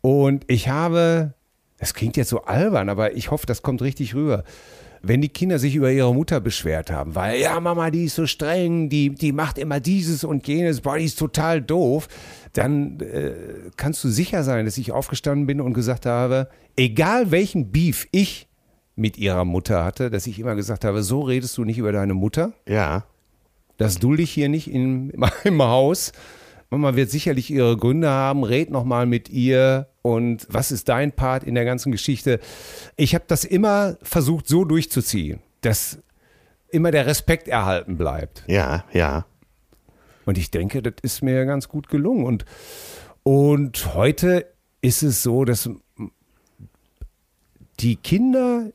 Und 0.00 0.44
ich 0.48 0.68
habe, 0.68 1.34
das 1.78 1.94
klingt 1.94 2.16
jetzt 2.16 2.30
so 2.30 2.42
albern, 2.42 2.88
aber 2.88 3.14
ich 3.14 3.30
hoffe, 3.30 3.46
das 3.46 3.62
kommt 3.62 3.80
richtig 3.80 4.16
rüber. 4.16 4.42
Wenn 5.02 5.20
die 5.20 5.28
Kinder 5.28 5.58
sich 5.58 5.74
über 5.74 5.90
ihre 5.90 6.14
Mutter 6.14 6.40
beschwert 6.40 6.90
haben, 6.90 7.14
weil, 7.14 7.40
ja, 7.40 7.58
Mama, 7.60 7.90
die 7.90 8.04
ist 8.04 8.16
so 8.16 8.26
streng, 8.26 8.88
die, 8.88 9.10
die 9.10 9.32
macht 9.32 9.58
immer 9.58 9.80
dieses 9.80 10.24
und 10.24 10.46
jenes, 10.48 10.80
boah, 10.80 10.98
die 10.98 11.04
ist 11.04 11.18
total 11.18 11.62
doof, 11.62 12.08
dann 12.52 13.00
äh, 13.00 13.32
kannst 13.76 14.02
du 14.04 14.08
sicher 14.08 14.42
sein, 14.42 14.64
dass 14.64 14.78
ich 14.78 14.92
aufgestanden 14.92 15.46
bin 15.46 15.60
und 15.60 15.74
gesagt 15.74 16.06
habe, 16.06 16.48
egal 16.76 17.30
welchen 17.30 17.70
Beef 17.70 18.08
ich 18.10 18.48
mit 18.96 19.16
ihrer 19.16 19.44
Mutter 19.44 19.84
hatte, 19.84 20.10
dass 20.10 20.26
ich 20.26 20.38
immer 20.38 20.56
gesagt 20.56 20.84
habe, 20.84 21.02
so 21.02 21.20
redest 21.20 21.56
du 21.56 21.64
nicht 21.64 21.78
über 21.78 21.92
deine 21.92 22.14
Mutter. 22.14 22.52
Ja. 22.68 23.04
Das 23.76 23.98
dulde 23.98 24.24
ich 24.24 24.32
hier 24.32 24.48
nicht 24.48 24.68
in 24.68 25.12
meinem 25.16 25.62
Haus. 25.62 26.12
Mama 26.70 26.96
wird 26.96 27.10
sicherlich 27.10 27.50
ihre 27.50 27.76
Gründe 27.76 28.10
haben. 28.10 28.44
Red 28.44 28.70
noch 28.70 28.84
mal 28.84 29.06
mit 29.06 29.30
ihr. 29.30 29.88
Und 30.08 30.46
was 30.48 30.72
ist 30.72 30.88
dein 30.88 31.12
Part 31.12 31.44
in 31.44 31.54
der 31.54 31.66
ganzen 31.66 31.92
Geschichte? 31.92 32.40
Ich 32.96 33.14
habe 33.14 33.26
das 33.28 33.44
immer 33.44 33.98
versucht, 34.00 34.48
so 34.48 34.64
durchzuziehen, 34.64 35.40
dass 35.60 35.98
immer 36.70 36.90
der 36.90 37.04
Respekt 37.04 37.46
erhalten 37.46 37.98
bleibt. 37.98 38.42
Ja, 38.46 38.86
ja. 38.94 39.26
Und 40.24 40.38
ich 40.38 40.50
denke, 40.50 40.80
das 40.80 40.94
ist 41.02 41.22
mir 41.22 41.44
ganz 41.44 41.68
gut 41.68 41.90
gelungen. 41.90 42.24
Und, 42.24 42.46
und 43.22 43.94
heute 43.94 44.46
ist 44.80 45.02
es 45.02 45.22
so, 45.22 45.44
dass 45.44 45.68
die 47.78 47.96
Kinder, 47.96 48.72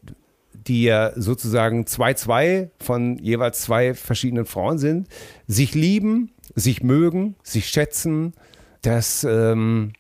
die 0.54 0.84
ja 0.84 1.14
sozusagen 1.16 1.88
zwei, 1.88 2.14
zwei 2.14 2.70
von 2.80 3.18
jeweils 3.18 3.62
zwei 3.62 3.96
verschiedenen 3.96 4.46
Frauen 4.46 4.78
sind, 4.78 5.08
sich 5.48 5.74
lieben, 5.74 6.30
sich 6.54 6.84
mögen, 6.84 7.38
sich 7.42 7.70
schätzen, 7.70 8.34
dass 8.84 9.24
ähm, 9.24 9.94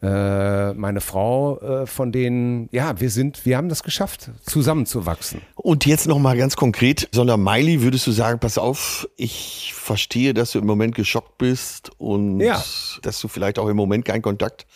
äh, 0.00 0.72
meine 0.74 1.00
Frau 1.00 1.58
äh, 1.60 1.86
von 1.86 2.12
denen, 2.12 2.68
ja, 2.70 3.00
wir 3.00 3.10
sind, 3.10 3.44
wir 3.44 3.56
haben 3.56 3.68
das 3.68 3.82
geschafft, 3.82 4.30
zusammenzuwachsen. 4.46 5.40
Und 5.56 5.86
jetzt 5.86 6.06
noch 6.06 6.18
mal 6.18 6.36
ganz 6.36 6.54
konkret, 6.56 7.08
sondern 7.12 7.42
Miley, 7.42 7.82
würdest 7.82 8.06
du 8.06 8.12
sagen, 8.12 8.38
pass 8.38 8.58
auf, 8.58 9.08
ich 9.16 9.72
verstehe, 9.74 10.34
dass 10.34 10.52
du 10.52 10.60
im 10.60 10.66
Moment 10.66 10.94
geschockt 10.94 11.38
bist 11.38 11.90
und 11.98 12.40
Ja. 12.40 12.62
dass 13.02 13.20
du 13.20 13.28
vielleicht 13.28 13.58
auch 13.58 13.68
im 13.68 13.76
Moment 13.76 14.04
keinen 14.04 14.22
Kontakt, 14.22 14.66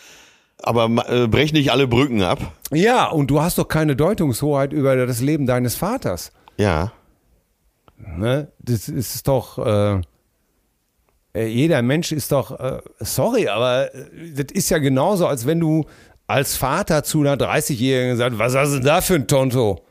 aber 0.61 0.85
äh, 1.09 1.27
brech 1.27 1.53
nicht 1.53 1.71
alle 1.71 1.87
Brücken 1.87 2.21
ab. 2.21 2.39
Ja, 2.71 3.07
und 3.07 3.27
du 3.27 3.41
hast 3.41 3.57
doch 3.57 3.67
keine 3.67 3.95
Deutungshoheit 3.95 4.73
über 4.73 5.05
das 5.05 5.21
Leben 5.21 5.45
deines 5.45 5.75
Vaters. 5.75 6.31
Ja, 6.57 6.91
Ne? 8.17 8.49
Das 8.59 8.89
ist 8.89 9.27
doch. 9.29 9.57
Äh, 9.65 10.01
jeder 11.35 11.81
Mensch 11.81 12.11
ist 12.11 12.31
doch. 12.31 12.59
Äh, 12.59 12.79
sorry, 12.99 13.47
aber 13.47 13.93
äh, 13.93 14.05
das 14.35 14.51
ist 14.53 14.69
ja 14.69 14.77
genauso, 14.77 15.27
als 15.27 15.45
wenn 15.47 15.59
du 15.59 15.85
als 16.27 16.55
Vater 16.57 17.03
zu 17.03 17.21
einer 17.21 17.35
30-Jährigen 17.35 18.17
sagst: 18.17 18.37
Was 18.39 18.55
hast 18.55 18.71
du 18.71 18.75
denn 18.77 18.85
da 18.85 19.01
für 19.01 19.15
ein 19.15 19.27
Tonto? 19.27 19.81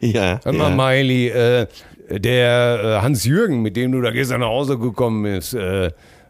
ja, 0.00 0.40
Hör 0.44 0.52
mal, 0.52 0.70
ja. 0.70 0.76
Miley, 0.76 1.28
äh, 1.28 1.66
der 2.10 2.80
äh, 2.82 3.02
Hans-Jürgen, 3.02 3.60
mit 3.62 3.76
dem 3.76 3.92
du 3.92 4.00
da 4.00 4.10
gestern 4.12 4.40
nach 4.40 4.48
Hause 4.48 4.78
gekommen 4.78 5.24
bist, 5.24 5.54
äh, 5.54 5.86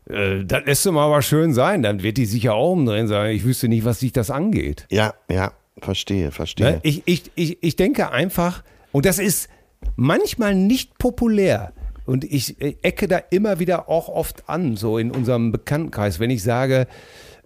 äh, 0.09 0.45
das 0.45 0.65
lässt 0.65 0.87
du 0.87 0.93
mal 0.93 1.05
aber 1.05 1.21
schön 1.23 1.53
sein. 1.53 1.83
Dann 1.83 2.03
wird 2.03 2.17
die 2.17 2.25
sicher 2.27 2.55
auch 2.55 2.73
umdrehen 2.73 3.07
sagen: 3.07 3.31
Ich 3.35 3.45
wüsste 3.45 3.69
nicht, 3.69 3.85
was 3.85 3.99
dich 3.99 4.13
das 4.13 4.31
angeht. 4.31 4.87
ja, 4.91 5.13
ja, 5.31 5.53
verstehe, 5.81 6.31
verstehe. 6.31 6.67
Ne? 6.73 6.81
Ich, 6.83 7.03
ich, 7.05 7.31
ich, 7.35 7.59
ich 7.63 7.77
denke 7.77 8.11
einfach, 8.11 8.65
und 8.93 9.05
das 9.05 9.19
ist 9.19 9.49
manchmal 9.97 10.55
nicht 10.55 10.99
populär, 10.99 11.73
und 12.09 12.25
ich 12.25 12.61
äh, 12.63 12.77
ecke 12.81 13.07
da 13.07 13.19
immer 13.19 13.59
wieder 13.59 13.89
auch 13.91 14.09
oft 14.09 14.49
an, 14.49 14.77
so 14.77 14.97
in 14.97 15.11
unserem 15.11 15.53
Bekanntenkreis, 15.53 16.19
wenn 16.19 16.31
ich 16.31 16.43
sage, 16.43 16.87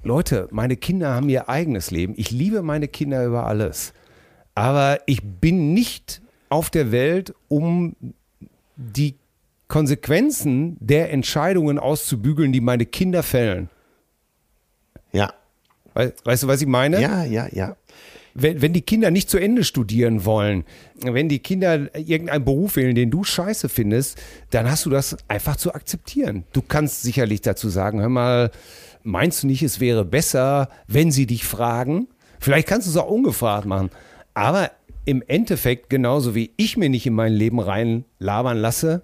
Leute, 0.04 0.46
meine 0.52 0.76
Kinder 0.76 1.14
haben 1.14 1.28
ihr 1.28 1.48
eigenes 1.48 1.90
Leben. 1.90 2.14
Ich 2.16 2.30
liebe 2.30 2.62
meine 2.62 2.86
Kinder 2.86 3.24
über 3.26 3.46
alles. 3.46 3.92
Aber 4.54 5.00
ich 5.06 5.22
bin 5.22 5.74
nicht 5.74 6.22
auf 6.48 6.70
der 6.70 6.92
Welt, 6.92 7.34
um 7.48 7.96
die 8.76 9.16
Konsequenzen 9.66 10.76
der 10.78 11.12
Entscheidungen 11.12 11.80
auszubügeln, 11.80 12.52
die 12.52 12.60
meine 12.60 12.86
Kinder 12.86 13.24
fällen. 13.24 13.68
Ja. 15.12 15.32
Weißt 15.94 16.44
du, 16.44 16.46
was 16.46 16.60
ich 16.60 16.68
meine? 16.68 17.00
Ja, 17.00 17.24
ja, 17.24 17.48
ja. 17.50 17.76
Wenn, 18.34 18.62
wenn 18.62 18.72
die 18.72 18.82
Kinder 18.82 19.10
nicht 19.10 19.28
zu 19.28 19.38
Ende 19.38 19.64
studieren 19.64 20.24
wollen, 20.24 20.64
wenn 21.02 21.28
die 21.28 21.40
Kinder 21.40 21.94
irgendeinen 21.96 22.44
Beruf 22.44 22.76
wählen, 22.76 22.94
den 22.94 23.10
du 23.10 23.24
scheiße 23.24 23.68
findest, 23.68 24.20
dann 24.50 24.70
hast 24.70 24.86
du 24.86 24.90
das 24.90 25.16
einfach 25.28 25.56
zu 25.56 25.74
akzeptieren. 25.74 26.44
Du 26.52 26.62
kannst 26.62 27.02
sicherlich 27.02 27.42
dazu 27.42 27.68
sagen, 27.68 28.00
hör 28.00 28.08
mal, 28.08 28.50
meinst 29.02 29.42
du 29.42 29.46
nicht, 29.46 29.62
es 29.62 29.80
wäre 29.80 30.04
besser, 30.04 30.68
wenn 30.86 31.10
sie 31.10 31.26
dich 31.26 31.44
fragen? 31.44 32.08
Vielleicht 32.40 32.68
kannst 32.68 32.86
du 32.86 32.90
es 32.90 32.96
auch 32.96 33.10
ungefragt 33.10 33.66
machen. 33.66 33.90
Aber 34.34 34.70
im 35.04 35.22
Endeffekt, 35.26 35.90
genauso 35.90 36.34
wie 36.34 36.52
ich 36.56 36.76
mir 36.76 36.88
nicht 36.88 37.06
in 37.06 37.14
mein 37.14 37.32
Leben 37.32 37.60
reinlabern 37.60 38.56
lasse, 38.56 39.02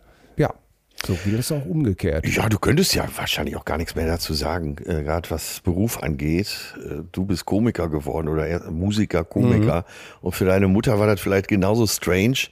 so 1.07 1.17
gilt 1.25 1.39
es 1.39 1.53
auch 1.53 1.65
umgekehrt. 1.65 2.27
Ja, 2.27 2.49
du 2.49 2.59
könntest 2.59 2.95
ja 2.95 3.09
wahrscheinlich 3.17 3.57
auch 3.57 3.65
gar 3.65 3.79
nichts 3.79 3.95
mehr 3.95 4.07
dazu 4.07 4.35
sagen, 4.35 4.77
äh, 4.85 5.03
gerade 5.03 5.31
was 5.31 5.61
Beruf 5.61 6.03
angeht. 6.03 6.75
Äh, 6.77 7.03
du 7.13 7.25
bist 7.25 7.47
Komiker 7.47 7.89
geworden 7.89 8.29
oder 8.29 8.71
Musiker, 8.71 9.25
Komiker. 9.25 9.81
Mhm. 9.81 10.27
Und 10.27 10.33
für 10.35 10.45
deine 10.45 10.69
Mutter 10.69 10.99
war 10.99 11.07
das 11.07 11.21
vielleicht 11.21 11.49
genauso 11.49 11.87
strange, 11.87 12.49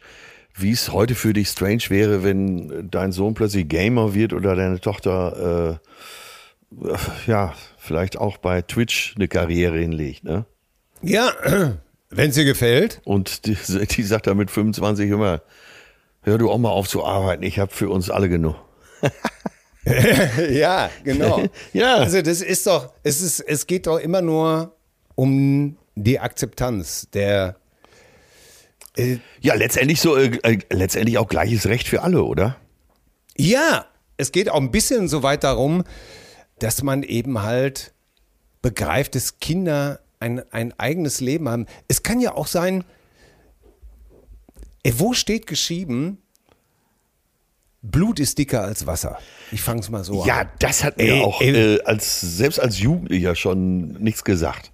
wie 0.54 0.70
es 0.70 0.92
heute 0.92 1.14
für 1.14 1.32
dich 1.32 1.48
strange 1.48 1.82
wäre, 1.88 2.24
wenn 2.24 2.88
dein 2.90 3.12
Sohn 3.12 3.34
plötzlich 3.34 3.68
Gamer 3.68 4.14
wird 4.14 4.32
oder 4.32 4.56
deine 4.56 4.80
Tochter, 4.80 5.80
äh, 6.72 6.96
ja, 7.26 7.54
vielleicht 7.78 8.16
auch 8.16 8.38
bei 8.38 8.62
Twitch 8.62 9.14
eine 9.16 9.28
Karriere 9.28 9.78
hinlegt, 9.78 10.24
ne? 10.24 10.46
Ja, 11.02 11.32
wenn 12.10 12.30
es 12.30 12.36
dir 12.36 12.44
gefällt. 12.44 13.00
Und 13.04 13.46
die, 13.46 13.56
die 13.86 14.02
sagt 14.02 14.26
dann 14.26 14.36
mit 14.36 14.50
25 14.50 15.10
immer, 15.10 15.42
hör 16.26 16.38
du 16.38 16.50
auch 16.50 16.58
mal 16.58 16.70
auf 16.70 16.88
zu 16.88 17.04
arbeiten, 17.04 17.42
ich 17.44 17.58
habe 17.58 17.72
für 17.72 17.88
uns 17.88 18.10
alle 18.10 18.28
genug. 18.28 18.56
ja, 20.50 20.90
genau. 21.04 21.44
ja. 21.72 21.96
Also 21.96 22.20
das 22.20 22.42
ist 22.42 22.66
doch, 22.66 22.92
es 23.02 23.22
ist, 23.22 23.40
es 23.40 23.66
geht 23.66 23.86
doch 23.86 23.98
immer 23.98 24.20
nur 24.20 24.76
um 25.14 25.78
die 25.94 26.18
Akzeptanz 26.18 27.08
der. 27.12 27.56
Äh, 28.96 29.18
ja, 29.40 29.54
letztendlich 29.54 30.00
so, 30.00 30.16
äh, 30.16 30.38
äh, 30.42 30.58
letztendlich 30.70 31.18
auch 31.18 31.28
gleiches 31.28 31.66
Recht 31.66 31.86
für 31.86 32.02
alle, 32.02 32.24
oder? 32.24 32.56
Ja, 33.36 33.86
es 34.16 34.32
geht 34.32 34.48
auch 34.48 34.60
ein 34.60 34.70
bisschen 34.70 35.08
so 35.08 35.22
weit 35.22 35.44
darum, 35.44 35.84
dass 36.58 36.82
man 36.82 37.02
eben 37.02 37.42
halt 37.42 37.92
begreift, 38.62 39.14
dass 39.14 39.38
Kinder 39.38 40.00
ein, 40.18 40.42
ein 40.50 40.72
eigenes 40.78 41.20
Leben 41.20 41.48
haben. 41.48 41.66
Es 41.88 42.02
kann 42.02 42.20
ja 42.20 42.34
auch 42.34 42.46
sein, 42.46 42.84
ey, 44.86 44.98
wo 44.98 45.12
steht 45.12 45.46
geschrieben, 45.46 46.18
Blut 47.82 48.20
ist 48.20 48.38
dicker 48.38 48.62
als 48.62 48.86
Wasser. 48.86 49.18
Ich 49.52 49.62
fange 49.62 49.80
es 49.80 49.90
mal 49.90 50.04
so 50.04 50.24
ja, 50.24 50.38
an. 50.38 50.46
Ja, 50.46 50.52
das 50.58 50.84
hat 50.84 50.96
mir 50.96 51.14
ey, 51.14 51.22
auch 51.22 51.40
ey, 51.40 51.76
äh, 51.76 51.82
als, 51.82 52.20
selbst 52.20 52.58
als 52.58 52.78
Jugendlicher 52.78 53.34
schon 53.34 53.92
nichts 54.02 54.24
gesagt. 54.24 54.72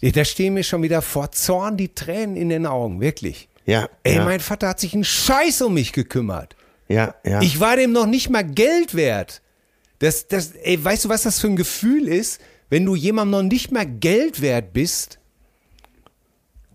Da 0.00 0.24
stehen 0.24 0.54
mir 0.54 0.62
schon 0.62 0.82
wieder 0.82 1.02
vor 1.02 1.32
Zorn 1.32 1.76
die 1.76 1.94
Tränen 1.94 2.36
in 2.36 2.48
den 2.48 2.66
Augen, 2.66 3.00
wirklich. 3.00 3.48
Ja. 3.64 3.88
Ey, 4.02 4.16
ja. 4.16 4.24
mein 4.24 4.40
Vater 4.40 4.68
hat 4.68 4.80
sich 4.80 4.94
einen 4.94 5.04
Scheiß 5.04 5.62
um 5.62 5.74
mich 5.74 5.92
gekümmert. 5.92 6.54
Ja, 6.88 7.14
ja. 7.24 7.40
Ich 7.42 7.58
war 7.58 7.76
dem 7.76 7.92
noch 7.92 8.06
nicht 8.06 8.30
mal 8.30 8.44
Geld 8.44 8.94
wert. 8.94 9.42
Das, 9.98 10.28
das, 10.28 10.52
ey, 10.52 10.82
weißt 10.84 11.06
du, 11.06 11.08
was 11.08 11.22
das 11.22 11.40
für 11.40 11.48
ein 11.48 11.56
Gefühl 11.56 12.06
ist, 12.06 12.40
wenn 12.68 12.84
du 12.84 12.94
jemandem 12.94 13.40
noch 13.40 13.48
nicht 13.48 13.72
mal 13.72 13.86
Geld 13.86 14.40
wert 14.40 14.72
bist? 14.72 15.18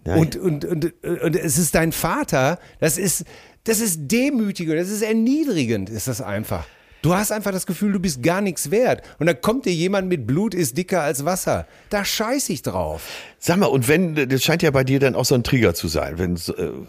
Ja, 0.06 0.16
und. 0.16 0.36
Und, 0.36 0.66
und, 0.66 0.94
und, 1.04 1.36
es 1.36 1.58
ist 1.58 1.76
dein 1.76 1.92
Vater, 1.92 2.60
das 2.80 2.98
ist, 2.98 3.26
das 3.64 3.80
ist 3.80 4.00
demütigend, 4.12 4.78
das 4.78 4.90
ist 4.90 5.02
erniedrigend, 5.02 5.90
ist 5.90 6.08
das 6.08 6.22
einfach. 6.22 6.66
Du 7.02 7.16
hast 7.16 7.32
einfach 7.32 7.52
das 7.52 7.66
Gefühl, 7.66 7.92
du 7.94 8.00
bist 8.00 8.22
gar 8.22 8.42
nichts 8.42 8.70
wert. 8.70 9.02
Und 9.18 9.26
dann 9.26 9.42
kommt 9.42 9.66
dir 9.66 9.74
jemand 9.74 10.08
mit 10.08 10.28
Blut 10.28 10.54
ist 10.54 10.78
dicker 10.78 11.02
als 11.02 11.26
Wasser. 11.26 11.66
Da 11.90 12.06
scheiß 12.06 12.50
ich 12.50 12.62
drauf. 12.62 13.10
Sag 13.40 13.58
mal, 13.58 13.66
und 13.66 13.88
wenn, 13.88 14.30
das 14.30 14.44
scheint 14.44 14.62
ja 14.62 14.70
bei 14.70 14.84
dir 14.84 15.00
dann 15.00 15.16
auch 15.16 15.26
so 15.26 15.34
ein 15.34 15.44
Trigger 15.44 15.74
zu 15.74 15.88
sein. 15.88 16.20
Äh, 16.20 16.28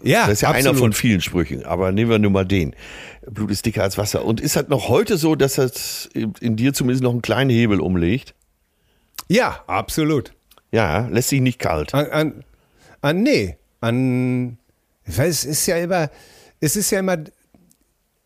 ja, 0.02 0.26
das 0.26 0.34
ist 0.34 0.40
ja 0.42 0.50
absolut. 0.50 0.68
einer 0.68 0.78
von 0.78 0.92
vielen 0.92 1.22
Sprüchen, 1.22 1.64
aber 1.64 1.92
nehmen 1.92 2.10
wir 2.10 2.18
nur 2.18 2.30
mal 2.30 2.44
den. 2.44 2.76
Blut 3.26 3.50
ist 3.50 3.64
dicker 3.64 3.82
als 3.82 3.96
Wasser. 3.96 4.26
Und 4.26 4.42
ist 4.42 4.56
halt 4.56 4.68
noch 4.68 4.88
heute 4.88 5.16
so, 5.16 5.34
dass 5.34 5.54
das 5.54 6.10
in 6.12 6.56
dir 6.56 6.74
zumindest 6.74 7.02
noch 7.02 7.12
einen 7.12 7.22
kleinen 7.22 7.50
Hebel 7.50 7.80
umlegt? 7.80 8.34
Ja, 9.28 9.60
absolut. 9.66 10.34
Ja, 10.72 11.08
lässt 11.08 11.30
sich 11.30 11.40
nicht 11.40 11.58
kalt. 11.58 11.94
An, 11.94 12.10
an, 12.10 12.44
an 13.02 13.22
nee, 13.22 13.58
an, 13.80 14.58
es 15.04 15.44
ist 15.44 15.66
ja 15.66 15.76
immer, 15.76 16.10
es 16.60 16.76
ist 16.76 16.90
ja 16.90 17.00
immer, 17.00 17.18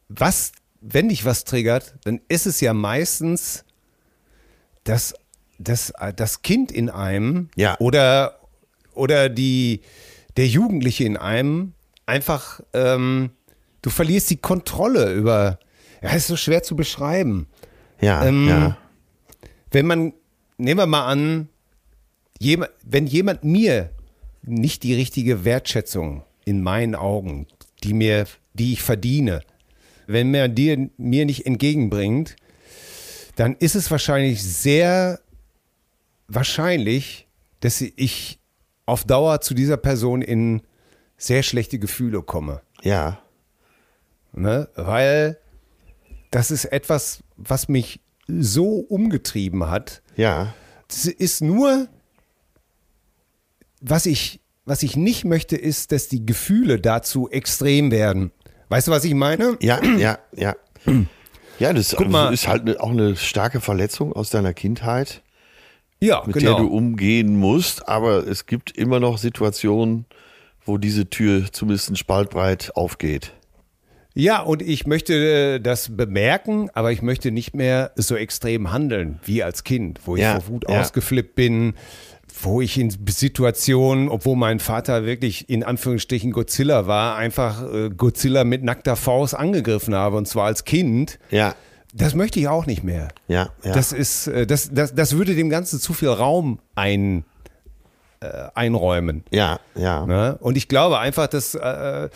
was, 0.08 0.52
wenn 0.80 1.08
dich 1.08 1.24
was 1.24 1.44
triggert, 1.44 1.94
dann 2.04 2.20
ist 2.28 2.46
es 2.46 2.60
ja 2.60 2.72
meistens 2.72 3.64
das, 4.84 5.14
das, 5.58 5.92
das 6.14 6.42
Kind 6.42 6.70
in 6.70 6.90
einem 6.90 7.48
ja. 7.56 7.76
oder, 7.80 8.38
oder 8.94 9.28
die, 9.28 9.80
der 10.36 10.46
Jugendliche 10.46 11.04
in 11.04 11.16
einem 11.16 11.72
einfach, 12.04 12.60
ähm, 12.72 13.30
du 13.82 13.90
verlierst 13.90 14.30
die 14.30 14.36
Kontrolle 14.36 15.12
über, 15.12 15.58
ja, 16.02 16.10
ist 16.10 16.28
so 16.28 16.36
schwer 16.36 16.62
zu 16.62 16.76
beschreiben. 16.76 17.48
Ja, 18.00 18.24
ähm, 18.24 18.48
ja. 18.48 18.76
Wenn 19.70 19.86
man, 19.86 20.12
nehmen 20.58 20.78
wir 20.78 20.86
mal 20.86 21.06
an, 21.06 21.48
jemand, 22.38 22.70
wenn 22.84 23.06
jemand 23.06 23.42
mir 23.42 23.90
nicht 24.46 24.82
die 24.82 24.94
richtige 24.94 25.44
Wertschätzung 25.44 26.24
in 26.44 26.62
meinen 26.62 26.94
Augen, 26.94 27.46
die 27.82 27.92
mir, 27.92 28.26
die 28.54 28.72
ich 28.72 28.82
verdiene, 28.82 29.42
wenn 30.06 30.30
mir 30.30 30.48
dir 30.48 30.88
mir 30.96 31.26
nicht 31.26 31.46
entgegenbringt, 31.46 32.36
dann 33.34 33.54
ist 33.56 33.74
es 33.74 33.90
wahrscheinlich 33.90 34.42
sehr 34.42 35.20
wahrscheinlich, 36.28 37.26
dass 37.60 37.80
ich 37.80 38.40
auf 38.86 39.04
Dauer 39.04 39.40
zu 39.40 39.54
dieser 39.54 39.76
Person 39.76 40.22
in 40.22 40.62
sehr 41.16 41.42
schlechte 41.42 41.78
Gefühle 41.78 42.22
komme. 42.22 42.62
Ja. 42.82 43.18
Ne? 44.32 44.68
Weil 44.74 45.38
das 46.30 46.50
ist 46.50 46.66
etwas, 46.66 47.22
was 47.36 47.68
mich 47.68 48.00
so 48.28 48.78
umgetrieben 48.80 49.68
hat. 49.68 50.02
Ja. 50.16 50.54
Das 50.88 51.06
ist 51.06 51.42
nur, 51.42 51.88
was 53.88 54.06
ich, 54.06 54.40
was 54.64 54.82
ich 54.82 54.96
nicht 54.96 55.24
möchte, 55.24 55.56
ist, 55.56 55.92
dass 55.92 56.08
die 56.08 56.26
Gefühle 56.26 56.80
dazu 56.80 57.28
extrem 57.30 57.90
werden. 57.90 58.32
Weißt 58.68 58.88
du, 58.88 58.92
was 58.92 59.04
ich 59.04 59.14
meine? 59.14 59.56
Ja, 59.60 59.82
ja, 59.84 60.18
ja. 60.34 60.56
Ja, 61.58 61.72
das 61.72 61.94
ist 61.94 62.48
halt 62.48 62.80
auch 62.80 62.90
eine 62.90 63.16
starke 63.16 63.60
Verletzung 63.60 64.12
aus 64.12 64.28
deiner 64.30 64.52
Kindheit, 64.52 65.22
ja, 66.00 66.22
mit 66.26 66.36
genau. 66.36 66.52
der 66.52 66.60
du 66.64 66.68
umgehen 66.68 67.36
musst. 67.36 67.88
Aber 67.88 68.26
es 68.26 68.46
gibt 68.46 68.76
immer 68.76 69.00
noch 69.00 69.18
Situationen, 69.18 70.04
wo 70.64 70.78
diese 70.78 71.08
Tür 71.08 71.50
zumindest 71.50 71.90
ein 71.90 71.96
Spaltbreit 71.96 72.72
aufgeht. 72.74 73.32
Ja, 74.18 74.40
und 74.40 74.62
ich 74.62 74.86
möchte 74.86 75.14
äh, 75.14 75.60
das 75.60 75.94
bemerken, 75.94 76.70
aber 76.72 76.90
ich 76.90 77.02
möchte 77.02 77.30
nicht 77.30 77.54
mehr 77.54 77.92
so 77.96 78.16
extrem 78.16 78.72
handeln 78.72 79.20
wie 79.24 79.42
als 79.42 79.62
Kind, 79.62 80.00
wo 80.06 80.16
ich 80.16 80.22
Ja, 80.22 80.40
vor 80.40 80.48
Wut 80.54 80.64
ja. 80.68 80.80
ausgeflippt 80.80 81.34
bin, 81.34 81.74
wo 82.42 82.60
ich 82.60 82.78
in 82.78 82.90
Situationen, 82.90 84.08
obwohl 84.08 84.36
mein 84.36 84.58
Vater 84.60 85.04
wirklich 85.04 85.48
in 85.48 85.62
Anführungsstrichen 85.64 86.32
Godzilla 86.32 86.86
war, 86.86 87.16
einfach 87.16 87.62
äh, 87.72 87.90
Godzilla 87.90 88.44
mit 88.44 88.62
nackter 88.62 88.96
Faust 88.96 89.34
angegriffen 89.34 89.94
habe 89.94 90.16
und 90.16 90.28
zwar 90.28 90.46
als 90.46 90.64
Kind. 90.64 91.18
Ja, 91.30 91.54
Das 91.94 92.14
möchte 92.14 92.38
ich 92.38 92.48
auch 92.48 92.66
nicht 92.66 92.84
mehr. 92.84 93.08
ja, 93.28 93.50
ja. 93.64 93.72
Das 93.72 93.92
ist, 93.92 94.26
äh, 94.26 94.46
das, 94.46 94.70
das, 94.72 94.94
das 94.94 95.16
würde 95.16 95.34
dem 95.34 95.48
Ganzen 95.50 95.80
zu 95.80 95.94
viel 95.94 96.10
Raum 96.10 96.58
ein, 96.74 97.24
äh, 98.20 98.48
einräumen. 98.54 99.24
ja, 99.30 99.60
ja. 99.74 100.04
Ne? 100.06 100.36
Und 100.40 100.56
ich 100.56 100.68
glaube 100.68 100.98
einfach, 100.98 101.26
dass 101.28 101.54
äh, 101.54 102.08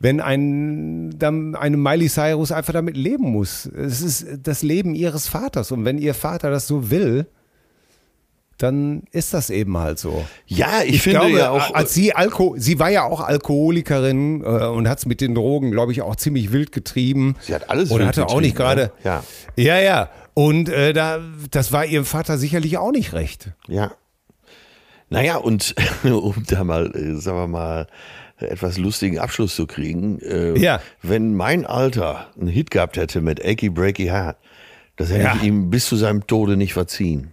wenn 0.00 0.20
ein 0.20 1.18
dann 1.18 1.54
eine 1.54 1.76
Miley 1.76 2.08
Cyrus 2.08 2.52
einfach 2.52 2.72
damit 2.72 2.96
leben 2.96 3.30
muss, 3.30 3.66
es 3.66 4.02
ist 4.02 4.26
das 4.42 4.62
Leben 4.62 4.94
ihres 4.94 5.28
Vaters 5.28 5.70
und 5.72 5.84
wenn 5.84 5.98
ihr 5.98 6.14
Vater 6.14 6.50
das 6.50 6.66
so 6.66 6.90
will, 6.90 7.26
dann 8.62 9.02
ist 9.10 9.34
das 9.34 9.50
eben 9.50 9.76
halt 9.78 9.98
so. 9.98 10.24
Ja, 10.46 10.82
ich, 10.84 10.94
Ich 10.96 11.02
finde 11.02 11.18
glaube, 11.20 11.38
ja 11.38 11.50
auch. 11.50 11.74
als 11.74 11.92
sie 11.94 12.14
Alko 12.14 12.54
sie 12.58 12.78
war 12.78 12.90
ja 12.90 13.04
auch 13.04 13.20
Alkoholikerin 13.20 14.42
äh, 14.42 14.66
und 14.66 14.88
hat 14.88 14.98
es 14.98 15.06
mit 15.06 15.20
den 15.20 15.34
Drogen, 15.34 15.70
glaube 15.70 15.92
ich, 15.92 16.02
auch 16.02 16.16
ziemlich 16.16 16.52
wild 16.52 16.72
getrieben. 16.72 17.36
Sie 17.40 17.54
hat 17.54 17.70
alles 17.70 17.90
und 17.90 18.04
hatte 18.04 18.26
auch 18.26 18.40
nicht 18.40 18.56
gerade. 18.56 18.92
ne? 19.04 19.22
Ja, 19.56 19.78
ja. 19.80 20.10
Und 20.34 20.68
äh, 20.68 20.92
da, 20.92 21.20
das 21.50 21.72
war 21.72 21.84
ihrem 21.84 22.04
Vater 22.06 22.38
sicherlich 22.38 22.78
auch 22.78 22.92
nicht 22.92 23.12
recht. 23.12 23.50
Ja. 23.68 23.92
Naja, 25.10 25.36
und 25.36 25.74
um 26.04 26.42
da 26.46 26.64
mal, 26.64 26.86
äh, 26.96 27.16
sagen 27.20 27.36
wir 27.38 27.46
mal, 27.48 27.86
etwas 28.38 28.78
lustigen 28.78 29.18
Abschluss 29.18 29.54
zu 29.54 29.66
kriegen. 29.66 30.18
Äh, 30.20 30.58
Ja. 30.58 30.80
Wenn 31.02 31.34
mein 31.34 31.66
Alter 31.66 32.28
einen 32.38 32.48
Hit 32.48 32.70
gehabt 32.70 32.96
hätte 32.96 33.20
mit 33.20 33.44
Achy 33.44 33.68
Breaky 33.68 34.06
Heart, 34.06 34.36
das 34.96 35.10
hätte 35.10 35.22
Ja. 35.24 35.34
ich 35.36 35.42
ihm 35.44 35.70
bis 35.70 35.86
zu 35.86 35.96
seinem 35.96 36.26
Tode 36.26 36.56
nicht 36.56 36.72
verziehen. 36.72 37.30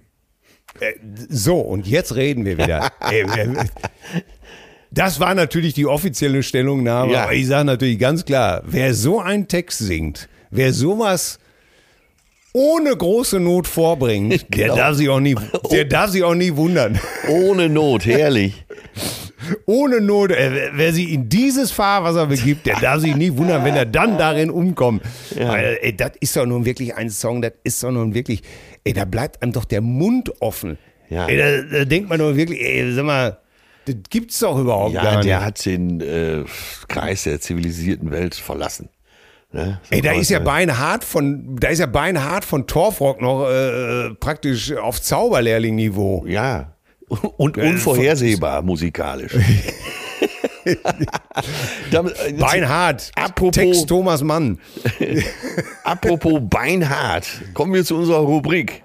So, 1.29 1.59
und 1.59 1.87
jetzt 1.87 2.15
reden 2.15 2.45
wir 2.45 2.57
wieder. 2.57 2.91
Wer- 3.09 3.65
Das 4.91 5.19
war 5.19 5.35
natürlich 5.35 5.73
die 5.73 5.85
offizielle 5.85 6.41
Stellungnahme, 6.43 7.13
Ja. 7.13 7.23
aber 7.23 7.33
ich 7.33 7.47
sage 7.47 7.65
natürlich 7.65 7.99
ganz 7.99 8.25
klar, 8.25 8.63
wer 8.65 8.93
so 8.93 9.19
einen 9.19 9.47
Text 9.47 9.79
singt, 9.79 10.27
wer 10.49 10.73
sowas 10.73 11.37
ohne 12.53 12.95
große 12.97 13.39
Not 13.39 13.67
vorbringt, 13.67 14.31
der 14.55 14.63
Genau. 14.69 14.75
darf 14.75 14.95
sich 14.97 15.07
auch 15.09 15.19
nie, 15.19 15.35
der 15.71 15.85
darf 15.85 16.09
sich 16.09 16.23
auch 16.23 16.33
nie 16.33 16.55
wundern. 16.55 16.99
Ohne 17.27 17.69
Not, 17.69 18.05
herrlich. 18.05 18.53
Ohne 19.65 20.01
Not, 20.01 20.31
äh, 20.31 20.69
wer- 20.73 20.93
sich 20.93 21.09
in 21.11 21.29
dieses 21.29 21.71
Fahrwasser 21.71 22.25
begibt, 22.27 22.65
der 22.65 22.79
darf 22.79 22.99
sich 23.01 23.15
nie 23.15 23.35
wundern, 23.37 23.63
wenn 23.65 23.75
er 23.75 23.85
dann 23.85 24.17
darin 24.17 24.49
umkommt. 24.49 25.03
Weil, 25.35 25.77
ey, 25.81 25.95
das 25.95 26.11
ist 26.19 26.35
doch 26.35 26.45
nun 26.45 26.65
wirklich 26.65 26.95
ein 26.95 27.09
Song, 27.09 27.41
das 27.41 27.53
ist 27.63 27.81
doch 27.83 27.91
nun 27.91 28.13
wirklich, 28.13 28.41
ey, 28.83 28.93
da 28.93 29.05
bleibt 29.05 29.41
einem 29.41 29.51
doch 29.51 29.65
der 29.65 29.81
Mund 29.81 30.31
offen. 30.41 30.77
Ja. 31.09 31.27
Ey, 31.27 31.37
da, 31.37 31.77
da 31.79 31.85
denkt 31.85 32.09
man 32.09 32.19
doch 32.19 32.35
wirklich, 32.35 32.61
ey, 32.61 32.91
sag 32.93 33.05
mal, 33.05 33.39
das 33.85 33.95
gibt's 34.09 34.39
doch 34.39 34.59
überhaupt 34.59 34.93
Ja, 34.93 35.03
gar 35.03 35.15
nicht. 35.15 35.25
der 35.25 35.43
hat 35.43 35.65
den 35.65 36.01
äh, 36.01 36.43
Kreis 36.87 37.23
der 37.23 37.39
zivilisierten 37.41 38.11
Welt 38.11 38.35
verlassen. 38.35 38.89
Ne? 39.51 39.79
So 39.89 39.95
Ey, 39.95 40.01
da 40.01 40.11
ist 40.11 40.29
ja 40.29 40.37
sagen. 40.37 40.45
beinhart 40.45 41.03
von, 41.03 41.55
da 41.59 41.69
ist 41.69 41.79
ja 41.79 41.87
beinhart 41.87 42.45
von 42.45 42.67
Torfrock 42.67 43.19
noch 43.19 43.49
äh, 43.49 44.11
praktisch 44.19 44.73
auf 44.75 45.01
Zauberlehrling-Niveau. 45.01 46.25
Ja. 46.27 46.75
Und 47.37 47.57
unvorhersehbar 47.57 48.61
musikalisch. 48.61 49.33
Äh, 50.65 52.33
Beinhart. 52.33 53.11
Apropos- 53.15 53.53
Text 53.55 53.87
Thomas 53.87 54.21
Mann. 54.21 54.59
Apropos 55.83 56.39
Beinhard, 56.43 57.25
kommen 57.55 57.73
wir 57.73 57.83
zu 57.83 57.95
unserer 57.95 58.19
Rubrik. 58.19 58.83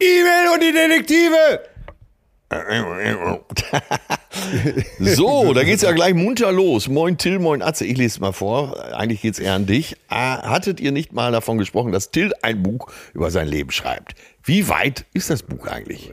E-Mail 0.00 0.48
und 0.54 0.62
die 0.62 0.72
Detektive. 0.72 1.69
So, 4.98 5.52
da 5.54 5.64
geht's 5.64 5.82
ja 5.82 5.92
gleich 5.92 6.14
munter 6.14 6.50
los. 6.50 6.88
Moin 6.88 7.16
Till, 7.16 7.38
moin 7.38 7.62
Atze. 7.62 7.84
Ich 7.84 7.96
lese 7.96 8.20
mal 8.20 8.32
vor. 8.32 8.92
Eigentlich 8.94 9.22
geht's 9.22 9.38
eher 9.38 9.54
an 9.54 9.66
dich. 9.66 9.96
Ah, 10.08 10.50
Hattet 10.50 10.80
ihr 10.80 10.92
nicht 10.92 11.12
mal 11.12 11.30
davon 11.30 11.58
gesprochen, 11.58 11.92
dass 11.92 12.10
Till 12.10 12.32
ein 12.42 12.62
Buch 12.62 12.88
über 13.14 13.30
sein 13.30 13.46
Leben 13.46 13.70
schreibt? 13.70 14.14
Wie 14.42 14.68
weit 14.68 15.04
ist 15.12 15.30
das 15.30 15.42
Buch 15.42 15.66
eigentlich? 15.68 16.12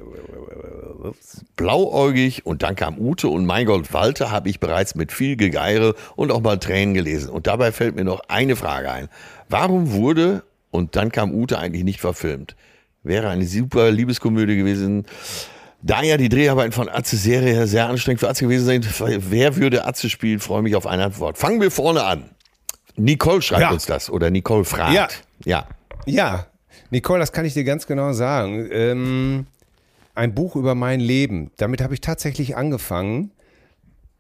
Blauäugig 1.56 2.46
und 2.46 2.64
dann 2.64 2.76
kam 2.76 3.00
Ute 3.00 3.30
und 3.30 3.46
mein 3.46 3.66
Gott, 3.66 3.94
Walter 3.94 4.30
habe 4.30 4.50
ich 4.50 4.60
bereits 4.60 4.96
mit 4.96 5.12
viel 5.12 5.38
Gegeire 5.38 5.96
und 6.16 6.32
auch 6.32 6.42
mal 6.42 6.58
Tränen 6.58 6.94
gelesen. 6.94 7.30
Und 7.30 7.48
dabei 7.48 7.72
fällt 7.72 7.96
mir 7.96 8.04
noch 8.04 8.22
eine 8.28 8.56
Frage 8.56 8.92
ein. 8.92 9.10
Warum 9.50 9.92
wurde 9.92 10.44
und 10.70 10.96
dann 10.96 11.12
kam 11.12 11.34
Ute 11.34 11.58
eigentlich 11.58 11.84
nicht 11.84 12.00
verfilmt? 12.00 12.56
Wäre 13.04 13.30
eine 13.30 13.46
super 13.46 13.90
Liebeskomödie 13.90 14.58
gewesen. 14.58 15.06
Da 15.82 16.02
ja 16.02 16.18
die 16.18 16.30
Dreharbeiten 16.30 16.72
von 16.72 16.90
Atze 16.90 17.18
Serie 17.18 17.68
sehr 17.68 17.88
anstrengend 17.88 18.20
für 18.20 18.30
Atze 18.30 18.46
gewesen 18.46 18.66
sind, 18.66 19.32
wer 19.32 19.56
würde 19.56 19.86
Atze 19.86 20.10
spielen? 20.10 20.40
Freue 20.40 20.62
mich 20.64 20.76
auf 20.76 20.88
eine 20.88 21.06
Antwort. 21.06 21.38
Fangen 21.38 21.62
wir 21.62 21.70
vorne 21.72 22.04
an. 22.04 22.30
Nicole 22.96 23.42
schreibt 23.44 23.62
Ja. 23.62 23.70
uns 23.72 23.86
das 23.86 24.10
oder 24.10 24.30
Nicole 24.32 24.66
fragt. 24.66 24.94
Ja. 24.94 25.08
ja. 25.46 25.68
Ja, 26.06 26.48
Nicole, 26.90 27.20
das 27.20 27.32
kann 27.32 27.46
ich 27.46 27.54
dir 27.54 27.64
ganz 27.66 27.86
genau 27.86 28.14
sagen. 28.14 28.68
Ähm, 28.72 29.46
ein 30.16 30.34
Buch 30.34 30.56
über 30.56 30.74
mein 30.74 31.00
Leben. 31.00 31.52
Damit 31.58 31.82
habe 31.82 31.94
ich 31.94 32.02
tatsächlich 32.02 32.56
angefangen. 32.56 33.32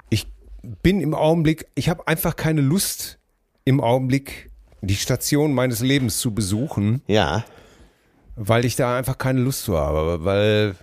Ich 0.09 0.27
bin 0.83 1.01
im 1.01 1.13
Augenblick, 1.15 1.65
ich 1.75 1.89
habe 1.89 2.07
einfach 2.07 2.35
keine 2.35 2.61
Lust 2.61 3.17
im 3.65 3.79
Augenblick 3.81 4.51
die 4.81 4.95
Station 4.95 5.53
meines 5.53 5.79
Lebens 5.79 6.19
zu 6.19 6.33
besuchen, 6.35 7.01
Ja. 7.07 7.45
weil 8.35 8.63
ich 8.65 8.75
da 8.75 8.97
einfach 8.97 9.17
keine 9.17 9.39
Lust 9.39 9.63
zu 9.63 9.77
habe, 9.77 10.23
weil 10.23 10.75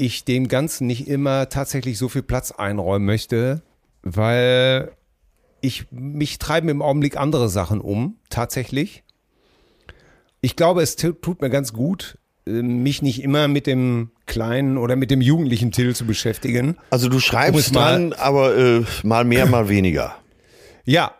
ich 0.00 0.24
dem 0.24 0.48
Ganzen 0.48 0.86
nicht 0.86 1.06
immer 1.08 1.48
tatsächlich 1.48 1.98
so 1.98 2.08
viel 2.08 2.22
Platz 2.22 2.50
einräumen 2.52 3.06
möchte, 3.06 3.62
weil 4.02 4.92
ich 5.60 5.86
mich 5.90 6.38
treiben 6.38 6.68
im 6.68 6.82
Augenblick 6.82 7.16
andere 7.16 7.48
Sachen 7.48 7.80
um, 7.80 8.16
tatsächlich. 8.30 9.04
Ich 10.40 10.56
glaube, 10.56 10.82
es 10.82 10.96
tu- 10.96 11.12
tut 11.12 11.42
mir 11.42 11.50
ganz 11.50 11.72
gut, 11.72 12.16
äh, 12.46 12.62
mich 12.62 13.02
nicht 13.02 13.22
immer 13.22 13.46
mit 13.46 13.66
dem 13.66 14.10
kleinen 14.26 14.78
oder 14.78 14.96
mit 14.96 15.10
dem 15.10 15.20
jugendlichen 15.20 15.70
Till 15.70 15.94
zu 15.94 16.06
beschäftigen. 16.06 16.76
Also 16.90 17.08
du 17.08 17.20
schreibst 17.20 17.74
mal- 17.74 17.92
dran, 17.92 18.12
aber 18.14 18.56
äh, 18.56 18.84
mal 19.02 19.24
mehr, 19.24 19.46
mal 19.46 19.68
weniger. 19.68 20.16
Ja, 20.84 21.12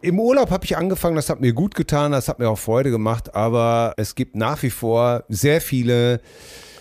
im 0.00 0.18
Urlaub 0.18 0.50
habe 0.50 0.64
ich 0.64 0.76
angefangen, 0.76 1.16
das 1.16 1.28
hat 1.30 1.40
mir 1.40 1.52
gut 1.52 1.74
getan, 1.74 2.12
das 2.12 2.28
hat 2.28 2.38
mir 2.38 2.48
auch 2.48 2.58
Freude 2.58 2.90
gemacht, 2.90 3.34
aber 3.34 3.94
es 3.96 4.14
gibt 4.14 4.34
nach 4.36 4.62
wie 4.62 4.70
vor 4.70 5.24
sehr 5.28 5.60
viele, 5.60 6.20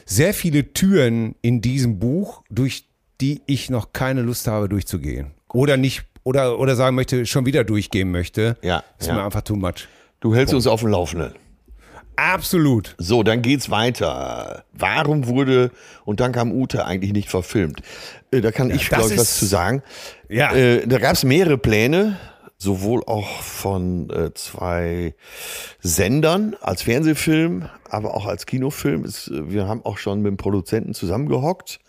sehr 0.06 0.34
viele 0.34 0.74
Türen 0.74 1.36
in 1.41 1.62
diesem 1.62 1.99
Buch, 1.99 2.43
durch 2.49 2.86
die 3.22 3.41
ich 3.45 3.70
noch 3.70 3.93
keine 3.93 4.22
Lust 4.22 4.47
habe 4.47 4.68
durchzugehen. 4.70 5.32
Oder 5.54 5.78
nicht, 5.78 6.04
oder, 6.24 6.60
oder 6.60 6.76
sagen 6.76 6.95
möchte, 6.95 7.26
schon 7.26 7.45
wieder 7.45 7.64
durchgehen 7.64 8.12
möchte. 8.12 8.58
Ja, 8.62 8.84
Ist 8.99 9.08
ja. 9.08 9.14
mir 9.16 9.24
einfach 9.24 9.41
too 9.43 9.56
much. 9.56 9.88
Du 10.20 10.36
hältst 10.36 10.54
uns 10.54 10.68
auf 10.68 10.82
dem 10.82 10.89
Laufenden. 10.89 11.34
Absolut. 12.16 12.95
So, 12.97 13.24
dann 13.24 13.41
geht's 13.41 13.70
weiter. 13.70 14.64
Warum 14.72 15.28
wurde 15.28 15.72
und 16.06 16.20
dann 16.20 16.32
kam 16.32 16.51
Ute 16.51 16.86
eigentlich 16.86 17.12
nicht 17.12 17.30
verfilmt? 17.30 17.82
Äh, 18.32 18.41
Da 18.41 18.51
kann 18.51 18.70
ich, 18.70 18.89
das 18.89 18.99
glaube 18.99 19.14
ich, 19.14 19.20
was 19.20 19.39
zu 19.39 19.45
sagen. 19.45 19.82
Ja. 20.30 20.54
Äh, 20.54 20.86
da 20.88 20.99
gab's 20.99 21.24
mehrere 21.24 21.58
Pläne, 21.58 22.18
sowohl 22.64 23.03
auch 23.05 23.41
von 23.41 24.09
äh, 24.09 24.34
zwei 24.34 25.14
Sendern 25.80 26.55
als 26.61 26.84
Fernsehfilm, 26.84 27.70
aber 27.89 28.16
auch 28.16 28.26
als 28.26 28.45
Kinofilm. 28.45 29.03
Es, 29.03 29.28
äh, 29.28 29.51
wir 29.51 29.68
haben 29.68 29.86
auch 29.86 29.97
schon 29.97 30.22
mit 30.22 30.32
dem 30.32 30.38
Produzenten 30.38 30.93
zusammengehockt. 30.93 31.80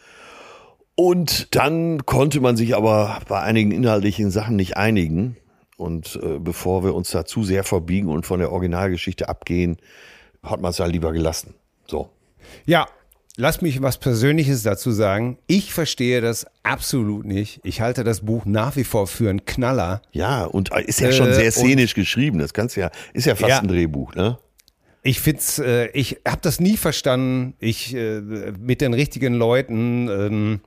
Und 0.96 1.54
dann 1.56 2.06
konnte 2.06 2.40
man 2.40 2.56
sich 2.56 2.76
aber 2.76 3.20
bei 3.26 3.40
einigen 3.40 3.72
inhaltlichen 3.72 4.30
Sachen 4.30 4.56
nicht 4.56 4.76
einigen. 4.76 5.36
Und 5.76 6.20
äh, 6.22 6.38
bevor 6.38 6.84
wir 6.84 6.94
uns 6.94 7.10
da 7.10 7.24
zu 7.24 7.42
sehr 7.42 7.64
verbiegen 7.64 8.08
und 8.08 8.26
von 8.26 8.38
der 8.38 8.52
Originalgeschichte 8.52 9.28
abgehen, 9.28 9.78
hat 10.42 10.60
man 10.60 10.70
es 10.70 10.78
ja 10.78 10.86
lieber 10.86 11.12
gelassen. 11.12 11.54
So. 11.86 12.10
Ja, 12.66 12.86
lass 13.36 13.60
mich 13.62 13.82
was 13.82 13.98
Persönliches 13.98 14.62
dazu 14.62 14.90
sagen. 14.92 15.38
Ich 15.46 15.72
verstehe 15.72 16.20
das 16.20 16.46
absolut 16.62 17.24
nicht. 17.24 17.60
Ich 17.64 17.80
halte 17.80 18.04
das 18.04 18.20
Buch 18.20 18.44
nach 18.44 18.76
wie 18.76 18.84
vor 18.84 19.06
für 19.06 19.30
einen 19.30 19.44
Knaller. 19.44 20.02
Ja, 20.12 20.44
und 20.44 20.70
ist 20.86 21.00
ja 21.00 21.12
schon 21.12 21.28
Äh, 21.28 21.34
sehr 21.34 21.52
szenisch 21.52 21.94
geschrieben. 21.94 22.38
Das 22.38 22.54
kannst 22.54 22.76
ja, 22.76 22.90
ist 23.12 23.26
ja 23.26 23.34
fast 23.34 23.50
Ja. 23.50 23.58
ein 23.60 23.68
Drehbuch, 23.68 24.14
ne? 24.14 24.38
Ich 25.02 25.20
find's, 25.20 25.58
äh, 25.58 25.88
ich 25.92 26.20
habe 26.26 26.38
das 26.40 26.60
nie 26.60 26.78
verstanden. 26.78 27.54
Ich 27.58 27.94
äh, 27.94 28.22
mit 28.58 28.80
den 28.80 28.94
richtigen 28.94 29.34
Leuten 29.34 30.08
ähm, 30.08 30.60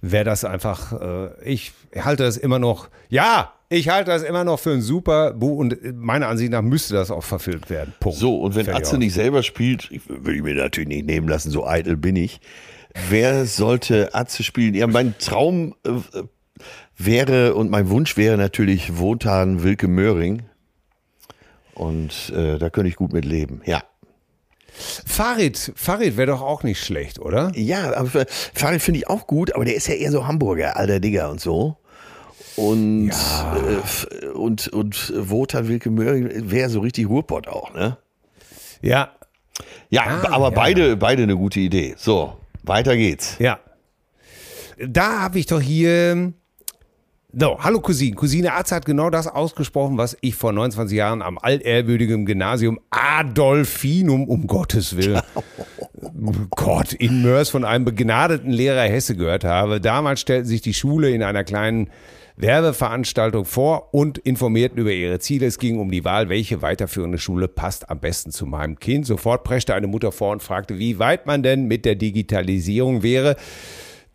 wäre 0.00 0.24
das 0.24 0.44
einfach. 0.44 0.92
Äh, 1.00 1.44
ich 1.44 1.72
halte 1.96 2.24
das 2.24 2.36
immer 2.36 2.58
noch. 2.58 2.88
Ja, 3.08 3.52
ich 3.68 3.88
halte 3.88 4.10
das 4.10 4.22
immer 4.22 4.44
noch 4.44 4.58
für 4.58 4.72
ein 4.72 4.82
super 4.82 5.32
Buch 5.32 5.58
und 5.58 5.76
meiner 5.94 6.28
Ansicht 6.28 6.50
nach 6.50 6.62
müsste 6.62 6.94
das 6.94 7.10
auch 7.10 7.22
verfilmt 7.22 7.70
werden. 7.70 7.94
Punkt. 8.00 8.18
So, 8.18 8.40
und 8.40 8.56
wenn 8.56 8.64
Fertig 8.64 8.86
Atze 8.86 8.98
nicht 8.98 9.14
selber 9.14 9.42
spielt, 9.42 9.90
würde 10.08 10.34
ich 10.34 10.42
mir 10.42 10.54
natürlich 10.54 10.88
nicht 10.88 11.06
nehmen 11.06 11.28
lassen, 11.28 11.50
so 11.50 11.66
eitel 11.66 11.96
bin 11.96 12.16
ich. 12.16 12.40
Wer 13.08 13.46
sollte 13.46 14.14
Atze 14.14 14.42
spielen? 14.42 14.74
Ja, 14.74 14.86
mein 14.88 15.16
Traum 15.18 15.76
äh, 15.86 15.90
äh, 15.90 16.24
wäre 16.96 17.54
und 17.54 17.70
mein 17.70 17.88
Wunsch 17.90 18.16
wäre 18.16 18.36
natürlich 18.36 18.98
Wotan 18.98 19.62
Wilke 19.62 19.86
Möhring. 19.86 20.42
Und 21.74 22.32
äh, 22.36 22.58
da 22.58 22.68
könnte 22.70 22.88
ich 22.88 22.96
gut 22.96 23.12
mit 23.12 23.24
leben, 23.24 23.62
ja. 23.64 23.82
Farid, 24.72 25.72
Farid 25.76 26.16
wäre 26.16 26.28
doch 26.32 26.42
auch 26.42 26.62
nicht 26.62 26.82
schlecht, 26.84 27.18
oder? 27.18 27.52
Ja, 27.54 27.94
aber 27.96 28.24
Farid 28.54 28.80
finde 28.82 28.98
ich 29.00 29.08
auch 29.08 29.26
gut, 29.26 29.54
aber 29.54 29.64
der 29.64 29.74
ist 29.74 29.88
ja 29.88 29.94
eher 29.94 30.10
so 30.12 30.26
Hamburger, 30.26 30.76
alter 30.76 31.00
Digger 31.00 31.30
und 31.30 31.40
so. 31.40 31.76
Und, 32.56 33.10
äh, 33.10 33.76
f- 33.76 34.06
und, 34.34 34.68
und 34.68 35.12
Wotan 35.16 35.68
Wilke 35.68 35.90
Möhring 35.90 36.50
wäre 36.50 36.68
so 36.70 36.80
richtig 36.80 37.08
Ruhrpott 37.08 37.48
auch, 37.48 37.72
ne? 37.74 37.96
Ja, 38.82 39.12
Ja, 39.90 40.02
Ah, 40.06 40.28
aber 40.32 40.46
ja. 40.48 40.54
beide, 40.54 40.96
beide 40.96 41.22
eine 41.24 41.36
gute 41.36 41.60
Idee. 41.60 41.94
So, 41.98 42.36
weiter 42.62 42.96
geht's. 42.96 43.36
ja. 43.38 43.58
Da 44.78 45.20
habe 45.20 45.38
ich 45.38 45.44
doch 45.46 45.60
hier. 45.60 46.32
So, 47.32 47.58
hallo 47.60 47.80
Cousine. 47.80 48.16
Cousine 48.16 48.54
Atze 48.54 48.74
hat 48.74 48.84
genau 48.84 49.08
das 49.08 49.28
ausgesprochen, 49.28 49.96
was 49.98 50.16
ich 50.20 50.34
vor 50.34 50.52
29 50.52 50.96
Jahren 50.96 51.22
am 51.22 51.38
altehrwürdigen 51.38 52.26
Gymnasium 52.26 52.80
Adolfinum, 52.90 54.24
um 54.24 54.48
Gottes 54.48 54.96
Willen, 54.96 55.22
Gott, 56.50 56.92
in 56.92 57.22
Mörs 57.22 57.48
von 57.50 57.64
einem 57.64 57.84
begnadeten 57.84 58.50
Lehrer 58.50 58.82
Hesse 58.82 59.14
gehört 59.14 59.44
habe. 59.44 59.80
Damals 59.80 60.20
stellten 60.20 60.48
sich 60.48 60.60
die 60.60 60.74
Schule 60.74 61.10
in 61.10 61.22
einer 61.22 61.44
kleinen 61.44 61.90
Werbeveranstaltung 62.36 63.44
vor 63.44 63.94
und 63.94 64.18
informierten 64.18 64.78
über 64.78 64.90
ihre 64.90 65.20
Ziele. 65.20 65.46
Es 65.46 65.58
ging 65.58 65.78
um 65.78 65.92
die 65.92 66.04
Wahl, 66.04 66.30
welche 66.30 66.62
weiterführende 66.62 67.18
Schule 67.18 67.46
passt 67.46 67.90
am 67.90 68.00
besten 68.00 68.32
zu 68.32 68.44
meinem 68.44 68.80
Kind. 68.80 69.06
Sofort 69.06 69.44
preschte 69.44 69.74
eine 69.74 69.86
Mutter 69.86 70.10
vor 70.10 70.32
und 70.32 70.42
fragte, 70.42 70.80
wie 70.80 70.98
weit 70.98 71.26
man 71.26 71.44
denn 71.44 71.66
mit 71.66 71.84
der 71.84 71.94
Digitalisierung 71.94 73.04
wäre. 73.04 73.36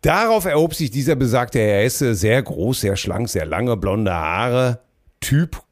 Darauf 0.02 0.44
erhob 0.44 0.74
sich 0.74 0.90
dieser 0.90 1.16
besagte 1.16 1.58
Herr 1.58 1.82
Hesse, 1.82 2.14
sehr 2.14 2.42
groß, 2.42 2.82
sehr 2.82 2.96
schlank, 2.96 3.28
sehr 3.28 3.46
lange 3.46 3.76
blonde 3.76 4.12
Haare, 4.12 4.80
Typ 5.20 5.62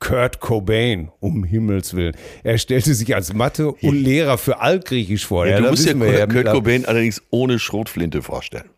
Kurt 0.00 0.40
Cobain, 0.40 1.10
um 1.20 1.44
Himmels 1.44 1.94
Willen. 1.94 2.16
Er 2.42 2.58
stellte 2.58 2.94
sich 2.94 3.14
als 3.14 3.32
Mathe 3.32 3.70
und 3.70 3.94
Lehrer 3.96 4.38
für 4.38 4.60
Altgriechisch 4.60 5.26
vor. 5.26 5.46
Ja, 5.46 5.56
Ja, 5.56 5.60
du 5.60 5.70
musst 5.70 5.86
dir 5.86 5.98
wir 6.00 6.26
Kurt, 6.26 6.32
Kurt 6.32 6.46
ja 6.46 6.52
Cobain 6.52 6.84
allerdings 6.86 7.22
ohne 7.30 7.58
Schrotflinte 7.58 8.22
vorstellen. 8.22 8.70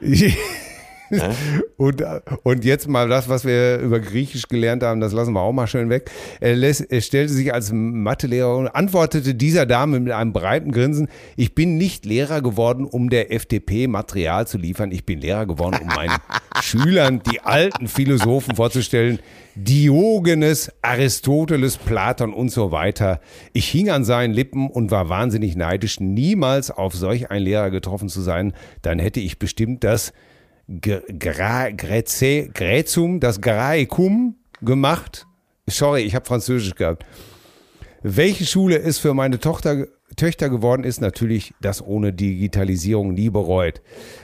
und, 1.76 2.04
und 2.42 2.64
jetzt 2.64 2.88
mal 2.88 3.08
das, 3.08 3.28
was 3.28 3.44
wir 3.44 3.78
über 3.78 4.00
Griechisch 4.00 4.48
gelernt 4.48 4.82
haben, 4.82 5.00
das 5.00 5.12
lassen 5.12 5.32
wir 5.32 5.40
auch 5.40 5.52
mal 5.52 5.66
schön 5.66 5.90
weg. 5.90 6.10
Er, 6.40 6.54
lässt, 6.54 6.90
er 6.90 7.00
stellte 7.00 7.32
sich 7.32 7.52
als 7.52 7.70
Mathelehrer 7.72 8.56
und 8.56 8.68
antwortete 8.68 9.34
dieser 9.34 9.66
Dame 9.66 10.00
mit 10.00 10.12
einem 10.12 10.32
breiten 10.32 10.72
Grinsen, 10.72 11.08
ich 11.36 11.54
bin 11.54 11.76
nicht 11.76 12.04
Lehrer 12.04 12.42
geworden, 12.42 12.84
um 12.84 13.10
der 13.10 13.32
FDP 13.32 13.86
Material 13.86 14.46
zu 14.46 14.58
liefern, 14.58 14.92
ich 14.92 15.04
bin 15.04 15.20
Lehrer 15.20 15.46
geworden, 15.46 15.78
um 15.82 15.88
meinen 15.88 16.16
Schülern 16.62 17.22
die 17.30 17.40
alten 17.40 17.88
Philosophen 17.88 18.54
vorzustellen, 18.54 19.18
Diogenes, 19.56 20.72
Aristoteles, 20.80 21.76
Platon 21.76 22.32
und 22.32 22.50
so 22.50 22.70
weiter. 22.70 23.20
Ich 23.52 23.68
hing 23.68 23.90
an 23.90 24.04
seinen 24.04 24.32
Lippen 24.32 24.70
und 24.70 24.90
war 24.90 25.08
wahnsinnig 25.08 25.56
neidisch, 25.56 26.00
niemals 26.00 26.70
auf 26.70 26.94
solch 26.94 27.30
einen 27.30 27.44
Lehrer 27.44 27.70
getroffen 27.70 28.08
zu 28.08 28.20
sein. 28.20 28.52
Dann 28.82 28.98
hätte 28.98 29.20
ich 29.20 29.38
bestimmt 29.38 29.84
das 29.84 30.12
Gräzum, 32.52 33.20
das 33.20 33.40
Graecum 33.40 34.36
gemacht. 34.62 35.26
Sorry, 35.66 36.02
ich 36.02 36.14
habe 36.14 36.26
Französisch 36.26 36.74
gehabt. 36.74 37.04
Welche 38.02 38.46
Schule 38.46 38.78
es 38.78 38.98
für 38.98 39.14
meine 39.14 39.40
Tochter, 39.40 39.86
Töchter 40.16 40.48
geworden 40.48 40.84
ist, 40.84 41.00
natürlich 41.00 41.54
das 41.60 41.84
ohne 41.84 42.12
Digitalisierung 42.12 43.14
nie 43.14 43.30
bereut. 43.30 43.82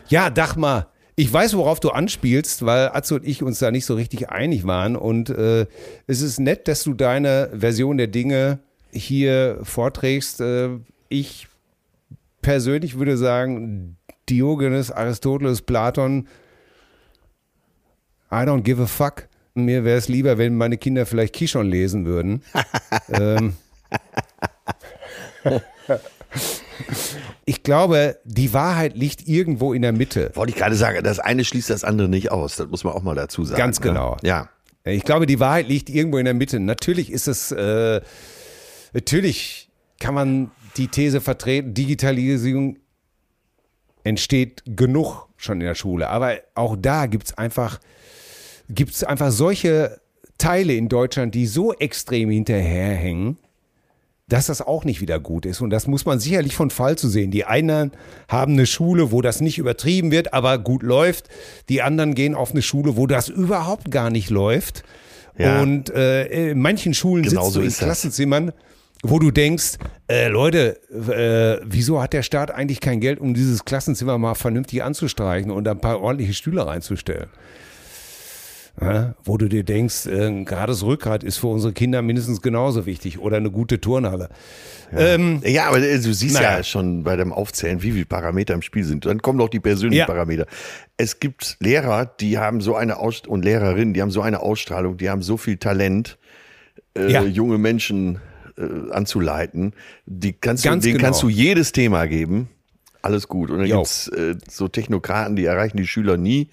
Ja, 0.09 0.31
Dachmar, 0.31 0.93
ich 1.17 1.33
weiß, 1.33 1.57
worauf 1.57 1.81
du 1.81 1.91
anspielst, 1.91 2.65
weil 2.65 2.89
Atze 2.89 3.17
und 3.17 3.27
ich 3.27 3.43
uns 3.43 3.59
da 3.59 3.71
nicht 3.71 3.87
so 3.87 3.95
richtig 3.95 4.29
einig 4.31 4.67
waren. 4.67 4.97
Und 4.97 5.31
äh, 5.31 5.67
es 6.07 6.21
ist 6.21 6.39
nett, 6.39 6.69
dass 6.69 6.85
du 6.85 6.95
deine 6.95 7.51
Version 7.55 7.97
der 7.97 8.09
Dinge 8.09 8.61
hier 8.93 9.59
vorträgst. 9.63 10.41
Äh, 10.41 10.71
ich 11.09 11.49
persönlich 12.43 12.99
würde 12.99 13.17
sagen, 13.17 13.97
Diogenes, 14.29 14.91
Aristoteles, 14.91 15.63
Platon, 15.63 16.29
I 18.31 18.45
don't 18.45 18.63
give 18.63 18.83
a 18.83 18.87
fuck. 18.87 19.29
Mir 19.55 19.85
wäre 19.85 19.97
es 19.97 20.09
lieber, 20.09 20.37
wenn 20.37 20.57
meine 20.57 20.77
Kinder 20.77 21.07
vielleicht 21.07 21.35
Kishon 21.35 21.67
lesen 21.67 22.05
würden. 22.05 22.43
ähm, 23.09 23.55
ich 27.47 27.63
glaube, 27.63 28.19
die 28.25 28.53
Wahrheit 28.53 28.97
liegt 28.97 29.27
irgendwo 29.27 29.73
in 29.73 29.83
der 29.83 29.93
Mitte. 29.93 30.31
Wollte 30.35 30.51
ich 30.51 30.59
gerade 30.59 30.75
sagen, 30.75 31.03
das 31.03 31.19
eine 31.19 31.45
schließt 31.45 31.71
das 31.71 31.85
andere 31.85 32.09
nicht 32.09 32.31
aus. 32.31 32.57
Das 32.57 32.69
muss 32.69 32.85
man 32.85 32.93
auch 32.93 33.03
mal 33.03 33.15
dazu 33.15 33.45
sagen. 33.45 33.59
Ganz 33.59 33.81
genau. 33.81 34.17
Ne? 34.17 34.29
Ja. 34.29 34.49
Ich 34.85 35.05
glaube, 35.05 35.27
die 35.27 35.41
Wahrheit 35.41 35.69
liegt 35.69 35.89
irgendwo 35.89 36.19
in 36.19 36.27
der 36.27 36.35
Mitte. 36.35 36.61
Natürlich 36.61 37.11
ist 37.11 37.27
es, 37.27 37.51
äh, 37.51 38.01
natürlich 38.93 39.71
kann 39.99 40.15
man 40.15 40.51
die 40.77 40.89
These 40.89 41.21
vertreten, 41.21 41.75
Digitalisierung 41.75 42.79
entsteht 44.07 44.63
genug 44.67 45.27
schon 45.37 45.61
in 45.61 45.67
der 45.67 45.75
Schule. 45.75 46.09
Aber 46.09 46.37
auch 46.55 46.77
da 46.79 47.07
gibt 47.07 47.27
es 47.27 47.39
einfach, 47.39 47.81
gibt's 48.71 49.03
einfach 49.05 49.33
solche 49.33 50.01
Teile 50.39 50.75
in 50.75 50.89
Deutschland, 50.89 51.35
die 51.35 51.47
so 51.47 51.73
extrem 51.75 52.31
hinterherhängen, 52.31 53.37
dass 54.29 54.47
das 54.47 54.63
auch 54.63 54.85
nicht 54.85 55.01
wieder 55.01 55.19
gut 55.19 55.45
ist. 55.45 55.61
Und 55.61 55.71
das 55.71 55.87
muss 55.87 56.05
man 56.05 56.21
sicherlich 56.21 56.55
von 56.55 56.71
Fall 56.71 56.97
zu 56.97 57.09
sehen. 57.09 57.31
Die 57.31 57.45
einen 57.45 57.93
haben 58.29 58.53
eine 58.53 58.67
Schule, 58.67 59.11
wo 59.11 59.23
das 59.23 59.41
nicht 59.41 59.59
übertrieben 59.59 60.11
wird, 60.13 60.33
aber 60.33 60.59
gut 60.59 60.83
läuft. 60.83 61.29
Die 61.69 61.83
anderen 61.83 62.15
gehen 62.15 62.35
auf 62.35 62.53
eine 62.53 62.63
Schule, 62.63 62.97
wo 62.97 63.07
das 63.07 63.29
überhaupt 63.29 63.91
gar 63.91 64.11
nicht 64.11 64.31
läuft. 64.31 64.85
Ja. 65.37 65.61
Und 65.61 65.91
äh, 65.91 66.51
in 66.51 66.61
manchen 66.61 66.95
Schulen 66.95 67.25
Genau 67.25 67.43
sitzt 67.43 67.55
so 67.55 67.61
du 67.61 67.65
in 67.65 67.69
ist 67.69 67.83
das. 67.83 67.89
Wo 69.03 69.19
du 69.19 69.31
denkst, 69.31 69.75
äh, 70.09 70.29
Leute, 70.29 70.79
äh, 70.91 71.63
wieso 71.65 72.01
hat 72.03 72.13
der 72.13 72.23
Staat 72.23 72.51
eigentlich 72.51 72.81
kein 72.81 73.01
Geld, 73.01 73.21
um 73.21 73.35
dieses 73.35 73.65
Klassenzimmer 73.65 74.19
mal 74.19 74.35
vernünftig 74.35 74.83
anzustreichen 74.83 75.51
und 75.51 75.69
ein 75.69 75.81
paar 75.81 76.01
ordentliche 76.01 76.35
Stühle 76.35 76.67
reinzustellen? 76.67 77.29
Ja, 78.81 79.15
wo 79.25 79.39
du 79.39 79.49
dir 79.49 79.65
denkst, 79.65 80.05
äh, 80.07 80.27
ein 80.27 80.45
gerades 80.45 80.83
Rückgrat 80.85 81.25
ist 81.25 81.39
für 81.39 81.47
unsere 81.47 81.73
Kinder 81.73 82.03
mindestens 82.03 82.43
genauso 82.43 82.85
wichtig 82.85 83.19
oder 83.19 83.39
eine 83.39 83.51
gute 83.51 83.81
Turnhalle. 83.81 84.29
Ähm, 84.95 85.41
Ja, 85.45 85.69
aber 85.69 85.79
äh, 85.79 85.99
du 85.99 86.13
siehst 86.13 86.35
Naja. 86.35 86.59
ja 86.59 86.63
schon 86.63 87.03
bei 87.03 87.17
dem 87.17 87.33
Aufzählen, 87.33 87.83
wie 87.83 87.93
viele 87.93 88.05
Parameter 88.05 88.53
im 88.53 88.61
Spiel 88.61 88.85
sind. 88.85 89.07
Dann 89.07 89.23
kommen 89.23 89.39
noch 89.39 89.49
die 89.49 89.61
persönlichen 89.61 90.01
Ja. 90.01 90.07
Parameter. 90.07 90.47
Es 90.99 91.21
gibt 91.21 91.57
Lehrer, 91.61 92.05
die 92.05 92.37
haben 92.39 92.61
so 92.61 92.75
eine 92.77 92.99
Aus 92.99 93.23
und 93.27 93.45
Lehrerinnen, 93.47 93.95
die 93.95 94.03
haben 94.03 94.11
so 94.11 94.21
eine 94.21 94.41
Ausstrahlung, 94.41 94.99
die 94.99 95.09
haben 95.09 95.23
so 95.23 95.39
viel 95.39 95.57
Talent, 95.57 96.19
äh, 96.99 97.11
Ja. 97.11 97.23
junge 97.23 97.57
Menschen 97.57 98.21
äh, 98.59 98.91
anzuleiten. 98.91 99.73
Die 100.07 100.33
kannst 100.33 100.65
du, 100.65 100.69
Ganz 100.69 100.85
denen 100.85 100.99
genau. 100.99 101.07
kannst 101.07 101.23
du 101.23 101.29
jedes 101.29 101.73
Thema 101.73 102.07
geben. 102.07 102.49
Alles 103.03 103.29
gut. 103.29 103.51
Und 103.51 103.59
dann 103.59 103.67
Jo. 103.67 103.79
gibt's 103.79 104.09
äh, 104.09 104.35
so 104.51 104.69
Technokraten, 104.69 105.37
die 105.37 105.45
erreichen 105.45 105.77
die 105.77 105.87
Schüler 105.87 106.17
nie. 106.17 106.51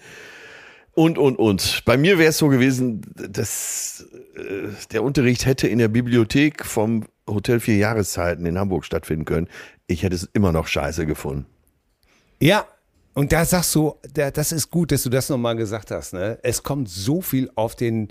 Und, 0.94 1.18
und, 1.18 1.38
und. 1.38 1.82
Bei 1.86 1.98
mir 1.98 2.20
wäre 2.20 2.30
es 2.30 2.38
so 2.38 2.50
gewesen, 2.50 3.02
dass 3.16 4.06
äh, 4.36 4.68
der 4.92 5.04
Unterricht 5.04 5.46
hätte 5.46 5.68
in 5.68 5.80
der 5.80 5.88
Bibliothek 5.88 6.66
vom 6.66 7.06
Hotel 7.28 7.60
Vier 7.60 7.78
Jahreszeiten 7.78 8.46
in 8.46 8.60
Hamburg 8.60 8.86
stattfinden 8.86 9.26
können. 9.26 9.48
Ich 9.88 10.04
hätte 10.04 10.16
es 10.16 10.30
immer 10.34 10.52
noch 10.52 10.68
scheiße 10.68 11.06
gefunden. 11.06 11.48
Ja, 12.40 12.68
und 13.16 13.32
da 13.32 13.46
sagst 13.46 13.74
du, 13.76 13.96
da, 14.14 14.32
das 14.32 14.52
ist 14.52 14.70
gut, 14.70 14.92
dass 14.92 15.04
du 15.04 15.10
das 15.10 15.30
nochmal 15.30 15.56
gesagt 15.56 15.92
hast. 15.92 16.14
Ne? 16.14 16.38
Es 16.44 16.64
kommt 16.64 16.90
so 16.90 17.22
viel 17.22 17.50
auf 17.56 17.76
den, 17.76 18.10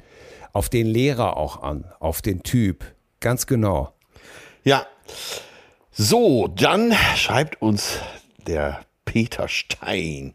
auf 0.52 0.68
den 0.68 0.86
Lehrer 0.86 1.36
auch 1.36 1.62
an, 1.62 1.84
auf 2.00 2.22
den 2.22 2.42
Typ. 2.42 2.84
Ganz 3.22 3.46
genau. 3.46 3.94
Ja. 4.64 4.86
So, 5.92 6.48
dann 6.48 6.92
schreibt 7.16 7.62
uns 7.62 7.98
der 8.46 8.80
Peter 9.04 9.46
Stein. 9.46 10.34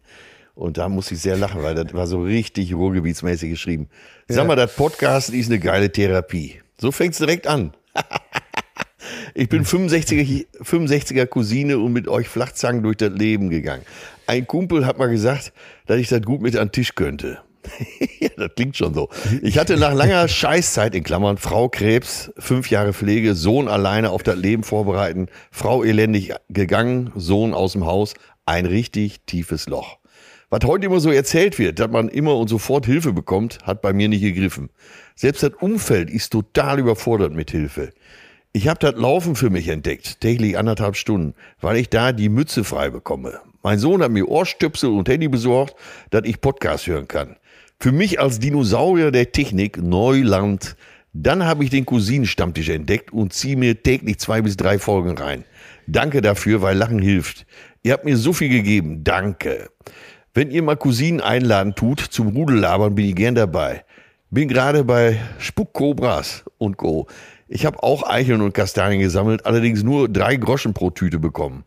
Und 0.56 0.78
da 0.78 0.88
muss 0.88 1.12
ich 1.12 1.20
sehr 1.20 1.36
lachen, 1.36 1.62
weil 1.64 1.76
das 1.76 1.94
war 1.94 2.08
so 2.08 2.22
richtig 2.24 2.74
ruhrgebietsmäßig 2.74 3.52
geschrieben. 3.52 3.90
Sag 4.30 4.48
mal, 4.48 4.56
das 4.56 4.74
Podcast 4.74 5.30
ist 5.30 5.50
eine 5.50 5.60
geile 5.60 5.92
Therapie. 5.92 6.62
So 6.80 6.92
fängt's 6.92 7.20
direkt 7.20 7.46
an. 7.46 7.74
Ich 9.34 9.50
bin 9.50 9.64
65er, 9.64 10.48
65er 10.64 11.28
Cousine 11.28 11.78
und 11.78 11.94
mit 11.94 12.08
euch 12.08 12.28
Flachzangen 12.28 12.82
durch 12.82 12.98
das 12.98 13.12
Leben 13.12 13.50
gegangen. 13.50 13.84
Ein 14.26 14.48
Kumpel 14.48 14.86
hat 14.86 14.98
mal 14.98 15.08
gesagt, 15.08 15.54
dass 15.86 15.98
ich 16.00 16.10
das 16.10 16.24
gut 16.24 16.42
mit 16.42 16.58
an 16.58 16.68
den 16.68 16.72
Tisch 16.72 16.96
könnte. 16.96 17.40
ja, 18.20 18.30
das 18.38 18.56
klingt 18.56 18.78
schon 18.78 18.94
so. 18.94 19.10
Ich 19.42 19.58
hatte 19.58 19.78
nach 19.78 19.94
langer 19.94 20.28
Scheißzeit 20.28 20.96
in 20.96 21.04
Klammern 21.04 21.38
Frau 21.38 21.70
Krebs, 21.70 22.32
fünf 22.38 22.70
Jahre 22.70 22.94
Pflege, 22.94 23.36
Sohn 23.36 23.68
alleine 23.68 24.12
auf 24.12 24.24
das 24.24 24.36
Leben 24.36 24.64
vorbereiten, 24.64 25.28
Frau 25.52 25.84
elendig 25.84 26.34
gegangen, 26.50 27.12
Sohn 27.16 27.54
aus 27.54 27.74
dem 27.74 27.86
Haus, 27.86 28.14
ein 28.46 28.66
richtig 28.66 29.22
tiefes 29.26 29.68
Loch. 29.68 29.98
Was 30.50 30.62
heute 30.66 30.86
immer 30.86 31.02
so 31.02 31.12
erzählt 31.12 31.60
wird, 31.60 31.80
dass 31.80 31.92
man 31.92 32.08
immer 32.08 32.38
und 32.38 32.48
sofort 32.48 32.86
Hilfe 32.86 33.12
bekommt, 33.12 33.60
hat 33.64 33.82
bei 33.82 33.92
mir 33.92 34.08
nicht 34.08 34.22
gegriffen. 34.22 34.70
Selbst 35.16 35.44
das 35.44 35.52
Umfeld 35.60 36.10
ist 36.10 36.32
total 36.32 36.80
überfordert 36.80 37.34
mit 37.34 37.52
Hilfe. 37.52 37.92
Ich 38.54 38.70
habe 38.70 38.80
das 38.80 38.96
Laufen 38.96 39.36
für 39.36 39.50
mich 39.50 39.68
entdeckt, 39.68 40.22
täglich 40.22 40.58
anderthalb 40.58 40.96
Stunden, 40.96 41.36
weil 41.60 41.76
ich 41.78 41.90
da 41.90 42.14
die 42.14 42.30
Mütze 42.30 42.64
frei 42.64 42.90
bekomme. 42.90 43.42
Mein 43.62 43.78
Sohn 43.78 44.02
hat 44.02 44.12
mir 44.12 44.28
Ohrstöpsel 44.30 44.90
und 44.90 45.10
Handy 45.10 45.28
besorgt, 45.28 45.76
dass 46.12 46.24
ich 46.24 46.40
Podcast 46.40 46.88
hören 46.88 47.10
kann. 47.10 47.36
Für 47.80 47.92
mich 47.92 48.20
als 48.20 48.40
Dinosaurier 48.40 49.12
der 49.12 49.32
Technik 49.32 49.78
Neuland. 49.78 50.76
Dann 51.14 51.46
habe 51.46 51.64
ich 51.64 51.70
den 51.70 51.86
Cousinenstammtisch 51.86 52.70
entdeckt 52.70 53.14
und 53.14 53.34
ziehe 53.34 53.56
mir 53.56 53.84
täglich 53.84 54.18
zwei 54.18 54.42
bis 54.42 54.58
drei 54.58 54.80
Folgen 54.80 55.16
rein. 55.16 55.44
Danke 55.86 56.22
dafür, 56.22 56.64
weil 56.64 56.76
Lachen 56.76 57.00
hilft. 57.00 57.46
Ihr 57.84 57.94
habt 57.94 58.04
mir 58.04 58.18
so 58.18 58.34
viel 58.34 58.50
gegeben. 58.50 59.04
Danke. 59.04 59.70
Wenn 60.34 60.50
ihr 60.50 60.64
mal 60.64 60.76
Cousinen 60.76 61.22
einladen 61.22 61.76
tut 61.76 62.00
zum 62.00 62.30
Rudellabern, 62.30 62.96
bin 62.96 63.06
ich 63.06 63.16
gern 63.16 63.36
dabei. 63.36 63.84
Bin 64.32 64.48
gerade 64.48 64.84
bei 64.84 65.20
Spuckkobras 65.38 66.46
und 66.58 66.78
Co. 66.78 67.08
Ich 67.48 67.66
habe 67.66 67.82
auch 67.84 68.10
Eicheln 68.10 68.42
und 68.42 68.54
Kastanien 68.54 69.00
gesammelt, 69.00 69.46
allerdings 69.46 69.84
nur 69.84 70.10
drei 70.10 70.36
Groschen 70.36 70.74
pro 70.74 70.90
Tüte 70.90 71.20
bekommen. 71.20 71.64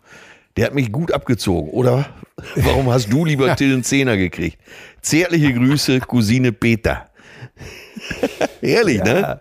Der 0.56 0.66
hat 0.66 0.74
mich 0.74 0.90
gut 0.90 1.12
abgezogen. 1.12 1.70
Oder 1.70 2.06
warum 2.56 2.90
hast 2.90 3.12
du 3.12 3.24
lieber 3.24 3.54
Till 3.56 3.72
einen 3.72 3.84
Zehner 3.84 4.16
gekriegt? 4.16 4.58
Zärtliche 5.00 5.52
Grüße, 5.52 6.00
Cousine 6.00 6.52
Peter. 6.52 7.06
Ehrlich, 8.60 9.02
ne? 9.02 9.40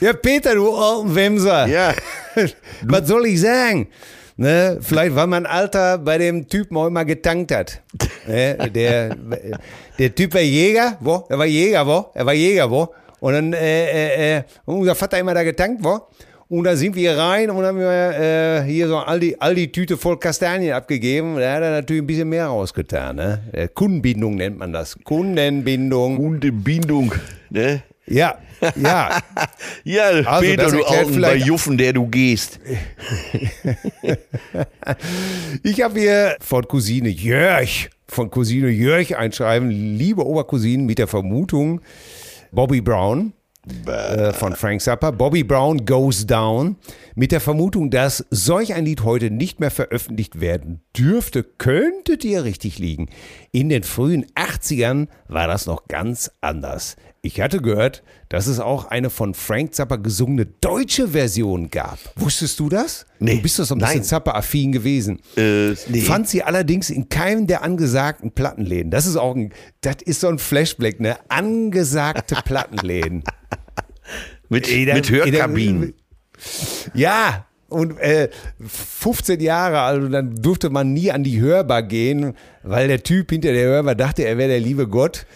Ja, 0.00 0.12
Peter, 0.12 0.54
du 0.54 0.74
alten 0.74 1.14
Wemser. 1.14 1.66
Ja. 1.66 1.94
Was 2.82 3.08
soll 3.08 3.26
ich 3.26 3.40
sagen? 3.40 3.88
Ne? 4.36 4.78
Vielleicht, 4.82 5.14
weil 5.14 5.26
mein 5.26 5.46
Alter 5.46 5.96
bei 5.96 6.18
dem 6.18 6.46
Typen 6.46 6.76
auch 6.76 6.86
immer 6.86 7.06
getankt 7.06 7.52
hat. 7.52 7.80
Ne? 8.26 8.70
Der, 8.70 9.16
der 9.98 10.14
Typ 10.14 10.34
war 10.34 10.42
Jäger, 10.42 10.98
wo? 11.00 11.24
Er 11.30 11.38
war 11.38 11.46
Jäger, 11.46 11.86
wo? 11.86 12.10
Er 12.12 12.26
war 12.26 12.34
Jäger, 12.34 12.70
wo? 12.70 12.92
Und 13.20 13.32
dann, 13.32 13.52
äh, 13.54 13.86
äh, 13.86 14.36
äh, 14.38 14.42
unser 14.66 14.94
Vater 14.94 15.18
immer 15.18 15.32
da 15.32 15.42
getankt, 15.42 15.82
wo? 15.82 16.00
Und 16.48 16.62
da 16.62 16.76
sind 16.76 16.94
wir 16.94 17.18
rein 17.18 17.50
und 17.50 17.64
haben 17.64 17.78
wir 17.78 17.90
äh, 17.90 18.62
hier 18.62 18.86
so 18.86 18.98
all 18.98 19.18
die, 19.18 19.40
all 19.40 19.56
die 19.56 19.72
Tüte 19.72 19.96
voll 19.96 20.16
Kastanien 20.18 20.74
abgegeben. 20.74 21.34
Da 21.36 21.54
hat 21.54 21.62
er 21.62 21.70
natürlich 21.72 22.02
ein 22.02 22.06
bisschen 22.06 22.28
mehr 22.28 22.46
rausgetan. 22.46 23.16
Ne? 23.16 23.42
Äh, 23.50 23.68
Kundenbindung 23.68 24.36
nennt 24.36 24.58
man 24.58 24.72
das. 24.72 24.96
Kundenbindung. 25.02 26.18
Hundebindung, 26.18 27.12
ne? 27.50 27.82
Ja, 28.06 28.38
ja. 28.76 29.18
Ja, 29.84 30.04
Also, 30.24 30.40
Peter, 30.40 30.70
du 30.70 30.84
alten 30.84 31.44
Juffen, 31.44 31.76
der 31.78 31.92
du 31.92 32.06
gehst. 32.06 32.60
Ich 35.62 35.82
habe 35.82 35.98
hier 35.98 36.36
von 36.40 36.66
Cousine 36.66 37.08
Jörg, 37.08 37.88
von 38.06 38.30
Cousine 38.30 38.68
Jörg 38.68 39.16
einschreiben, 39.16 39.70
liebe 39.70 40.24
Obercousinen 40.24 40.86
mit 40.86 40.98
der 40.98 41.08
Vermutung, 41.08 41.80
Bobby 42.52 42.80
Brown 42.80 43.32
äh, 43.86 44.32
von 44.32 44.54
Frank 44.54 44.80
Zappa, 44.80 45.10
Bobby 45.10 45.42
Brown 45.42 45.84
Goes 45.84 46.26
Down, 46.26 46.76
mit 47.14 47.32
der 47.32 47.40
Vermutung, 47.40 47.90
dass 47.90 48.24
solch 48.30 48.74
ein 48.74 48.84
Lied 48.84 49.02
heute 49.02 49.30
nicht 49.30 49.60
mehr 49.60 49.70
veröffentlicht 49.70 50.40
werden 50.40 50.82
dürfte, 50.96 51.42
könntet 51.42 52.24
ihr 52.24 52.44
richtig 52.44 52.78
liegen. 52.78 53.08
In 53.52 53.68
den 53.68 53.82
frühen 53.82 54.26
80ern 54.34 55.08
war 55.28 55.48
das 55.48 55.66
noch 55.66 55.88
ganz 55.88 56.30
anders. 56.40 56.96
Ich 57.26 57.40
hatte 57.40 57.60
gehört, 57.60 58.02
dass 58.28 58.46
es 58.46 58.60
auch 58.60 58.84
eine 58.86 59.10
von 59.10 59.34
Frank 59.34 59.74
Zappa 59.74 59.96
gesungene 59.96 60.46
deutsche 60.46 61.08
Version 61.08 61.70
gab. 61.70 61.98
Wusstest 62.16 62.60
du 62.60 62.68
das? 62.68 63.04
Nee. 63.18 63.36
Du 63.36 63.42
bist 63.42 63.58
doch 63.58 63.64
so 63.64 63.74
ein 63.74 63.78
bisschen. 63.80 64.04
Zappa-affin 64.04 64.72
gewesen. 64.72 65.20
Äh, 65.36 65.70
nee. 65.88 66.00
Fand 66.02 66.28
sie 66.28 66.42
allerdings 66.42 66.90
in 66.90 67.08
keinem 67.08 67.46
der 67.46 67.62
angesagten 67.62 68.30
Plattenläden. 68.32 68.90
Das 68.90 69.06
ist 69.06 69.16
auch 69.16 69.34
ein, 69.34 69.52
das 69.80 69.96
ist 70.04 70.20
so 70.20 70.28
ein 70.28 70.38
Flashback, 70.38 71.00
ne? 71.00 71.16
Angesagte 71.28 72.36
Plattenläden. 72.44 73.24
Mit, 74.48 74.66
da- 74.68 74.94
mit 74.94 75.10
Hörkabinen. 75.10 75.94
Ja, 76.94 77.46
und 77.68 77.98
äh, 77.98 78.28
15 78.64 79.40
Jahre 79.40 79.98
und 80.00 80.12
dann 80.12 80.34
durfte 80.36 80.70
man 80.70 80.92
nie 80.92 81.10
an 81.10 81.24
die 81.24 81.40
Hörbar 81.40 81.82
gehen, 81.82 82.34
weil 82.62 82.86
der 82.86 83.02
Typ 83.02 83.30
hinter 83.30 83.52
der 83.52 83.64
Hörbar 83.66 83.96
dachte, 83.96 84.22
er 84.24 84.38
wäre 84.38 84.50
der 84.50 84.60
liebe 84.60 84.86
Gott. 84.86 85.26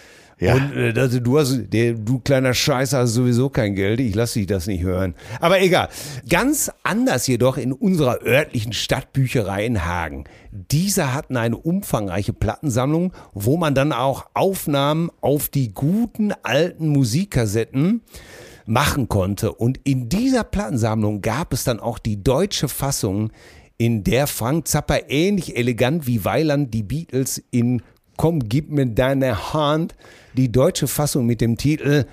Ja. 0.40 0.54
Und 0.54 0.74
äh, 0.74 0.92
du 1.20 1.38
hast, 1.38 1.68
der, 1.68 1.92
du 1.92 2.18
kleiner 2.18 2.54
Scheiße 2.54 2.96
hast 2.96 3.12
sowieso 3.12 3.50
kein 3.50 3.74
Geld, 3.74 4.00
ich 4.00 4.14
lasse 4.14 4.38
dich 4.38 4.46
das 4.46 4.66
nicht 4.66 4.82
hören. 4.82 5.14
Aber 5.38 5.60
egal. 5.60 5.90
Ganz 6.28 6.70
anders 6.82 7.26
jedoch 7.26 7.58
in 7.58 7.72
unserer 7.72 8.22
örtlichen 8.24 8.72
Stadtbücherei 8.72 9.66
in 9.66 9.84
Hagen. 9.84 10.24
Diese 10.50 11.12
hatten 11.12 11.36
eine 11.36 11.58
umfangreiche 11.58 12.32
Plattensammlung, 12.32 13.12
wo 13.34 13.58
man 13.58 13.74
dann 13.74 13.92
auch 13.92 14.26
Aufnahmen 14.32 15.10
auf 15.20 15.50
die 15.50 15.74
guten 15.74 16.32
alten 16.42 16.88
Musikkassetten 16.88 18.00
machen 18.64 19.08
konnte. 19.08 19.52
Und 19.52 19.78
in 19.84 20.08
dieser 20.08 20.44
Plattensammlung 20.44 21.20
gab 21.20 21.52
es 21.52 21.64
dann 21.64 21.80
auch 21.80 21.98
die 21.98 22.22
deutsche 22.22 22.68
Fassung, 22.68 23.30
in 23.76 24.04
der 24.04 24.26
Frank 24.26 24.68
Zappa 24.68 24.98
ähnlich 25.08 25.56
elegant 25.56 26.06
wie 26.06 26.24
Weiland 26.24 26.74
die 26.74 26.82
Beatles 26.82 27.42
in 27.50 27.80
Komm, 28.20 28.50
gib 28.50 28.70
mir 28.70 28.84
deine 28.84 29.54
Hand, 29.54 29.94
die 30.36 30.52
deutsche 30.52 30.88
Fassung 30.88 31.24
mit 31.24 31.40
dem 31.40 31.56
Titel 31.56 32.04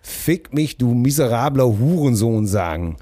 Fick 0.00 0.54
mich, 0.54 0.78
du 0.78 0.94
miserabler 0.94 1.66
Hurensohn 1.66 2.46
sagen. 2.46 2.96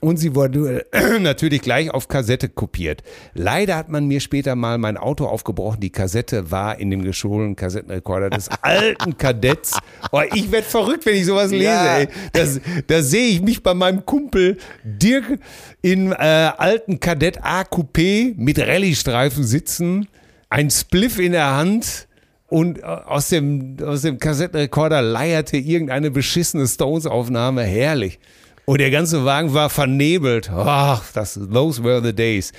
Und 0.00 0.16
sie 0.16 0.34
wurde 0.34 0.84
natürlich 1.20 1.62
gleich 1.62 1.92
auf 1.92 2.08
Kassette 2.08 2.48
kopiert. 2.48 3.04
Leider 3.34 3.76
hat 3.76 3.88
man 3.88 4.08
mir 4.08 4.18
später 4.18 4.56
mal 4.56 4.78
mein 4.78 4.96
Auto 4.96 5.26
aufgebrochen. 5.26 5.78
Die 5.78 5.90
Kassette 5.90 6.50
war 6.50 6.80
in 6.80 6.90
dem 6.90 7.04
gescholenen 7.04 7.54
Kassettenrekorder 7.54 8.30
des 8.30 8.48
alten 8.62 9.16
Kadetts. 9.16 9.78
Oh, 10.10 10.22
ich 10.34 10.50
werd 10.50 10.64
verrückt, 10.64 11.06
wenn 11.06 11.14
ich 11.14 11.26
sowas 11.26 11.52
lese. 11.52 11.66
Ja. 11.66 12.04
Das, 12.32 12.60
da 12.88 13.00
sehe 13.00 13.28
ich 13.28 13.42
mich 13.42 13.62
bei 13.62 13.74
meinem 13.74 14.04
Kumpel 14.04 14.56
Dirk 14.82 15.38
in 15.82 16.10
äh, 16.10 16.16
alten 16.16 16.98
Kadett 16.98 17.44
A 17.44 17.62
Coupé 17.62 18.34
mit 18.36 18.58
Rallye-Streifen 18.58 19.44
sitzen, 19.44 20.08
ein 20.50 20.68
Spliff 20.70 21.18
in 21.18 21.32
der 21.32 21.56
Hand 21.56 22.08
und 22.48 22.80
äh, 22.80 22.82
aus 22.82 23.28
dem, 23.28 23.76
aus 23.82 24.02
dem 24.02 24.18
Kassettenrekorder 24.18 25.00
leierte 25.00 25.56
irgendeine 25.56 26.10
beschissene 26.10 26.66
Stones-Aufnahme. 26.66 27.62
Herrlich. 27.62 28.18
Und 28.66 28.80
der 28.80 28.90
ganze 28.90 29.24
Wagen 29.24 29.54
war 29.54 29.70
vernebelt. 29.70 30.50
Ach, 30.50 31.02
das, 31.12 31.34
those 31.34 31.82
were 31.82 32.02
the 32.02 32.12
days. 32.12 32.52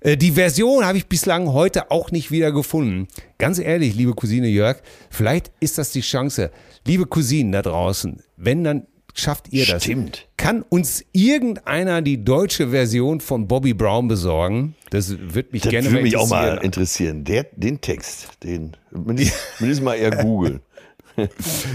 Äh, 0.00 0.16
Die 0.16 0.32
Version 0.32 0.84
habe 0.84 0.98
ich 0.98 1.06
bislang 1.06 1.52
heute 1.52 1.90
auch 1.90 2.10
nicht 2.10 2.30
wieder 2.30 2.52
gefunden. 2.52 3.08
Ganz 3.38 3.58
ehrlich, 3.58 3.94
liebe 3.94 4.14
Cousine 4.14 4.48
Jörg, 4.48 4.78
vielleicht 5.08 5.52
ist 5.60 5.78
das 5.78 5.92
die 5.92 6.02
Chance. 6.02 6.50
Liebe 6.86 7.06
Cousinen 7.06 7.52
da 7.52 7.62
draußen, 7.62 8.22
wenn 8.36 8.64
dann 8.64 8.86
schafft 9.14 9.52
ihr 9.52 9.66
das. 9.66 9.84
Stimmt. 9.84 10.26
Kann 10.36 10.62
uns 10.68 11.04
irgendeiner 11.12 12.02
die 12.02 12.24
deutsche 12.24 12.68
Version 12.70 13.20
von 13.20 13.46
Bobby 13.48 13.74
Brown 13.74 14.08
besorgen? 14.08 14.74
Das 14.90 15.10
würde 15.18 15.48
mich 15.52 15.62
Das 15.62 15.70
gerne 15.70 15.90
würde 15.90 16.02
mich 16.02 16.16
auch 16.16 16.28
mal 16.28 16.58
interessieren. 16.62 17.24
Der, 17.24 17.46
den 17.52 17.80
Text, 17.80 18.28
den 18.42 18.76
mindestens 18.90 19.80
mal 19.80 19.94
eher 19.94 20.10
googeln. 20.10 20.60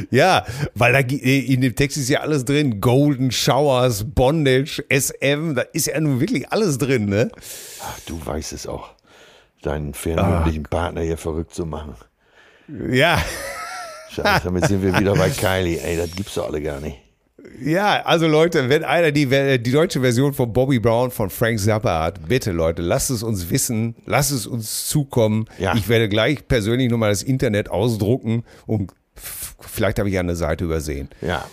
Ja, 0.10 0.44
weil 0.74 0.94
da 0.94 1.02
gi- 1.04 1.18
in 1.54 1.62
dem 1.62 1.76
Text 1.76 1.98
ist 1.98 2.10
ja 2.10 2.22
alles 2.22 2.46
drin. 2.46 2.82
Golden 2.82 3.32
Showers, 3.32 4.04
Bondage, 4.16 4.84
SM, 4.90 5.54
da 5.54 5.62
ist 5.74 5.86
ja 5.88 6.00
nun 6.00 6.20
wirklich 6.20 6.52
alles 6.52 6.80
drin, 6.80 7.06
ne? 7.06 7.30
Ach, 7.82 8.00
du 8.08 8.20
weißt 8.26 8.54
es 8.54 8.66
auch, 8.66 8.90
deinen 9.62 9.94
fernmündlichen 9.94 10.64
Partner 10.64 11.02
hier 11.02 11.18
verrückt 11.18 11.54
zu 11.54 11.66
machen. 11.68 11.94
Ja, 12.90 13.22
Scheiße, 14.12 14.46
damit 14.46 14.66
sind 14.68 14.82
wir 14.82 14.98
wieder 14.98 15.14
bei 15.14 15.30
Kylie. 15.30 15.80
Ey, 15.80 15.98
das 15.98 16.12
gibt's 16.16 16.34
doch 16.36 16.48
alle 16.48 16.62
gar 16.62 16.80
nicht. 16.80 16.98
Ja, 17.62 18.04
also 18.04 18.28
Leute, 18.28 18.70
wenn 18.70 18.84
einer 18.84 19.12
die, 19.12 19.28
die 19.60 19.72
deutsche 19.72 20.02
Version 20.02 20.34
von 20.34 20.52
Bobby 20.54 20.80
Brown 20.80 21.12
von 21.12 21.30
Frank 21.30 21.60
Zappa 21.60 22.04
hat, 22.04 22.28
bitte 22.28 22.52
Leute, 22.52 22.82
lasst 22.82 23.10
es 23.10 23.24
uns 23.24 23.50
wissen, 23.50 23.96
lasst 24.06 24.32
es 24.32 24.48
uns 24.48 24.88
zukommen. 24.88 25.46
Ja. 25.58 25.76
Ich 25.76 25.88
werde 25.88 26.10
gleich 26.10 26.48
persönlich 26.48 26.90
nochmal 26.90 27.10
das 27.10 27.24
Internet 27.24 27.70
ausdrucken 27.70 28.44
und 28.66 28.92
vielleicht 29.60 30.00
habe 30.00 30.10
ich 30.10 30.16
ja 30.16 30.22
eine 30.22 30.36
Seite 30.36 30.66
übersehen. 30.66 31.10
Ja. 31.22 31.46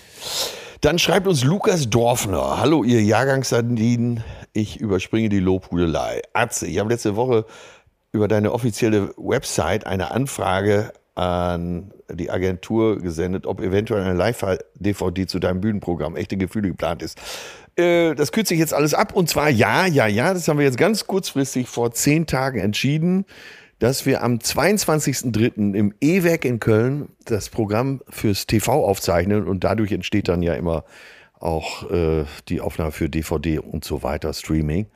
Dann 0.80 0.98
schreibt 0.98 1.28
uns 1.28 1.44
Lukas 1.44 1.88
Dorfner. 1.88 2.59
Hallo, 2.59 2.82
ihr 2.82 3.03
Jahrgangssardinen. 3.03 4.24
Ich 4.53 4.80
überspringe 4.80 5.28
die 5.28 5.38
Lobhudelei. 5.38 6.22
Atze, 6.32 6.66
ich 6.66 6.78
habe 6.78 6.90
letzte 6.90 7.16
Woche 7.16 7.46
über 8.11 8.28
deine 8.28 8.53
offizielle 8.53 9.14
Website 9.16 9.86
eine 9.86 10.11
Anfrage 10.11 10.92
an 11.14 11.92
die 12.10 12.30
Agentur 12.30 12.98
gesendet, 12.98 13.46
ob 13.46 13.60
eventuell 13.60 14.02
eine 14.02 14.14
Live-DVD 14.14 15.26
zu 15.26 15.38
deinem 15.38 15.60
Bühnenprogramm 15.60 16.16
Echte 16.16 16.36
Gefühle 16.36 16.68
geplant 16.68 17.02
ist. 17.02 17.20
Äh, 17.76 18.14
Das 18.14 18.32
kürze 18.32 18.54
ich 18.54 18.60
jetzt 18.60 18.74
alles 18.74 18.94
ab. 18.94 19.14
Und 19.14 19.28
zwar 19.28 19.50
ja, 19.50 19.86
ja, 19.86 20.06
ja, 20.06 20.32
das 20.32 20.48
haben 20.48 20.58
wir 20.58 20.64
jetzt 20.64 20.78
ganz 20.78 21.06
kurzfristig 21.06 21.68
vor 21.68 21.92
zehn 21.92 22.26
Tagen 22.26 22.60
entschieden, 22.60 23.26
dass 23.78 24.06
wir 24.06 24.22
am 24.22 24.36
22.03. 24.36 25.74
im 25.74 25.92
E-Werk 26.00 26.44
in 26.44 26.60
Köln 26.60 27.08
das 27.24 27.48
Programm 27.48 28.00
fürs 28.08 28.46
TV 28.46 28.84
aufzeichnen 28.84 29.46
und 29.46 29.64
dadurch 29.64 29.92
entsteht 29.92 30.28
dann 30.28 30.40
ja 30.42 30.54
immer 30.54 30.84
auch 31.40 31.90
äh, 31.90 32.24
die 32.48 32.60
Aufnahme 32.60 32.92
für 32.92 33.08
DVD 33.08 33.58
und 33.58 33.84
so 33.84 34.02
weiter, 34.02 34.32
Streaming. 34.32 34.86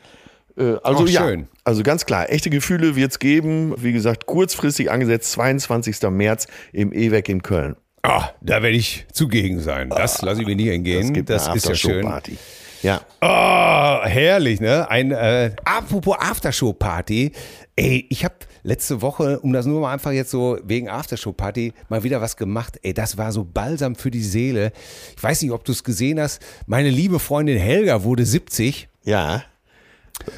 Äh, 0.57 0.77
also 0.83 1.05
Ach, 1.05 1.09
ja, 1.09 1.31
also 1.65 1.83
ganz 1.83 2.07
klar, 2.07 2.31
echte 2.31 2.51
Gefühle 2.51 2.97
wird 2.97 3.13
es 3.13 3.19
geben. 3.19 3.75
Wie 3.77 3.93
gesagt, 3.93 4.27
kurzfristig 4.27 4.91
angesetzt, 4.91 5.33
22. 5.33 6.03
März 6.11 6.47
im 6.73 6.93
E-Werk 6.93 7.29
in 7.29 7.43
Köln. 7.43 7.77
Ah, 8.03 8.31
da 8.41 8.63
werde 8.63 8.77
ich 8.77 9.07
zugegen 9.13 9.61
sein. 9.61 9.91
Das 9.91 10.23
lasse 10.23 10.41
ich 10.43 10.47
mir 10.47 10.55
nie 10.57 10.69
entgehen. 10.69 11.07
Es 11.07 11.13
gibt 11.13 11.29
das 11.29 11.49
ist 11.55 11.67
ja 11.69 11.75
schön. 11.75 12.07
Aftershow-Party. 12.07 12.39
Ja, 12.83 13.01
Oh, 13.21 14.07
herrlich, 14.07 14.61
ne? 14.61 14.89
Ein 14.89 15.11
äh, 15.11 15.51
apropos 15.65 16.15
Aftershow-Party. 16.19 17.33
Ey, 17.75 18.07
ich 18.09 18.25
habe 18.25 18.35
letzte 18.63 19.03
Woche, 19.03 19.41
um 19.41 19.53
das 19.53 19.67
nur 19.67 19.81
mal 19.81 19.93
einfach 19.93 20.13
jetzt 20.13 20.31
so 20.31 20.57
wegen 20.65 20.89
Aftershow-Party, 20.89 21.73
mal 21.89 22.05
wieder 22.05 22.21
was 22.21 22.37
gemacht. 22.37 22.79
Ey, 22.83 22.95
das 22.95 23.19
war 23.19 23.33
so 23.33 23.45
balsam 23.45 23.97
für 23.97 24.11
die 24.11 24.23
Seele. 24.23 24.73
Ich 25.17 25.23
weiß 25.23 25.43
nicht, 25.43 25.51
ob 25.51 25.65
du 25.65 25.73
es 25.73 25.83
gesehen 25.83 26.21
hast. 26.21 26.41
Meine 26.67 26.91
liebe 26.91 27.19
Freundin 27.19 27.59
Helga 27.59 28.05
wurde 28.05 28.25
70. 28.25 28.89
ja. 29.05 29.43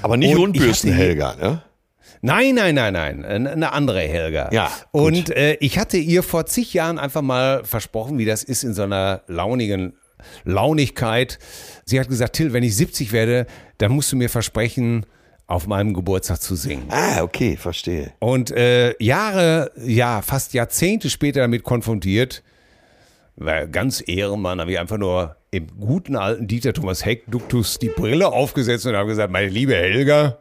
Aber 0.03 0.17
nicht 0.17 0.35
Und 0.35 0.41
Rundbürsten, 0.41 0.93
Helga, 0.93 1.35
ne? 1.37 1.63
Nein, 2.21 2.55
nein, 2.57 2.75
nein, 2.75 2.93
nein. 2.93 3.25
Eine 3.25 3.73
andere 3.73 4.01
Helga. 4.01 4.51
Ja, 4.53 4.73
gut. 4.93 5.03
Und 5.03 5.31
äh, 5.31 5.55
ich 5.61 5.79
hatte 5.79 5.99
ihr 5.99 6.23
vor 6.23 6.47
zig 6.47 6.75
Jahren 6.75 6.99
einfach 6.99 7.23
mal 7.23 7.65
versprochen, 7.65 8.19
wie 8.19 8.25
das 8.25 8.43
ist 8.43 8.65
in 8.65 8.75
so 8.75 8.83
einer 8.83 9.23
launigen 9.29 9.95
Launigkeit. 10.45 11.39
Sie 11.85 12.01
hat 12.01 12.09
gesagt, 12.09 12.35
Till, 12.35 12.53
wenn 12.53 12.65
ich 12.65 12.75
70 12.77 13.13
werde, 13.13 13.47
dann 13.79 13.93
musst 13.93 14.11
du 14.11 14.17
mir 14.17 14.29
versprechen, 14.29 15.07
auf 15.47 15.67
meinem 15.67 15.95
Geburtstag 15.95 16.43
zu 16.43 16.57
singen. 16.57 16.85
Ah, 16.91 17.23
okay, 17.23 17.57
verstehe. 17.57 18.13
Und 18.19 18.51
äh, 18.51 18.95
Jahre, 19.03 19.73
ja, 19.83 20.21
fast 20.21 20.53
Jahrzehnte 20.53 21.09
später 21.09 21.41
damit 21.41 21.63
konfrontiert, 21.63 22.43
war 23.45 23.67
ganz 23.67 24.03
Ehrenmann, 24.07 24.61
habe 24.61 24.73
ich 24.73 24.79
einfach 24.79 24.99
nur 24.99 25.37
im 25.51 25.67
guten 25.81 26.17
alten 26.17 26.47
Dieter 26.47 26.73
Thomas 26.73 27.05
Heck 27.05 27.25
Duktus 27.27 27.79
die 27.79 27.89
Brille 27.89 28.29
aufgesetzt 28.29 28.87
und 28.87 28.97
habe 28.97 29.09
gesagt, 29.09 29.33
meine 29.33 29.49
liebe 29.49 29.75
Helga, 29.75 30.39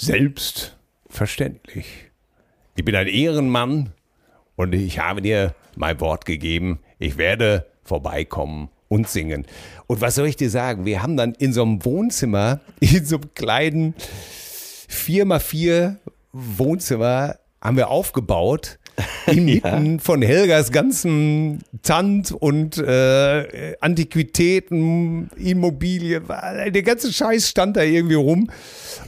Selbstverständlich. 0.00 1.86
Ich 2.74 2.84
bin 2.86 2.96
ein 2.96 3.06
Ehrenmann 3.06 3.92
und 4.56 4.74
ich 4.74 4.98
habe 4.98 5.20
dir 5.20 5.54
mein 5.76 6.00
Wort 6.00 6.24
gegeben. 6.24 6.78
Ich 6.98 7.18
werde 7.18 7.66
vorbeikommen 7.84 8.70
und 8.88 9.10
singen. 9.10 9.44
Und 9.88 10.00
was 10.00 10.14
soll 10.14 10.26
ich 10.26 10.36
dir 10.36 10.48
sagen? 10.48 10.86
Wir 10.86 11.02
haben 11.02 11.18
dann 11.18 11.34
in 11.34 11.52
so 11.52 11.60
einem 11.62 11.84
Wohnzimmer, 11.84 12.60
in 12.80 13.04
so 13.04 13.16
einem 13.16 13.34
kleinen 13.34 13.94
4x4 14.88 15.96
Wohnzimmer, 16.32 17.36
haben 17.60 17.76
wir 17.76 17.90
aufgebaut 17.90 18.78
inmitten 19.26 19.92
ja. 19.92 19.98
von 19.98 20.22
Helgas 20.22 20.72
ganzen 20.72 21.60
Tant 21.82 22.32
und 22.32 22.78
äh, 22.78 23.76
Antiquitäten, 23.80 25.30
Immobilien, 25.36 26.24
der 26.28 26.82
ganze 26.82 27.12
Scheiß 27.12 27.48
stand 27.48 27.76
da 27.76 27.82
irgendwie 27.82 28.14
rum. 28.14 28.50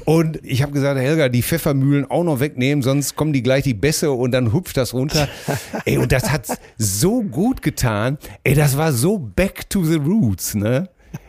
Und 0.04 0.40
ich 0.42 0.62
habe 0.62 0.72
gesagt, 0.72 0.98
Helga, 0.98 1.28
die 1.28 1.42
Pfeffermühlen 1.42 2.10
auch 2.10 2.24
noch 2.24 2.40
wegnehmen, 2.40 2.82
sonst 2.82 3.16
kommen 3.16 3.32
die 3.32 3.42
gleich 3.42 3.64
die 3.64 3.74
Bässe 3.74 4.12
und 4.12 4.32
dann 4.32 4.52
hüpft 4.52 4.76
das 4.76 4.94
runter. 4.94 5.28
Ey, 5.84 5.98
und 5.98 6.12
das 6.12 6.30
hat 6.30 6.46
so 6.78 7.22
gut 7.22 7.62
getan. 7.62 8.18
Ey, 8.44 8.54
das 8.54 8.76
war 8.76 8.92
so 8.92 9.18
back 9.18 9.68
to 9.70 9.84
the 9.84 9.96
roots, 9.96 10.54
ne? 10.54 10.88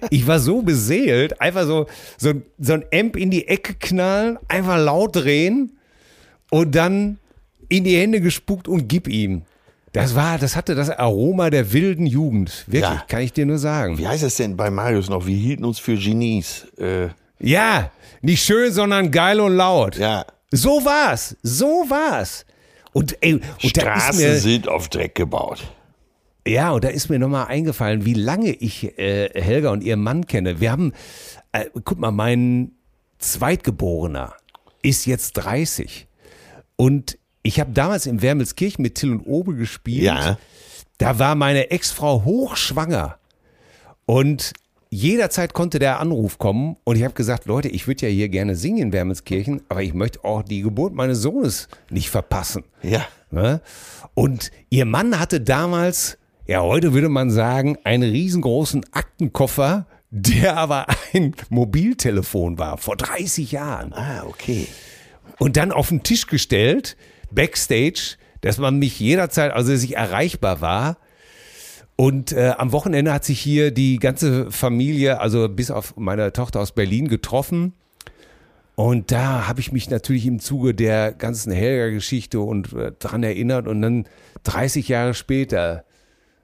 Ich 0.10 0.28
war 0.28 0.40
so 0.40 0.62
beseelt, 0.62 1.42
einfach 1.42 1.66
so, 1.66 1.88
so, 2.18 2.34
so 2.58 2.74
ein 2.74 2.86
Amp 2.94 3.18
in 3.18 3.32
die 3.32 3.48
Ecke 3.48 3.74
knallen, 3.74 4.38
einfach 4.48 4.78
laut 4.78 5.16
drehen 5.16 5.78
und 6.50 6.74
dann 6.76 7.18
in 7.70 7.84
die 7.84 7.98
Hände 7.98 8.22
gespuckt 8.22 8.68
und 8.68 8.88
gib 8.88 9.08
ihm. 9.08 9.44
Das 9.94 10.16
war, 10.16 10.40
das 10.40 10.56
hatte 10.56 10.74
das 10.74 10.90
Aroma 10.90 11.52
der 11.52 11.72
wilden 11.72 12.08
Jugend. 12.08 12.64
Wirklich, 12.66 12.82
ja. 12.82 13.06
kann 13.08 13.22
ich 13.22 13.32
dir 13.32 13.46
nur 13.46 13.60
sagen. 13.60 14.00
Wie 14.00 14.08
heißt 14.08 14.24
es 14.24 14.38
denn 14.38 14.58
bei 14.58 14.72
Marius 14.72 15.08
noch? 15.08 15.28
Wir 15.28 15.36
hielten 15.36 15.64
uns 15.66 15.78
für 15.78 15.96
Genies. 15.96 16.66
Äh. 16.80 17.10
Ja, 17.40 17.92
nicht 18.22 18.44
schön, 18.44 18.72
sondern 18.72 19.12
geil 19.12 19.40
und 19.40 19.56
laut. 19.56 19.98
Ja. 19.98 20.26
So 20.50 20.84
war's. 20.84 21.38
So 21.44 21.86
war's. 21.90 22.46
Und, 22.92 23.18
ey, 23.22 23.34
und 23.34 23.44
Straßen 23.60 24.20
mir, 24.20 24.38
sind 24.38 24.68
auf 24.68 24.90
Dreck 24.90 25.14
gebaut. 25.14 25.64
Ja, 26.48 26.72
und 26.72 26.84
da 26.84 26.90
ist 26.90 27.10
mir 27.10 27.20
nochmal 27.20 27.48
eingefallen, 27.48 28.04
wie 28.06 28.14
lange 28.14 28.52
ich 28.52 28.98
äh, 28.98 29.30
Helga 29.40 29.72
und 29.72 29.84
ihren 29.84 30.02
Mann 30.02 30.26
kenne. 30.26 30.60
Wir 30.60 30.72
haben, 30.72 30.94
äh, 31.52 31.66
guck 31.84 32.00
mal, 32.00 32.12
mein 32.12 32.72
Zweitgeborener 33.20 34.34
ist 34.82 35.06
jetzt 35.06 35.34
30. 35.34 36.08
Und 36.76 37.18
ich 37.44 37.60
habe 37.60 37.72
damals 37.72 38.06
in 38.06 38.22
Wermelskirchen 38.22 38.82
mit 38.82 38.96
Till 38.96 39.12
und 39.12 39.22
Obe 39.22 39.56
gespielt. 39.56 40.04
Ja. 40.04 40.38
Da 40.98 41.20
war 41.20 41.36
meine 41.36 41.70
Ex-Frau 41.72 42.24
hochschwanger. 42.24 43.18
Und 44.06 44.54
jederzeit 44.90 45.54
konnte 45.54 45.80
der 45.80 46.00
Anruf 46.00 46.38
kommen. 46.38 46.78
Und 46.84 46.96
ich 46.96 47.04
habe 47.04 47.14
gesagt, 47.14 47.46
Leute, 47.46 47.68
ich 47.68 47.88
würde 47.88 48.08
ja 48.08 48.14
hier 48.14 48.30
gerne 48.30 48.56
singen 48.56 48.78
in 48.80 48.94
Wermelskirchen, 48.94 49.62
aber 49.68 49.84
ich 49.84 49.94
möchte 49.94 50.24
auch 50.24 50.44
die 50.44 50.62
Geburt 50.62 50.94
meines 50.94 51.22
Sohnes 51.22 51.68
nicht 51.90 52.10
verpassen. 52.10 52.64
Ja. 52.82 53.06
Ne? 53.32 53.62
Und 54.14 54.52
ihr 54.70 54.86
Mann 54.86 55.20
hatte 55.20 55.42
damals, 55.42 56.18
ja, 56.46 56.62
heute 56.62 56.94
würde 56.94 57.10
man 57.10 57.32
sagen, 57.32 57.78
einen 57.84 58.10
riesengroßen 58.10 58.86
Aktenkoffer, 58.92 59.88
der 60.12 60.58
aber 60.58 60.86
ein 61.14 61.36
Mobiltelefon 61.50 62.60
war, 62.60 62.78
vor 62.78 62.96
30 62.96 63.52
Jahren. 63.52 63.92
Ah, 63.94 64.24
okay. 64.28 64.68
Und 65.40 65.58
dann 65.58 65.72
auf 65.72 65.90
den 65.90 66.04
Tisch 66.04 66.28
gestellt 66.28 66.96
Backstage, 67.34 68.18
dass 68.42 68.58
man 68.58 68.78
mich 68.78 69.00
jederzeit, 69.00 69.52
also 69.54 69.72
dass 69.72 69.84
ich 69.84 69.96
erreichbar 69.96 70.62
war. 70.62 70.98
Und 71.96 72.32
äh, 72.32 72.54
am 72.58 72.72
Wochenende 72.72 73.14
hat 73.14 73.24
sich 73.24 73.40
hier 73.40 73.72
die 73.72 74.00
ganze 74.00 74.52
Familie, 74.52 75.20
also 75.20 75.48
bis 75.48 75.72
auf 75.72 75.96
meine 75.96 76.34
Tochter 76.34 76.60
aus 76.60 76.72
Berlin, 76.72 77.08
getroffen. 77.08 77.74
Und 78.76 79.12
da 79.12 79.48
habe 79.48 79.60
ich 79.60 79.72
mich 79.72 79.90
natürlich 79.90 80.26
im 80.26 80.40
Zuge 80.40 80.74
der 80.74 81.12
ganzen 81.12 81.52
Helga-Geschichte 81.52 82.40
und 82.40 82.74
äh, 82.74 82.92
dran 82.98 83.22
erinnert. 83.22 83.68
Und 83.68 83.82
dann 83.82 84.06
30 84.44 84.88
Jahre 84.88 85.14
später 85.14 85.86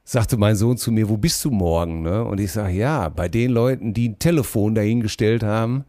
sagte 0.03 0.37
mein 0.37 0.55
Sohn 0.55 0.77
zu 0.77 0.91
mir, 0.91 1.09
wo 1.09 1.17
bist 1.17 1.43
du 1.45 1.51
morgen? 1.51 2.03
Ne? 2.03 2.23
Und 2.23 2.39
ich 2.39 2.51
sage, 2.51 2.73
ja, 2.73 3.09
bei 3.09 3.27
den 3.27 3.51
Leuten, 3.51 3.93
die 3.93 4.09
ein 4.09 4.19
Telefon 4.19 4.75
dahingestellt 4.75 5.43
haben, 5.43 5.85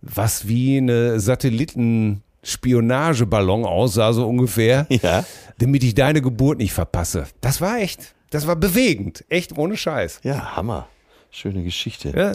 was 0.00 0.48
wie 0.48 0.78
eine 0.78 1.20
Satelliten 1.20 2.22
Spionageballon 2.42 3.64
aussah, 3.64 4.12
so 4.12 4.26
ungefähr, 4.28 4.86
ja. 4.88 5.24
damit 5.58 5.84
ich 5.84 5.94
deine 5.94 6.20
Geburt 6.20 6.58
nicht 6.58 6.72
verpasse. 6.72 7.26
Das 7.40 7.60
war 7.60 7.78
echt, 7.78 8.14
das 8.30 8.46
war 8.46 8.56
bewegend, 8.56 9.24
echt 9.28 9.56
ohne 9.56 9.76
Scheiß. 9.76 10.20
Ja, 10.24 10.56
Hammer. 10.56 10.88
Schöne 11.30 11.62
Geschichte. 11.62 12.12
Ja. 12.14 12.32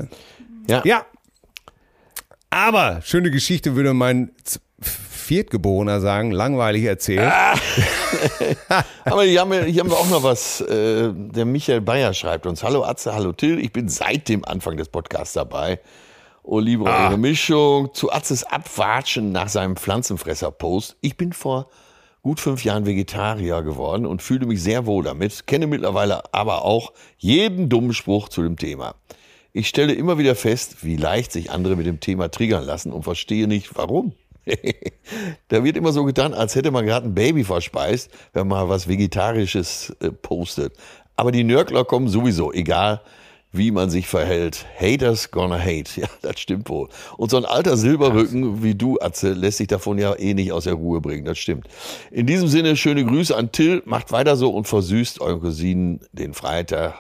Ja. 0.68 0.82
ja. 0.86 1.06
Aber 2.50 3.02
schöne 3.04 3.30
Geschichte 3.30 3.76
würde 3.76 3.94
mein 3.94 4.32
Viertgeborener 5.28 6.00
sagen, 6.00 6.32
langweilig 6.32 6.86
erzählt. 6.86 7.20
Ah. 7.22 7.56
Aber 9.06 9.24
hier 9.24 9.42
haben, 9.42 9.52
wir, 9.52 9.66
hier 9.66 9.82
haben 9.82 9.90
wir 9.90 9.98
auch 9.98 10.10
noch 10.10 10.24
was. 10.24 10.62
Äh, 10.62 11.12
der 11.14 11.46
Michael 11.46 11.82
Bayer 11.82 12.14
schreibt 12.14 12.46
uns: 12.46 12.64
Hallo 12.64 12.84
Atze, 12.86 13.14
hallo 13.14 13.34
Till. 13.34 13.60
Ich 13.60 13.74
bin 13.74 13.90
seit 13.90 14.30
dem 14.30 14.46
Anfang 14.46 14.78
des 14.78 14.88
Podcasts 14.88 15.34
dabei. 15.34 15.80
Oh, 16.50 16.60
liebe 16.60 16.90
ah. 16.90 17.10
eure 17.10 17.18
Mischung. 17.18 17.94
Zu 17.94 18.10
Atzes 18.10 18.46
Abwatschen 18.46 19.34
nach 19.34 19.50
seinem 19.50 19.76
Pflanzenfresser-Post. 19.76 20.96
Ich 21.02 21.18
bin 21.18 21.34
vor 21.34 21.68
gut 22.22 22.40
fünf 22.40 22.64
Jahren 22.64 22.86
Vegetarier 22.86 23.62
geworden 23.64 24.06
und 24.06 24.22
fühle 24.22 24.46
mich 24.46 24.64
sehr 24.64 24.86
wohl 24.86 25.04
damit, 25.04 25.46
kenne 25.46 25.68
mittlerweile 25.68 26.34
aber 26.34 26.64
auch 26.64 26.94
jeden 27.18 27.68
dummen 27.68 27.92
Spruch 27.92 28.30
zu 28.30 28.44
dem 28.44 28.56
Thema. 28.56 28.96
Ich 29.52 29.68
stelle 29.68 29.92
immer 29.92 30.18
wieder 30.20 30.36
fest, 30.36 30.86
wie 30.86 30.96
leicht 30.96 31.34
sich 31.34 31.52
andere 31.52 31.76
mit 31.76 31.86
dem 31.86 32.00
Thema 32.00 32.32
triggern 32.32 32.64
lassen 32.64 32.94
und 32.94 33.04
verstehe 33.04 33.50
nicht, 33.50 33.76
warum. 33.76 34.14
da 35.50 35.66
wird 35.66 35.76
immer 35.76 35.92
so 35.92 36.06
getan, 36.06 36.34
als 36.34 36.56
hätte 36.56 36.72
man 36.72 36.86
gerade 36.86 37.08
ein 37.08 37.14
Baby 37.14 37.44
verspeist, 37.44 38.10
wenn 38.32 38.48
man 38.48 38.70
was 38.70 38.88
Vegetarisches 38.88 39.94
äh, 40.00 40.12
postet. 40.12 40.78
Aber 41.18 41.34
die 41.34 41.44
Nörgler 41.44 41.84
kommen 41.84 42.08
sowieso, 42.08 42.54
egal 42.54 43.02
wie 43.52 43.72
man 43.72 43.90
sich 43.90 44.08
verhält. 44.08 44.66
Haters 44.80 45.32
gonna 45.32 45.58
hate. 45.58 45.90
Ja, 45.98 46.08
das 46.22 46.40
stimmt 46.40 46.70
wohl. 46.70 46.90
Und 47.18 47.32
so 47.32 47.38
ein 47.38 47.46
alter 47.46 47.78
Silberrücken 47.78 48.62
wie 48.62 48.76
du, 48.76 49.00
Atze, 49.00 49.34
lässt 49.34 49.58
sich 49.58 49.68
davon 49.68 49.98
ja 49.98 50.14
eh 50.16 50.34
nicht 50.34 50.52
aus 50.52 50.66
der 50.66 50.74
Ruhe 50.74 51.02
bringen. 51.02 51.26
Das 51.26 51.38
stimmt. 51.38 51.68
In 52.12 52.28
diesem 52.28 52.48
Sinne, 52.48 52.76
schöne 52.76 53.04
Grüße 53.04 53.36
an 53.36 53.52
Till. 53.52 53.82
Macht 53.86 54.12
weiter 54.12 54.36
so 54.36 54.52
und 54.52 54.68
versüßt 54.68 55.22
euren 55.22 55.42
Cousinen 55.42 56.02
den 56.12 56.34
Freitag. 56.34 56.96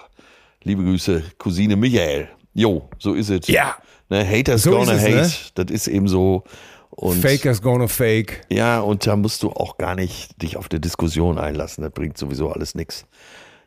Liebe 0.63 0.83
Grüße, 0.83 1.23
Cousine 1.37 1.75
Michael. 1.75 2.29
Jo, 2.53 2.89
so 2.97 3.13
ist 3.13 3.29
es. 3.29 3.47
Ja. 3.47 3.75
Ne, 4.09 4.27
Haters 4.27 4.63
so 4.63 4.71
gonna 4.71 4.93
es, 4.93 5.01
hate. 5.01 5.15
Ne? 5.15 5.31
Das 5.55 5.71
ist 5.71 5.87
eben 5.87 6.07
so. 6.07 6.43
Und 6.89 7.21
Fakers 7.21 7.61
gonna 7.61 7.87
fake. 7.87 8.41
Ja, 8.49 8.79
und 8.79 9.05
da 9.05 9.15
musst 9.15 9.43
du 9.43 9.51
auch 9.51 9.77
gar 9.77 9.95
nicht 9.95 10.41
dich 10.41 10.57
auf 10.57 10.67
die 10.67 10.81
Diskussion 10.81 11.37
einlassen. 11.37 11.83
Das 11.83 11.93
bringt 11.93 12.17
sowieso 12.17 12.49
alles 12.49 12.73
nichts. 12.73 13.05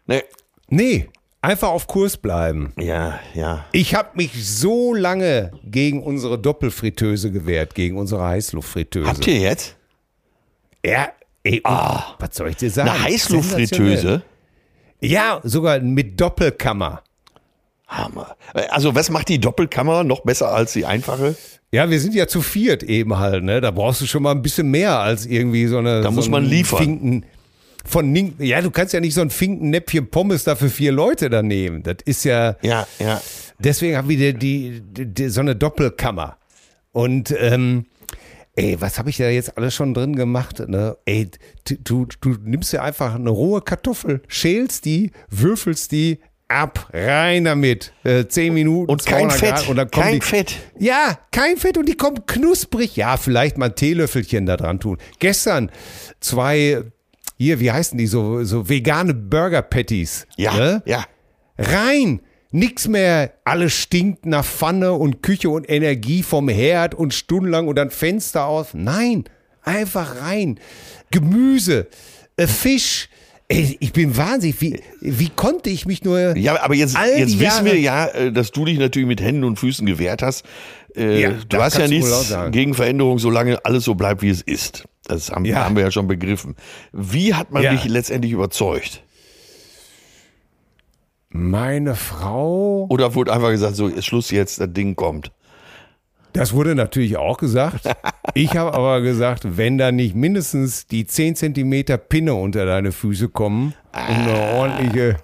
Ne. 0.07 0.25
Nee, 0.69 1.09
Einfach 1.43 1.69
auf 1.69 1.87
Kurs 1.87 2.19
bleiben. 2.19 2.75
Ja, 2.79 3.19
ja. 3.35 3.65
Ich 3.73 3.95
habe 3.95 4.11
mich 4.15 4.47
so 4.47 4.93
lange 4.93 5.53
gegen 5.65 6.03
unsere 6.03 6.39
Doppelfritteuse 6.39 7.31
gewehrt, 7.31 7.75
gegen 7.75 7.97
unsere 7.97 8.23
Heißluftfritteuse. 8.25 9.09
Habt 9.09 9.27
ihr 9.27 9.39
jetzt? 9.39 9.77
Ja, 10.85 11.09
ey, 11.43 11.63
oh, 11.65 11.99
was 12.19 12.35
soll 12.37 12.51
ich 12.51 12.57
dir 12.57 12.71
sagen? 12.71 12.91
Eine 12.91 13.05
Heißluftfritteuse? 13.05 14.23
Ja, 15.01 15.41
sogar 15.43 15.81
mit 15.81 16.21
Doppelkammer. 16.21 17.03
Hammer. 17.87 18.37
Also, 18.69 18.95
was 18.95 19.11
macht 19.11 19.29
die 19.31 19.41
Doppelkammer 19.41 20.05
noch 20.05 20.21
besser 20.21 20.53
als 20.53 20.75
die 20.75 20.85
einfache? 20.85 21.37
Ja, 21.73 21.89
wir 21.89 22.01
sind 22.01 22.15
ja 22.15 22.29
zu 22.29 22.43
viert 22.43 22.83
eben 22.83 23.19
halt, 23.19 23.45
ne? 23.45 23.61
Da 23.61 23.71
brauchst 23.71 24.01
du 24.01 24.07
schon 24.07 24.23
mal 24.23 24.33
ein 24.33 24.43
bisschen 24.43 24.71
mehr 24.71 24.99
als 24.99 25.25
irgendwie 25.25 25.67
so 25.67 25.79
eine. 25.79 26.03
Da 26.03 26.11
so 26.11 26.13
muss 26.13 26.29
man 26.29 26.45
liefern. 26.45 26.79
Finken, 26.79 27.25
von 27.85 28.13
Ning, 28.13 28.35
ja, 28.39 28.61
du 28.61 28.71
kannst 28.71 28.93
ja 28.95 29.01
nicht 29.01 29.15
so 29.15 29.21
ein 29.21 29.31
Finkennäpfchen 29.31 30.09
Pommes 30.11 30.45
da 30.45 30.57
für 30.57 30.69
vier 30.69 30.93
Leute 30.93 31.31
da 31.31 31.43
nehmen. 31.43 31.83
Das 31.83 31.97
ist 32.05 32.25
ja. 32.25 32.57
Ja, 32.63 32.87
ja. 32.99 33.21
Deswegen 33.59 33.97
haben 33.97 34.09
wir 34.09 34.33
die, 34.35 34.81
die, 34.83 35.07
die, 35.07 35.29
so 35.29 35.41
eine 35.41 35.57
Doppelkammer. 35.57 36.39
Und, 36.93 37.35
ähm, 37.39 37.87
ey, 38.57 38.81
was 38.81 38.99
habe 38.99 39.11
ich 39.11 39.19
da 39.19 39.29
jetzt 39.29 39.57
alles 39.57 39.75
schon 39.75 39.95
drin 39.95 40.17
gemacht? 40.17 40.67
Ne? 40.67 40.97
Ey, 41.05 41.31
du, 41.85 42.07
du 42.21 42.37
nimmst 42.43 42.73
ja 42.73 42.83
einfach 42.83 43.15
eine 43.15 43.31
rohe 43.31 43.61
Kartoffel, 43.61 44.23
schälst 44.29 44.85
die, 44.87 45.13
würfelst 45.29 45.93
die, 45.93 46.21
ab, 46.51 46.91
rein 46.93 47.45
damit. 47.45 47.93
Äh, 48.05 48.27
zehn 48.27 48.53
Minuten. 48.53 48.91
Und 48.91 49.07
kein 49.07 49.31
Fett. 49.31 49.55
Grad, 49.55 49.69
und 49.69 49.77
dann 49.77 49.91
kommt 49.91 50.05
kein 50.05 50.15
die, 50.21 50.27
Fett. 50.27 50.57
Ja, 50.79 51.19
kein 51.31 51.57
Fett 51.57 51.79
und 51.79 51.89
die 51.89 51.97
kommt 51.97 52.27
knusprig. 52.27 52.97
Ja, 52.97 53.17
vielleicht 53.17 53.57
mal 53.57 53.67
ein 53.67 53.75
Teelöffelchen 53.75 54.47
da 54.47 54.57
dran 54.57 54.81
tun. 54.81 54.99
Gestern 55.19 55.71
zwei 56.19 56.83
hier, 57.41 57.59
wie 57.59 57.73
heißen 57.73 57.97
die, 57.97 58.07
so, 58.07 58.45
so 58.45 58.69
vegane 58.69 59.15
Burger 59.15 59.63
Patties. 59.63 60.27
Ja, 60.37 60.55
ne? 60.55 60.83
ja. 60.85 61.07
Rein! 61.57 62.21
Nix 62.51 62.87
mehr, 62.87 63.33
alles 63.45 63.73
stinkt 63.73 64.27
nach 64.27 64.45
Pfanne 64.45 64.93
und 64.93 65.23
Küche 65.23 65.49
und 65.49 65.71
Energie 65.71 66.23
vom 66.23 66.51
Herd 66.51 66.95
und 66.95 67.15
stundenlang 67.15 67.67
und 67.67 67.77
dann 67.77 67.89
Fenster 67.91 68.45
aus. 68.45 68.75
Nein, 68.75 69.25
einfach 69.63 70.21
rein. 70.21 70.61
Gemüse, 71.11 71.87
äh, 72.37 72.47
Fisch, 72.47 73.09
Ey, 73.49 73.77
ich 73.81 73.93
bin 73.93 74.17
wahnsinnig. 74.17 74.61
Wie, 74.61 74.81
wie 75.01 75.29
konnte 75.31 75.71
ich 75.71 75.85
mich 75.85 76.05
nur. 76.05 76.37
Ja, 76.37 76.63
aber 76.63 76.75
jetzt, 76.75 76.97
jetzt 77.17 77.41
wissen 77.41 77.65
wir 77.65 77.81
ja, 77.81 78.07
äh, 78.07 78.31
dass 78.31 78.53
du 78.53 78.65
dich 78.65 78.79
natürlich 78.79 79.09
mit 79.09 79.21
Händen 79.21 79.43
und 79.43 79.59
Füßen 79.59 79.87
gewehrt 79.87 80.23
hast. 80.23 80.45
Äh, 80.95 81.21
Ja, 81.23 81.33
du 81.49 81.57
hast 81.57 81.77
ja 81.79 81.89
nichts 81.89 82.33
gegen 82.53 82.75
Veränderung, 82.75 83.19
solange 83.19 83.65
alles 83.65 83.85
so 83.85 83.97
bleibt, 83.97 84.23
wie 84.23 84.29
es 84.29 84.43
ist. 84.43 84.85
Das 85.11 85.31
haben, 85.31 85.45
Ja. 85.45 85.65
haben 85.65 85.77
wir 85.77 85.83
ja 85.83 85.91
schon 85.91 86.07
begriffen. 86.07 86.57
Wie 86.93 87.35
hat 87.35 87.51
man 87.51 87.63
Ja. 87.63 87.73
dich 87.73 87.85
letztendlich 87.87 88.33
überzeugt? 88.33 89.03
Meine 91.31 91.95
Frau. 91.95 92.87
Oder 92.91 93.15
wurde 93.15 93.33
einfach 93.33 93.51
gesagt, 93.51 93.77
so, 93.77 93.87
ist 93.87 94.05
Schluss 94.07 94.31
jetzt, 94.31 94.61
das 94.61 94.73
Ding 94.73 94.97
kommt? 94.97 95.31
Das 96.33 96.53
wurde 96.53 96.75
natürlich 96.75 97.17
auch 97.17 97.39
gesagt. 97.39 97.85
Ich 98.35 98.57
habe 98.57 98.75
aber 98.75 99.01
gesagt, 99.01 99.57
wenn 99.57 99.77
da 99.77 99.91
nicht 99.91 100.15
mindestens 100.15 100.87
die 100.87 101.05
10 101.05 101.35
Zentimeter 101.35 101.99
Pinne 101.99 102.35
unter 102.35 102.65
deine 102.65 102.93
Füße 102.93 103.29
kommen 103.29 103.75
und 103.93 103.99
eine 103.99 104.39
ordentliche 104.53 105.17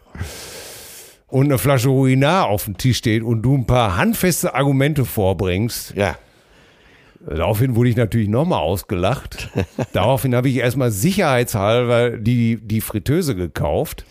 und 1.28 1.44
eine 1.44 1.58
Flasche 1.58 1.88
Ruinar 1.88 2.46
auf 2.48 2.64
dem 2.64 2.76
Tisch 2.76 2.96
steht 2.98 3.22
und 3.22 3.42
du 3.42 3.54
ein 3.54 3.64
paar 3.64 3.96
handfeste 3.96 4.54
Argumente 4.56 5.04
vorbringst, 5.04 5.94
Ja. 5.94 6.16
Daraufhin 7.26 7.76
wurde 7.76 7.90
ich 7.90 7.96
natürlich 7.96 8.28
nochmal 8.28 8.60
ausgelacht. 8.60 9.50
Daraufhin 9.92 10.34
habe 10.34 10.48
ich 10.48 10.56
erstmal 10.56 10.90
sicherheitshalber 10.90 12.10
die, 12.10 12.56
die 12.56 12.80
Fritteuse 12.80 13.34
gekauft 13.34 14.04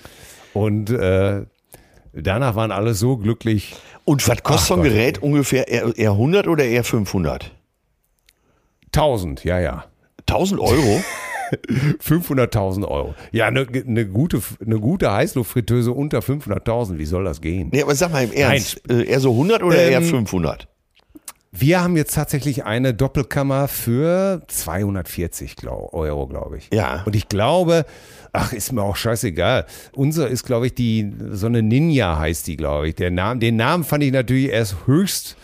und 0.54 0.90
äh, 0.90 1.44
danach 2.14 2.56
waren 2.56 2.72
alle 2.72 2.94
so 2.94 3.18
glücklich. 3.18 3.76
Und 4.04 4.28
was 4.28 4.44
kostet 4.44 4.68
so 4.68 4.74
ein. 4.76 4.84
Gerät 4.84 5.22
ungefähr? 5.22 5.68
Eher, 5.68 5.98
eher 5.98 6.12
100 6.12 6.48
oder 6.48 6.64
eher 6.64 6.84
500? 6.84 7.52
1000, 8.88 9.44
ja, 9.44 9.60
ja. 9.60 9.86
1000 10.28 10.60
Euro? 10.60 11.04
500.000 12.04 12.88
Euro. 12.88 13.14
Ja, 13.32 13.46
eine 13.48 13.68
ne 13.86 14.08
gute, 14.08 14.42
eine 14.66 14.80
gute 14.80 15.12
Heißluftfritteuse 15.12 15.92
unter 15.92 16.20
500.000, 16.20 16.98
wie 16.98 17.06
soll 17.06 17.24
das 17.24 17.40
gehen? 17.42 17.70
nee, 17.72 17.84
aber 17.84 17.94
sag 17.96 18.12
mal 18.12 18.24
im 18.24 18.32
Ernst, 18.32 18.82
äh, 18.90 19.04
eher 19.04 19.20
so 19.20 19.32
100 19.32 19.62
oder 19.64 19.78
Ähm, 19.78 19.92
eher 19.92 20.02
500? 20.02 20.68
Wir 21.58 21.82
haben 21.82 21.96
jetzt 21.96 22.16
tatsächlich 22.16 22.66
eine 22.66 22.94
Doppelkammer 22.94 23.70
für 23.70 24.42
240 24.48 25.56
glaub, 25.56 25.94
Euro, 25.94 26.28
glaube 26.28 26.58
ich. 26.58 26.70
Ja. 26.74 27.04
Und 27.06 27.16
ich 27.16 27.30
glaube, 27.30 27.86
ach, 28.34 28.52
ist 28.52 28.74
mir 28.74 28.84
auch 28.84 28.98
scheißegal. 28.98 29.66
Unsere 29.94 30.28
ist, 30.28 30.46
glaube 30.46 30.68
ich, 30.68 30.74
die, 30.74 31.14
so 31.32 31.48
eine 31.48 31.62
Ninja 31.62 32.20
heißt 32.20 32.46
die, 32.48 32.58
glaube 32.58 32.90
ich. 32.90 32.96
Der 32.96 33.10
Name, 33.10 33.40
den 33.40 33.56
Namen 33.56 33.86
fand 33.86 34.04
ich 34.04 34.12
natürlich 34.12 34.50
erst 34.50 34.76
höchst 34.86 35.38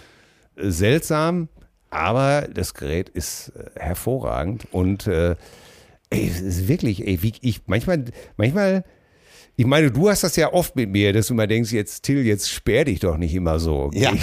äh, 0.58 0.70
seltsam, 0.70 1.48
aber 1.92 2.50
das 2.54 2.74
Gerät 2.74 3.08
ist 3.08 3.54
äh, 3.56 3.80
hervorragend 3.80 4.68
und 4.72 5.08
äh, 5.08 5.36
ey, 6.10 6.28
es 6.28 6.42
ist 6.42 6.68
wirklich, 6.68 7.08
ey, 7.08 7.24
wie 7.24 7.34
ich 7.40 7.62
manchmal, 7.68 8.04
manchmal, 8.36 8.84
ich 9.56 9.66
meine, 9.66 9.92
du 9.92 10.10
hast 10.10 10.26
das 10.26 10.36
ja 10.36 10.52
oft 10.52 10.76
mit 10.76 10.90
mir, 10.90 11.14
dass 11.14 11.28
du 11.28 11.36
mal 11.36 11.48
denkst, 11.48 11.72
jetzt 11.72 12.04
Till, 12.04 12.26
jetzt 12.26 12.50
sperr 12.50 12.84
dich 12.84 13.00
doch 13.00 13.16
nicht 13.16 13.34
immer 13.34 13.60
so. 13.60 13.92
Ja. 13.94 14.12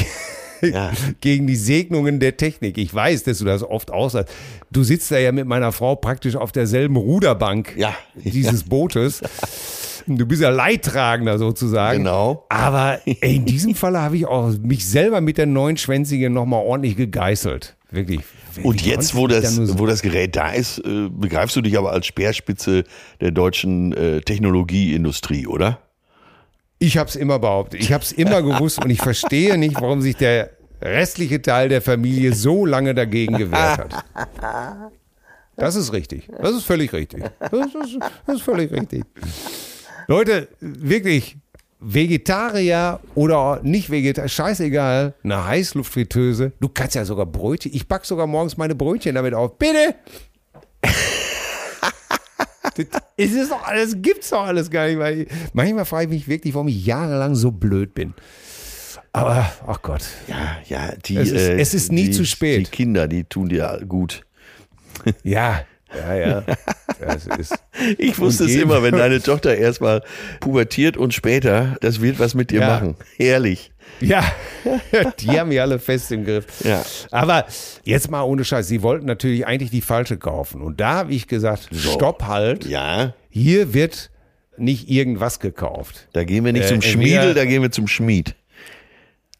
Ja. 0.62 0.92
gegen 1.20 1.46
die 1.46 1.56
Segnungen 1.56 2.20
der 2.20 2.36
Technik. 2.36 2.78
Ich 2.78 2.92
weiß, 2.94 3.24
dass 3.24 3.38
du 3.38 3.44
das 3.44 3.62
oft 3.62 3.90
aussagst. 3.90 4.34
Du 4.70 4.82
sitzt 4.84 5.10
da 5.10 5.18
ja 5.18 5.32
mit 5.32 5.46
meiner 5.46 5.72
Frau 5.72 5.96
praktisch 5.96 6.36
auf 6.36 6.52
derselben 6.52 6.96
Ruderbank 6.96 7.74
Ja. 7.76 7.94
dieses 8.14 8.64
Bootes. 8.64 9.22
Du 10.06 10.24
bist 10.26 10.40
ja 10.40 10.48
Leidtragender 10.48 11.38
sozusagen. 11.38 11.98
Genau. 11.98 12.46
Aber 12.48 12.98
ey, 13.04 13.36
in 13.36 13.44
diesem 13.44 13.74
Falle 13.74 14.00
habe 14.00 14.16
ich 14.16 14.26
auch 14.26 14.52
mich 14.62 14.86
selber 14.86 15.20
mit 15.20 15.36
der 15.38 15.46
neunschwänzigen 15.46 16.32
nochmal 16.32 16.64
ordentlich 16.64 16.96
gegeißelt. 16.96 17.76
Wirklich. 17.90 18.20
Und 18.62 18.84
jetzt, 18.84 19.14
wo 19.14 19.26
das, 19.26 19.54
so- 19.54 19.78
wo 19.78 19.86
das 19.86 20.02
Gerät 20.02 20.34
da 20.36 20.50
ist, 20.50 20.78
äh, 20.78 21.08
begreifst 21.10 21.56
du 21.56 21.60
dich 21.60 21.78
aber 21.78 21.92
als 21.92 22.06
Speerspitze 22.06 22.84
der 23.20 23.30
deutschen 23.30 23.92
äh, 23.92 24.20
Technologieindustrie, 24.22 25.46
oder? 25.46 25.78
Ich 26.78 26.96
habe 26.96 27.08
es 27.08 27.16
immer 27.16 27.38
behauptet. 27.38 27.80
Ich 27.80 27.92
habe 27.92 28.04
es 28.04 28.12
immer 28.12 28.42
gewusst 28.42 28.82
und 28.82 28.90
ich 28.90 29.00
verstehe 29.00 29.58
nicht, 29.58 29.80
warum 29.80 30.00
sich 30.00 30.16
der 30.16 30.50
restliche 30.80 31.42
Teil 31.42 31.68
der 31.68 31.82
Familie 31.82 32.34
so 32.34 32.64
lange 32.64 32.94
dagegen 32.94 33.36
gewehrt 33.36 33.78
hat. 33.78 34.04
Das 35.56 35.74
ist 35.74 35.92
richtig. 35.92 36.28
Das 36.40 36.52
ist 36.52 36.64
völlig 36.64 36.92
richtig. 36.92 37.24
Das 37.40 37.52
ist, 37.52 37.98
das 38.26 38.36
ist 38.36 38.42
völlig 38.42 38.70
richtig. 38.70 39.04
Leute, 40.06 40.48
wirklich, 40.60 41.36
Vegetarier 41.80 43.00
oder 43.14 43.60
nicht 43.62 43.90
Vegetarier, 43.90 44.28
scheißegal, 44.28 45.14
eine 45.22 45.46
Heißluftfritteuse. 45.46 46.52
Du 46.60 46.68
kannst 46.68 46.94
ja 46.94 47.04
sogar 47.04 47.26
Brötchen. 47.26 47.72
Ich 47.74 47.86
back 47.86 48.04
sogar 48.04 48.26
morgens 48.26 48.56
meine 48.56 48.74
Brötchen 48.74 49.14
damit 49.14 49.34
auf. 49.34 49.58
Bitte! 49.58 49.94
Das 52.78 53.02
ist 53.16 53.34
es 53.36 53.48
doch 53.48 53.62
alles, 53.66 53.96
gibt's 54.00 54.30
doch 54.30 54.44
alles 54.44 54.70
gar 54.70 54.86
nicht. 54.86 54.98
Weil 54.98 55.26
manchmal 55.52 55.84
frage 55.84 56.04
ich 56.06 56.10
mich 56.10 56.28
wirklich, 56.28 56.54
warum 56.54 56.68
ich 56.68 56.84
jahrelang 56.86 57.34
so 57.34 57.50
blöd 57.50 57.94
bin. 57.94 58.14
Aber, 59.12 59.50
ach 59.66 59.82
Gott. 59.82 60.02
Ja, 60.28 60.58
ja, 60.68 60.92
die, 61.04 61.16
Es 61.16 61.30
ist- 61.30 61.48
äh, 61.48 61.56
es 61.58 61.74
ist 61.74 61.92
nie 61.92 62.06
die, 62.06 62.10
zu 62.12 62.24
spät. 62.24 62.66
Die 62.66 62.70
Kinder, 62.70 63.08
die 63.08 63.24
tun 63.24 63.48
dir 63.48 63.80
gut. 63.88 64.22
Ja, 65.22 65.62
ja, 65.94 66.14
ja. 66.14 66.42
Das 67.00 67.26
ist, 67.38 67.54
Ich 67.98 68.18
wusste 68.18 68.44
es 68.44 68.54
immer, 68.56 68.82
wenn 68.82 68.94
deine 68.96 69.22
Tochter 69.22 69.56
erstmal 69.56 70.02
pubertiert 70.40 70.96
und 70.96 71.14
später, 71.14 71.76
das 71.80 72.00
wird 72.02 72.18
was 72.18 72.34
mit 72.34 72.50
dir 72.50 72.60
Ja. 72.60 72.68
machen. 72.68 72.96
Herrlich. 73.16 73.72
Ja, 74.00 74.24
die 75.20 75.38
haben 75.38 75.48
mich 75.48 75.60
alle 75.60 75.78
fest 75.78 76.12
im 76.12 76.24
Griff. 76.24 76.46
Ja. 76.64 76.82
Aber 77.10 77.46
jetzt 77.84 78.10
mal 78.10 78.22
ohne 78.22 78.44
Scheiß, 78.44 78.68
sie 78.68 78.82
wollten 78.82 79.06
natürlich 79.06 79.46
eigentlich 79.46 79.70
die 79.70 79.80
falsche 79.80 80.16
kaufen. 80.18 80.60
Und 80.62 80.80
da 80.80 80.94
habe 80.94 81.12
ich 81.12 81.26
gesagt, 81.26 81.68
stopp 81.72 82.24
halt. 82.24 82.64
Ja, 82.66 83.14
Hier 83.30 83.74
wird 83.74 84.10
nicht 84.56 84.88
irgendwas 84.90 85.38
gekauft. 85.40 86.08
da 86.12 86.24
gehen 86.24 86.44
wir 86.44 86.52
nicht 86.52 86.64
Äh, 86.64 86.68
zum 86.68 86.82
Schmiedel, 86.82 87.34
da 87.34 87.44
gehen 87.44 87.62
wir 87.62 87.70
zum 87.70 87.86
Schmied. 87.86 88.34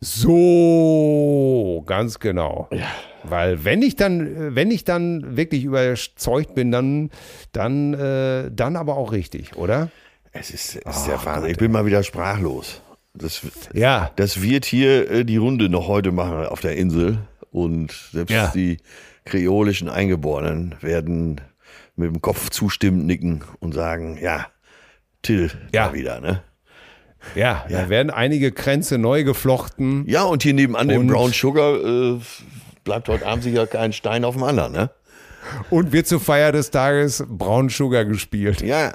So, 0.01 1.83
ganz 1.87 2.19
genau. 2.21 2.69
Weil 3.25 3.65
wenn 3.65 3.83
ich 3.83 3.97
dann, 3.97 4.55
wenn 4.55 4.71
ich 4.71 4.85
dann 4.85 5.37
wirklich 5.37 5.65
überzeugt 5.65 6.55
bin, 6.55 6.71
dann, 6.71 7.11
dann, 7.53 7.95
äh, 7.95 8.51
dann 8.53 8.77
aber 8.77 8.97
auch 8.97 9.11
richtig, 9.13 9.57
oder? 9.57 9.91
Es 10.33 10.51
ist, 10.51 10.77
es 10.77 10.97
ist 10.99 11.07
der 11.09 11.25
Wahnsinn. 11.25 11.51
Ich 11.51 11.57
bin 11.57 11.73
mal 11.73 11.85
wieder 11.85 12.03
sprachlos. 12.05 12.81
Das, 13.19 13.41
Ja. 13.75 14.11
das 14.17 14.41
wird 14.43 14.65
hier 14.65 15.11
äh, 15.11 15.25
die 15.25 15.37
Runde 15.37 15.69
noch 15.69 15.89
heute 15.89 16.13
machen 16.13 16.47
auf 16.47 16.61
der 16.61 16.77
Insel. 16.77 17.19
Und 17.51 17.93
selbst 18.13 18.31
Ja. 18.33 18.53
die 18.55 18.79
kreolischen 19.25 19.89
Eingeborenen 19.89 20.75
werden 20.81 21.41
mit 21.97 22.11
dem 22.13 22.21
Kopf 22.23 22.51
zustimmend 22.51 23.07
nicken 23.07 23.43
und 23.61 23.75
sagen, 23.75 24.19
ja, 24.23 24.47
Till, 25.23 25.51
Ja. 25.75 25.93
wieder, 25.93 26.21
ne? 26.21 26.43
Ja, 27.35 27.67
da 27.69 27.89
werden 27.89 28.11
einige 28.11 28.53
Kränze 28.53 28.97
neu 28.97 29.25
geflochten. 29.25 30.05
Ja, 30.07 30.23
und 30.23 30.45
hier 30.45 30.55
nebenan 30.55 30.87
dem 30.89 31.01
Und- 31.03 31.07
Brown 31.09 31.33
Sugar 31.33 31.75
äh, 31.75 32.21
bleibt 32.85 33.09
heute 33.09 33.27
Abend 33.27 33.43
sicher 33.43 33.67
kein 33.67 33.93
Stein 33.93 34.25
auf 34.25 34.35
dem 34.35 34.45
anderen, 34.45 34.73
ne? 34.73 34.91
Und 35.71 35.93
wird 35.93 36.07
zur 36.07 36.21
Feier 36.21 36.53
des 36.53 36.71
Tages 36.71 37.25
Brown 37.29 37.69
Sugar 37.71 38.05
gespielt. 38.05 38.61
Ja, 38.63 38.93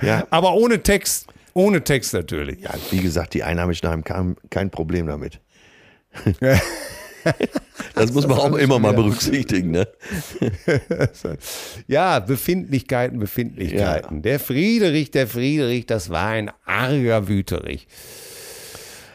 ja. 0.00 0.26
Aber 0.30 0.54
ohne 0.54 0.82
Text. 0.82 1.26
Ohne 1.58 1.82
Text 1.82 2.14
natürlich. 2.14 2.60
Ja, 2.60 2.70
wie 2.90 3.00
gesagt, 3.00 3.34
die 3.34 3.42
Einheimischen 3.42 3.88
haben 3.88 4.04
kein, 4.04 4.36
kein 4.50 4.70
Problem 4.70 5.06
damit. 5.06 5.40
Das 7.94 8.12
muss 8.12 8.26
man 8.26 8.38
auch 8.38 8.54
immer 8.54 8.78
mal 8.78 8.94
berücksichtigen, 8.94 9.72
ne? 9.72 9.88
Ja, 11.86 12.20
Befindlichkeiten, 12.20 13.18
Befindlichkeiten. 13.18 14.22
Der 14.22 14.38
Friederich, 14.40 15.10
der 15.10 15.26
Friederich, 15.26 15.84
das 15.84 16.08
war 16.08 16.28
ein 16.28 16.50
arger 16.64 17.28
Wüterich. 17.28 17.86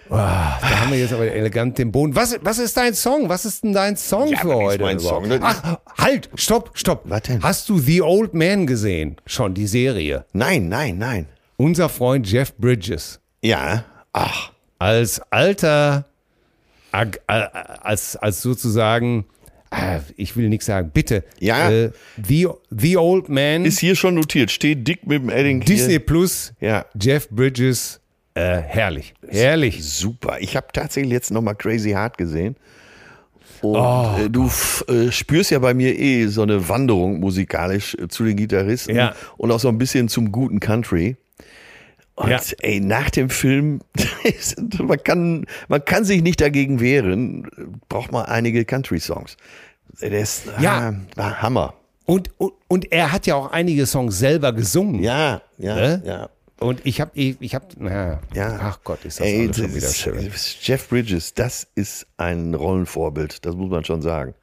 Oh, 0.09 0.15
da 0.17 0.59
haben 0.81 0.91
wir 0.91 0.99
jetzt 0.99 1.13
aber 1.13 1.31
elegant 1.31 1.77
den 1.77 1.91
Boden. 1.91 2.13
Was, 2.15 2.37
was 2.41 2.59
ist 2.59 2.75
dein 2.77 2.93
Song? 2.93 3.29
Was 3.29 3.45
ist 3.45 3.63
denn 3.63 3.73
dein 3.73 3.95
Song 3.95 4.27
Ja, 4.27 4.39
für 4.41 4.53
heute? 4.55 4.83
mein 4.83 4.99
überhaupt? 4.99 5.25
Song? 5.27 5.31
Ist- 5.37 5.41
Ach, 5.41 5.77
halt, 5.97 6.29
stopp, 6.35 6.71
stopp. 6.75 7.03
Was 7.05 7.21
denn? 7.23 7.41
Hast 7.41 7.69
du 7.69 7.79
The 7.79 8.01
Old 8.01 8.33
Man 8.33 8.67
gesehen? 8.67 9.15
Schon 9.25 9.53
die 9.55 9.65
Serie. 9.65 10.25
Nein, 10.33 10.67
nein, 10.67 10.97
nein. 10.97 11.27
Unser 11.63 11.87
Freund 11.87 12.29
Jeff 12.29 12.53
Bridges. 12.57 13.21
Ja, 13.41 13.85
ach, 14.11 14.51
als 14.79 15.21
alter, 15.31 16.05
äh, 16.91 17.05
als, 17.27 18.17
als 18.17 18.41
sozusagen, 18.41 19.23
äh, 19.71 19.99
ich 20.17 20.35
will 20.35 20.49
nichts 20.49 20.65
sagen, 20.65 20.91
bitte. 20.93 21.23
Ja. 21.39 21.71
Äh, 21.71 21.91
the, 22.21 22.49
the 22.69 22.97
Old 22.97 23.29
Man, 23.29 23.63
ist 23.63 23.79
hier 23.79 23.95
schon 23.95 24.15
notiert, 24.15 24.51
steht 24.51 24.85
dick 24.85 25.07
mit 25.07 25.21
dem 25.23 25.29
Edding. 25.29 25.61
Disney 25.61 25.99
Plus, 25.99 26.51
Ja. 26.59 26.85
Jeff 27.01 27.29
Bridges, 27.29 28.01
äh, 28.33 28.57
herrlich. 28.57 29.13
Herrlich. 29.25 29.85
Super. 29.85 30.41
Ich 30.41 30.57
habe 30.57 30.67
tatsächlich 30.73 31.13
jetzt 31.13 31.31
nochmal 31.31 31.55
Crazy 31.55 31.91
Heart 31.91 32.17
gesehen. 32.17 32.57
Und 33.61 33.77
Oh, 33.77 34.15
äh, 34.19 34.29
du 34.29 34.51
äh, 34.89 35.09
spürst 35.11 35.51
ja 35.51 35.59
bei 35.59 35.73
mir 35.73 35.97
eh 35.97 36.25
so 36.27 36.41
eine 36.41 36.67
Wanderung 36.67 37.21
musikalisch 37.21 37.95
äh, 37.95 38.09
zu 38.09 38.25
den 38.25 38.35
Gitarristen 38.35 38.93
Ja. 38.93 39.15
und 39.37 39.51
auch 39.51 39.59
so 39.61 39.69
ein 39.69 39.77
bisschen 39.77 40.09
zum 40.09 40.33
guten 40.33 40.59
Country. 40.59 41.15
Und 42.15 42.29
Ja. 42.29 42.39
ey, 42.59 42.79
nach 42.79 43.09
dem 43.09 43.29
Film, 43.29 43.79
man 44.79 45.01
kann, 45.03 45.45
man 45.67 45.83
kann 45.83 46.05
sich 46.05 46.21
nicht 46.21 46.41
dagegen 46.41 46.79
wehren, 46.79 47.49
braucht 47.89 48.11
man 48.11 48.25
einige 48.25 48.65
Country-Songs. 48.65 49.35
Das 49.99 50.43
Ja. 50.59 50.93
ah, 51.17 51.41
Hammer. 51.41 51.73
Und, 52.05 52.29
und, 52.37 52.53
und 52.67 52.91
er 52.91 53.11
hat 53.11 53.25
ja 53.27 53.35
auch 53.35 53.51
einige 53.51 53.85
Songs 53.85 54.19
selber 54.19 54.51
gesungen. 54.53 55.01
Ja, 55.01 55.41
ja, 55.57 55.75
Ne? 55.75 56.01
ja. 56.05 56.29
Und 56.59 56.81
ich 56.85 57.01
habe, 57.01 57.11
ich, 57.15 57.35
ich 57.41 57.55
habe, 57.55 57.65
naja, 57.77 58.21
Ja. 58.33 58.57
ach 58.61 58.79
Gott, 58.83 59.03
ist 59.05 59.19
das 59.19 59.25
Ey, 59.27 59.45
alles 59.45 59.57
schon 59.57 59.69
wieder 59.75 59.87
ist- 59.87 59.97
schön. 59.97 60.31
Jeff 60.61 60.87
Bridges, 60.89 61.33
das 61.33 61.67
ist 61.75 62.05
ein 62.17 62.53
Rollenvorbild, 62.53 63.43
das 63.45 63.55
muss 63.55 63.69
man 63.69 63.83
schon 63.83 64.01
sagen. 64.01 64.33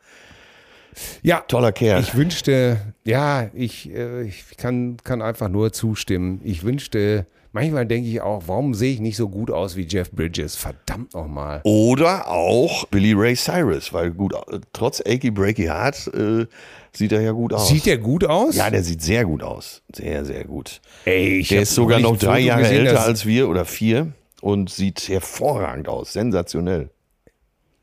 Ja, 1.22 1.40
Toller 1.46 1.72
Kerl. 1.72 2.00
Ich 2.00 2.14
wünschte, 2.16 2.94
ja, 3.04 3.48
ich, 3.54 3.90
äh, 3.94 4.22
ich 4.24 4.56
kann, 4.56 4.96
kann 5.04 5.22
einfach 5.22 5.48
nur 5.48 5.72
zustimmen. 5.72 6.40
Ich 6.44 6.64
wünschte, 6.64 7.26
manchmal 7.52 7.86
denke 7.86 8.08
ich 8.08 8.20
auch, 8.20 8.44
warum 8.46 8.74
sehe 8.74 8.92
ich 8.92 9.00
nicht 9.00 9.16
so 9.16 9.28
gut 9.28 9.50
aus 9.50 9.76
wie 9.76 9.86
Jeff 9.88 10.10
Bridges? 10.10 10.56
Verdammt 10.56 11.14
nochmal. 11.14 11.60
Oder 11.64 12.28
auch 12.28 12.86
Billy 12.86 13.12
Ray 13.12 13.34
Cyrus, 13.36 13.92
weil 13.92 14.10
gut, 14.10 14.34
trotz 14.72 15.00
Achy 15.00 15.30
Breaky 15.30 15.64
Heart 15.64 16.08
äh, 16.14 16.46
sieht 16.92 17.12
er 17.12 17.20
ja 17.20 17.32
gut 17.32 17.52
aus. 17.52 17.68
Sieht 17.68 17.86
der 17.86 17.98
gut 17.98 18.24
aus? 18.24 18.56
ja, 18.56 18.70
der 18.70 18.82
sieht 18.82 19.02
sehr 19.02 19.24
gut 19.24 19.42
aus. 19.42 19.82
Sehr, 19.94 20.24
sehr 20.24 20.44
gut. 20.44 20.80
Ey, 21.04 21.38
ich 21.38 21.48
Der 21.48 21.62
ist 21.62 21.74
sogar 21.74 22.00
noch 22.00 22.16
drei 22.16 22.36
Foto 22.38 22.46
Jahre 22.46 22.62
gesehen, 22.62 22.86
älter 22.86 23.02
als 23.02 23.26
wir 23.26 23.48
oder 23.48 23.64
vier 23.64 24.12
und 24.40 24.70
sieht 24.70 25.08
hervorragend 25.08 25.88
aus. 25.88 26.12
Sensationell. 26.12 26.90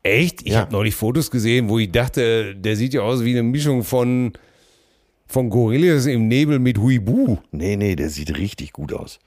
Echt? 0.02 0.42
Ich 0.42 0.52
Ja. 0.52 0.60
habe 0.60 0.72
neulich 0.72 0.94
Fotos 0.94 1.30
gesehen, 1.30 1.68
wo 1.68 1.78
ich 1.78 1.90
dachte, 1.92 2.54
der 2.54 2.76
sieht 2.76 2.94
ja 2.94 3.02
aus 3.02 3.24
wie 3.24 3.30
eine 3.32 3.42
Mischung 3.42 3.84
von, 3.84 4.32
von 5.26 5.50
Gorillas 5.50 6.06
im 6.06 6.28
Nebel 6.28 6.58
mit 6.58 6.78
Huibu. 6.78 7.38
Nee, 7.50 7.76
nee, 7.76 7.94
der 7.96 8.08
sieht 8.08 8.36
richtig 8.38 8.72
gut 8.72 8.92
aus. 8.92 9.18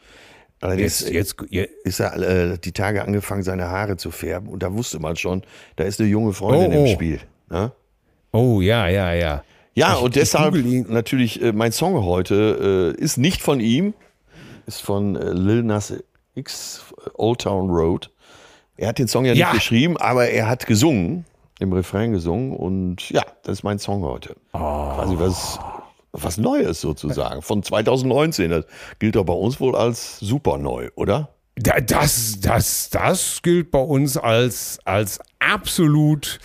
Allerdings 0.61 1.01
Jetzt, 1.01 1.11
jetzt, 1.11 1.35
je- 1.49 1.69
ist 1.83 1.99
er 1.99 2.15
äh, 2.17 2.57
die 2.57 2.71
Tage 2.71 3.03
angefangen, 3.03 3.43
seine 3.43 3.67
Haare 3.69 3.97
zu 3.97 4.11
färben 4.11 4.47
und 4.47 4.61
da 4.63 4.73
wusste 4.73 4.99
man 4.99 5.15
schon, 5.15 5.41
da 5.75 5.83
ist 5.85 5.99
eine 5.99 6.09
junge 6.09 6.33
Freundin 6.33 6.71
Oh, 6.71 6.75
im 6.75 6.83
oh. 6.83 6.87
Spiel. 6.93 7.19
Ne? 7.49 7.71
oh 8.31 8.61
ja, 8.61 8.87
ja, 8.87 9.13
ja. 9.13 9.43
Ja, 9.73 9.95
Ich- 9.95 10.01
und 10.03 10.15
deshalb 10.15 10.55
natürlich 10.89 11.41
äh, 11.41 11.51
mein 11.53 11.71
Song 11.71 12.03
heute 12.03 12.93
äh, 12.97 13.01
ist 13.01 13.17
nicht 13.17 13.41
von 13.41 13.59
ihm, 13.59 13.93
ist 14.67 14.81
von 14.81 15.15
äh, 15.15 15.31
Lil 15.31 15.63
Nas 15.63 15.93
X, 16.35 16.83
äh, 17.05 17.09
Old 17.15 17.41
Town 17.41 17.69
Road. 17.69 18.11
Er 18.77 18.89
hat 18.89 18.99
den 18.99 19.07
Song 19.07 19.25
ja, 19.25 19.33
Ja. 19.33 19.47
nicht 19.47 19.55
geschrieben, 19.61 19.97
aber 19.97 20.27
er 20.29 20.47
hat 20.49 20.65
gesungen, 20.67 21.25
im 21.59 21.73
Refrain 21.73 22.11
gesungen 22.11 22.55
und 22.55 23.09
ja, 23.11 23.23
das 23.43 23.59
ist 23.59 23.63
mein 23.63 23.79
Song 23.79 24.01
heute. 24.03 24.35
Oh. 24.53 24.57
Quasi 24.59 25.15
was, 25.17 25.59
was 26.13 26.37
Neues 26.37 26.81
sozusagen, 26.81 27.41
von 27.41 27.63
2019. 27.63 28.49
Das 28.51 28.65
gilt 28.99 29.15
doch 29.15 29.23
bei 29.25 29.33
uns 29.33 29.59
wohl 29.59 29.75
als 29.75 30.19
super 30.19 30.57
neu, 30.57 30.89
oder? 30.95 31.29
Da- 31.55 31.79
Das, 31.81 32.39
das, 32.41 32.89
das 32.89 33.41
gilt 33.41 33.71
bei 33.71 33.79
uns 33.79 34.17
als, 34.17 34.79
als 34.85 35.19
absolut, 35.39 36.39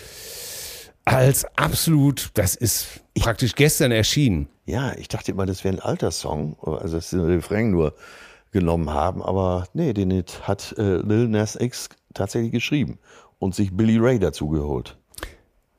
als 1.05 1.45
absolut, 1.57 2.31
das 2.33 2.55
ist 2.55 3.01
praktisch 3.15 3.55
gestern 3.55 3.91
erschienen. 3.91 4.47
Ja, 4.65 4.93
ich 4.97 5.07
dachte 5.07 5.31
immer, 5.31 5.45
das 5.45 5.63
wäre 5.63 5.75
ein 5.75 5.79
alter 5.79 6.11
Song, 6.11 6.57
also 6.61 6.97
dass 6.97 7.09
sie 7.09 7.17
den 7.17 7.25
Refrain 7.25 7.71
nur 7.71 7.93
genommen 8.51 8.89
haben, 8.91 9.21
aber 9.21 9.65
nee, 9.73 9.93
den 9.93 10.23
hat 10.43 10.75
äh, 10.77 10.97
Lil 10.97 11.27
Nas 11.29 11.55
X 11.55 11.89
tatsächlich 12.13 12.51
geschrieben 12.51 12.99
und 13.39 13.55
sich 13.55 13.75
Billy 13.75 13.97
Ray 13.97 14.19
dazu 14.19 14.49
geholt. 14.49 14.97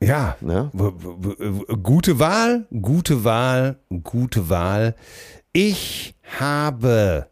Ja, 0.01 0.37
Ne? 0.39 0.71
gute 1.83 2.19
Wahl, 2.19 2.67
gute 2.81 3.23
Wahl, 3.25 3.79
gute 4.03 4.49
Wahl. 4.49 4.95
Ich 5.51 6.15
habe, 6.39 7.27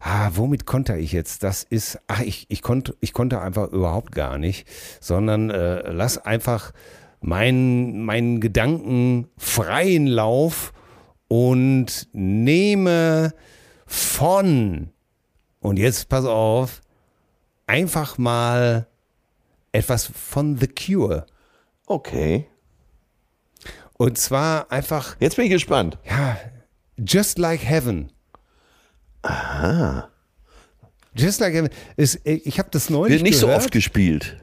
ah, 0.00 0.30
womit 0.34 0.66
konnte 0.66 0.96
ich 0.96 1.10
jetzt? 1.12 1.42
Das 1.42 1.64
ist, 1.64 1.98
ach, 2.06 2.20
ich, 2.20 2.46
ich, 2.48 2.62
konnte, 2.62 2.96
ich 3.00 3.12
konnte 3.12 3.40
einfach 3.40 3.68
überhaupt 3.72 4.12
gar 4.12 4.38
nicht, 4.38 4.68
sondern 5.00 5.50
äh, 5.50 5.90
lass 5.90 6.18
einfach 6.18 6.72
meinen 7.20 8.04
meinen 8.04 8.40
Gedanken 8.40 9.28
freien 9.36 10.06
Lauf 10.06 10.72
und 11.28 12.08
nehme 12.12 13.34
von, 13.86 14.90
und 15.60 15.78
jetzt 15.78 16.08
pass 16.08 16.24
auf, 16.24 16.80
einfach 17.66 18.16
mal 18.16 18.86
etwas 19.72 20.06
von 20.06 20.56
The 20.56 20.68
Cure. 20.68 21.26
Okay, 21.90 22.46
Und 23.94 24.16
zwar 24.16 24.70
einfach, 24.70 25.16
jetzt 25.18 25.34
bin 25.34 25.46
ich 25.46 25.50
gespannt. 25.50 25.98
ja, 26.08 26.38
Just 26.96 27.36
Like 27.36 27.64
Heaven. 27.64 28.12
Aha. 29.22 30.08
Just 31.16 31.40
Like 31.40 31.52
Heaven. 31.52 31.70
Ist, 31.96 32.20
ich 32.24 32.60
habe 32.60 32.68
das 32.70 32.90
neulich 32.90 33.14
Wird 33.14 33.22
nicht 33.24 33.38
so 33.38 33.46
gehört. 33.46 33.62
oft 33.64 33.72
gespielt. 33.72 34.36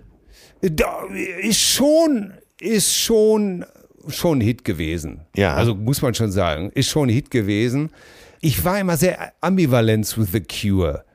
Da 0.61 1.03
ist 1.41 1.59
schon, 1.61 2.33
ist 2.59 2.93
schon, 2.93 3.65
schon 4.09 4.39
ein 4.39 4.41
Hit 4.41 4.65
gewesen. 4.65 5.21
Ja. 5.33 5.53
Also 5.55 5.73
muss 5.73 6.01
man 6.01 6.13
schon 6.15 6.31
sagen, 6.33 6.71
ist 6.71 6.89
schon 6.89 7.07
ein 7.07 7.13
Hit 7.13 7.31
gewesen. 7.31 7.91
Ich 8.41 8.65
war 8.65 8.77
immer 8.77 8.97
sehr 8.97 9.31
ambivalent 9.39 10.05
zu 10.05 10.23
The 10.23 10.41
Cure 10.41 11.05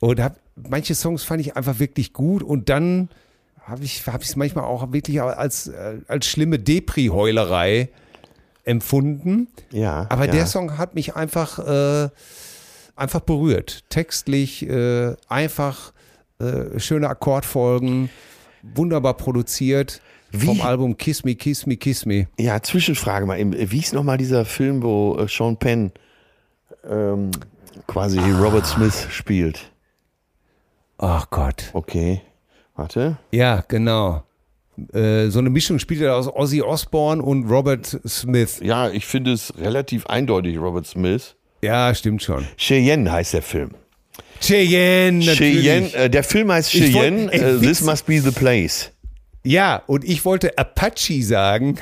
und 0.00 0.20
hab, 0.20 0.40
manche 0.56 0.96
Songs 0.96 1.22
fand 1.22 1.42
ich 1.42 1.56
einfach 1.56 1.78
wirklich 1.78 2.12
gut 2.12 2.42
und 2.42 2.68
dann 2.70 3.08
habe 3.66 3.84
ich 3.84 4.02
es 4.06 4.36
manchmal 4.36 4.64
auch 4.64 4.92
wirklich 4.92 5.20
als 5.20 5.66
äh, 5.68 5.98
als 6.08 6.26
schlimme 6.26 6.58
Depri-Heulerei 6.58 7.88
empfunden. 8.64 9.48
Ja, 9.72 10.06
Aber 10.08 10.26
ja. 10.26 10.32
der 10.32 10.46
Song 10.46 10.78
hat 10.78 10.94
mich 10.94 11.14
einfach 11.16 11.58
äh, 11.58 12.08
einfach 12.96 13.20
berührt, 13.20 13.84
textlich 13.90 14.68
äh, 14.68 15.14
einfach 15.28 15.92
äh, 16.38 16.78
schöne 16.78 17.08
Akkordfolgen, 17.08 18.10
wunderbar 18.62 19.14
produziert. 19.14 20.00
Wie- 20.32 20.46
Vom 20.46 20.60
Album 20.60 20.96
Kiss 20.96 21.24
Me, 21.24 21.34
Kiss 21.36 21.66
Me, 21.66 21.76
Kiss 21.76 22.04
Me. 22.04 22.26
Ja, 22.38 22.60
Zwischenfrage 22.60 23.26
mal. 23.26 23.38
eben. 23.38 23.52
Wie 23.70 23.78
ist 23.78 23.94
nochmal 23.94 24.18
dieser 24.18 24.44
Film, 24.44 24.82
wo 24.82 25.16
äh, 25.18 25.28
Sean 25.28 25.56
Penn 25.56 25.92
ähm, 26.88 27.30
quasi 27.86 28.18
Robert 28.18 28.66
Smith 28.66 29.06
spielt? 29.10 29.70
Ach 30.98 31.30
Gott. 31.30 31.70
Okay, 31.74 32.22
warte. 32.76 33.16
Ja, 33.32 33.64
genau. 33.68 34.22
Äh, 34.92 35.28
so 35.28 35.38
eine 35.38 35.50
Mischung 35.50 35.78
spielt 35.78 36.02
er 36.02 36.16
aus 36.16 36.28
Ozzy 36.28 36.62
Osbourne 36.62 37.22
und 37.22 37.48
Robert 37.50 37.98
Smith. 38.06 38.60
Ja, 38.62 38.90
ich 38.90 39.06
finde 39.06 39.32
es 39.32 39.52
relativ 39.58 40.06
eindeutig, 40.06 40.58
Robert 40.58 40.86
Smith. 40.86 41.36
Ja, 41.62 41.94
stimmt 41.94 42.22
schon. 42.22 42.46
Cheyenne 42.58 43.10
heißt 43.10 43.34
der 43.34 43.42
Film. 43.42 43.70
Cheyenne, 44.40 45.24
natürlich. 45.24 45.62
Cheyenne, 45.64 45.94
äh, 45.94 46.10
der 46.10 46.22
Film 46.22 46.52
heißt 46.52 46.74
Ich 46.74 46.92
wollt- 46.94 47.04
Cheyenne, 47.04 47.32
ey, 47.32 47.56
äh, 47.56 47.58
This 47.58 47.80
Must 47.80 48.06
Be 48.06 48.20
the 48.20 48.30
Place. 48.30 48.92
Ja, 49.44 49.82
und 49.86 50.04
ich 50.04 50.24
wollte 50.24 50.58
Apache 50.58 51.22
sagen. 51.22 51.76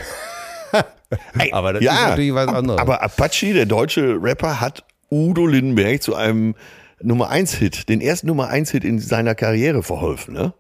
aber 1.53 1.73
das 1.75 1.83
ist 1.83 1.91
natürlich 1.91 2.35
was 2.35 2.49
anderes. 2.49 2.81
Aber 2.81 3.03
Apache, 3.03 3.55
der 3.55 3.67
deutsche 3.67 4.19
Rapper, 4.23 4.61
hat 4.61 4.85
Udo 5.11 5.47
Lindenberg 5.47 6.03
zu 6.03 6.15
einem 6.15 6.55
Nummer 7.03 7.29
1 7.31 7.55
Hit, 7.55 7.89
den 7.89 8.01
ersten 8.01 8.27
Nummer 8.29 8.49
1 8.49 8.71
Hit 8.71 8.85
in 8.85 8.99
seiner 8.99 9.35
Karriere 9.35 9.83
verholfen, 9.83 10.35
ne? 10.35 10.55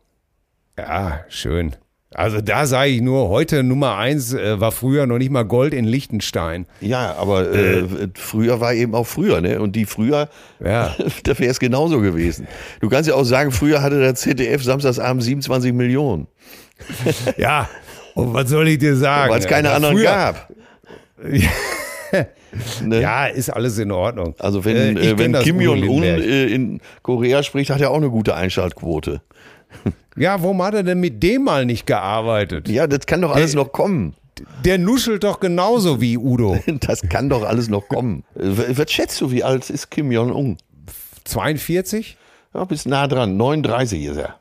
Ja, 0.79 1.20
schön. 1.29 1.77
Also 2.16 2.41
da 2.41 2.66
sage 2.66 2.91
ich 2.91 3.01
nur, 3.01 3.29
heute 3.29 3.64
Nummer 3.64 3.97
eins 3.97 4.33
äh, 4.33 4.61
war 4.61 4.70
früher 4.70 5.05
noch 5.07 5.18
nicht 5.18 5.31
mal 5.33 5.43
Gold 5.45 5.75
in 5.75 5.85
Liechtenstein. 5.85 6.66
Ja, 6.81 7.14
aber 7.16 7.53
äh, 7.53 7.85
früher 8.14 8.61
war 8.61 8.72
eben 8.72 8.95
auch 8.95 9.07
früher, 9.07 9.41
ne? 9.41 9.61
Und 9.61 9.75
die 9.75 9.85
früher, 9.85 10.29
Ja. 10.64 10.95
da 11.25 11.37
wäre 11.39 11.51
es 11.51 11.59
genauso 11.59 12.01
gewesen. 12.01 12.47
Du 12.81 12.89
kannst 12.89 13.09
ja 13.09 13.16
auch 13.16 13.25
sagen, 13.25 13.51
früher 13.51 13.82
hatte 13.82 13.99
der 13.99 14.15
ZDF 14.15 14.62
samstagsabend 14.62 15.24
27 15.24 15.73
Millionen, 15.73 16.28
Ja, 17.36 17.69
und 18.15 18.32
was 18.32 18.49
soll 18.49 18.69
ich 18.69 18.78
dir 18.78 18.94
sagen? 18.97 19.32
weil 19.32 19.40
es 19.40 19.47
keine 19.49 19.70
Aber 19.70 19.77
anderen 19.77 19.97
früher- 19.97 20.05
gab. 20.05 20.49
ne? 22.85 23.01
Ja, 23.01 23.27
ist 23.27 23.51
alles 23.51 23.77
in 23.78 23.90
Ordnung. 23.90 24.36
Also 24.39 24.65
wenn, 24.65 24.97
Äh, 24.97 25.11
äh, 25.11 25.19
wenn 25.19 25.32
Kim 25.40 25.61
Jong-un 25.61 26.03
äh, 26.05 26.44
in 26.47 26.81
Korea 27.03 27.43
spricht, 27.43 27.70
hat 27.70 27.81
er 27.81 27.90
auch 27.90 27.97
eine 27.97 28.11
gute 28.11 28.36
Einschaltquote. 28.36 29.20
Ja, 30.17 30.41
warum 30.43 30.63
hat 30.63 30.75
er 30.75 30.83
denn 30.85 31.01
mit 31.01 31.23
dem 31.23 31.45
mal 31.45 31.65
nicht 31.67 31.87
gearbeitet? 31.87 32.69
Ja, 32.69 32.87
das 32.87 33.07
kann 33.07 33.21
doch 33.23 33.35
alles 33.35 33.55
noch 33.55 33.73
kommen. 33.73 34.15
Der 34.65 34.79
nuschelt 34.79 35.25
doch 35.25 35.41
genauso 35.41 36.01
wie 36.01 36.17
Udo. 36.19 36.59
Das 36.81 37.03
kann 37.03 37.29
doch 37.29 37.43
alles 37.45 37.69
noch 37.69 37.89
kommen. 37.89 38.25
Was 38.35 38.91
schätzt 38.93 39.21
du, 39.21 39.31
wie 39.31 39.45
alt 39.45 39.69
ist 39.71 39.91
Kim 39.91 40.11
Jong-un? 40.13 40.57
42? 41.25 42.17
Ja, 42.53 42.65
bist 42.65 42.87
nah 42.87 43.07
dran. 43.09 43.37
39 43.37 44.05
ist 44.05 44.17
er. 44.17 44.37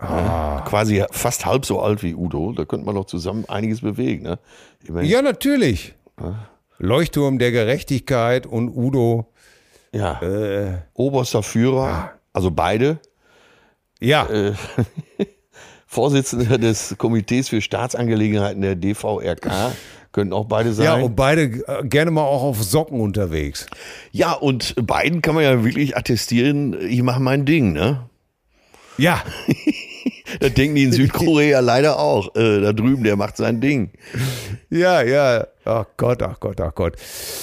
Ja, 0.00 0.64
quasi 0.68 1.04
fast 1.12 1.46
halb 1.46 1.64
so 1.64 1.80
alt 1.80 2.02
wie 2.02 2.14
Udo. 2.14 2.52
Da 2.52 2.64
könnte 2.64 2.84
man 2.86 2.94
doch 2.96 3.06
zusammen 3.06 3.44
einiges 3.48 3.80
bewegen. 3.80 4.24
Ne? 4.24 4.38
Immerhin- 4.86 5.08
Ja, 5.10 5.22
natürlich. 5.22 5.94
Leuchtturm 6.78 7.38
der 7.38 7.52
Gerechtigkeit 7.52 8.46
und 8.46 8.68
Udo. 8.70 9.32
ja. 9.92 10.20
Äh, 10.22 10.78
Oberster 10.94 11.42
Führer, 11.42 12.12
also 12.32 12.50
beide. 12.50 12.98
Ja, 14.04 14.26
Äh, 14.28 14.52
Vorsitzender 15.86 16.58
des 16.58 16.96
Komitees 16.98 17.48
für 17.48 17.60
Staatsangelegenheiten 17.60 18.62
der 18.62 18.74
DVRK. 18.74 19.72
Könnten 20.10 20.32
auch 20.32 20.46
beide 20.46 20.72
sein. 20.72 20.84
ja, 20.86 20.94
und 20.94 21.14
beide 21.16 21.42
äh, 21.42 21.84
gerne 21.84 22.10
mal 22.10 22.22
auch 22.22 22.42
auf 22.42 22.62
Socken 22.62 23.00
unterwegs. 23.00 23.66
Ja, 24.12 24.32
und 24.32 24.74
beiden 24.86 25.22
kann 25.22 25.34
man 25.34 25.44
ja 25.44 25.64
wirklich 25.64 25.96
attestieren, 25.96 26.76
ich 26.88 27.02
mache 27.02 27.20
mein 27.20 27.44
Ding, 27.46 27.72
ne? 27.72 28.08
Ja, 28.98 29.22
Das 30.40 30.52
denken 30.54 30.74
die 30.74 30.84
in 30.84 30.92
Südkorea 30.92 31.60
leider 31.60 31.98
auch. 31.98 32.34
Äh, 32.34 32.60
da 32.60 32.72
drüben, 32.72 33.04
der 33.04 33.16
macht 33.16 33.36
sein 33.36 33.60
Ding. 33.60 33.90
ja, 34.70 35.02
ja. 35.02 35.46
Ach 35.64 35.86
Gott, 35.96 36.22
ach 36.22 36.40
Gott, 36.40 36.60
ach 36.60 36.74
Gott. 36.74 36.96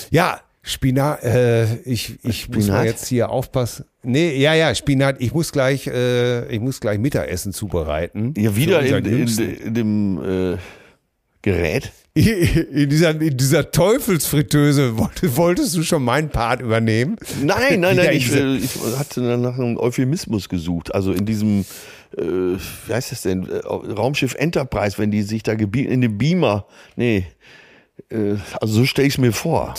Ja, 0.10 0.40
Spinat, 0.64 1.24
äh, 1.24 1.76
ich, 1.86 2.20
ich 2.24 2.48
muss 2.48 2.58
mal 2.58 2.62
Spinat? 2.64 2.86
jetzt 2.86 3.08
hier 3.08 3.30
aufpassen. 3.30 3.86
Nee, 4.04 4.36
ja, 4.38 4.54
ja, 4.54 4.74
Spinat, 4.76 5.16
ich 5.20 5.34
muss 5.34 5.52
gleich, 5.52 5.88
äh, 5.88 6.48
ich 6.54 6.60
muss 6.60 6.80
gleich 6.80 7.00
Mittagessen 7.00 7.52
zubereiten. 7.52 8.34
Ja, 8.38 8.56
wieder 8.56 8.82
in, 8.82 9.06
in, 9.06 9.28
in 9.28 9.74
dem 9.74 10.54
äh, 10.54 10.58
Gerät. 11.42 11.92
In 12.14 12.90
dieser, 12.90 13.12
in 13.22 13.38
dieser 13.38 13.72
Teufelsfritteuse 13.72 14.98
wolltest, 14.98 15.38
wolltest 15.38 15.78
du 15.78 15.82
schon 15.84 16.04
meinen 16.04 16.28
Part 16.28 16.60
übernehmen? 16.62 17.16
Nein, 17.42 17.80
nein, 17.80 17.96
nein, 17.96 18.10
in 18.10 18.18
ich, 18.18 18.26
diese- 18.26 18.40
äh, 18.42 18.58
ich 18.58 18.76
hatte 19.00 19.22
nach 19.38 19.58
einem 19.58 19.78
Euphemismus 19.78 20.50
gesucht. 20.50 20.94
Also 20.94 21.14
in 21.14 21.26
diesem, 21.26 21.62
äh, 22.18 22.22
wie 22.22 22.94
heißt 22.94 23.14
das 23.14 23.22
denn, 23.22 23.48
äh, 23.50 23.60
Raumschiff 23.66 24.36
Enterprise, 24.36 24.98
wenn 24.98 25.10
die 25.10 25.22
sich 25.22 25.42
da 25.44 25.56
gebieten, 25.56 25.90
in 25.90 26.02
dem 26.02 26.18
Beamer, 26.18 26.66
nee, 26.98 27.28
äh, 28.10 28.36
also 28.60 28.74
so 28.74 28.86
stelle 28.86 29.08
ich 29.08 29.14
es 29.14 29.18
mir 29.18 29.32
vor. 29.32 29.74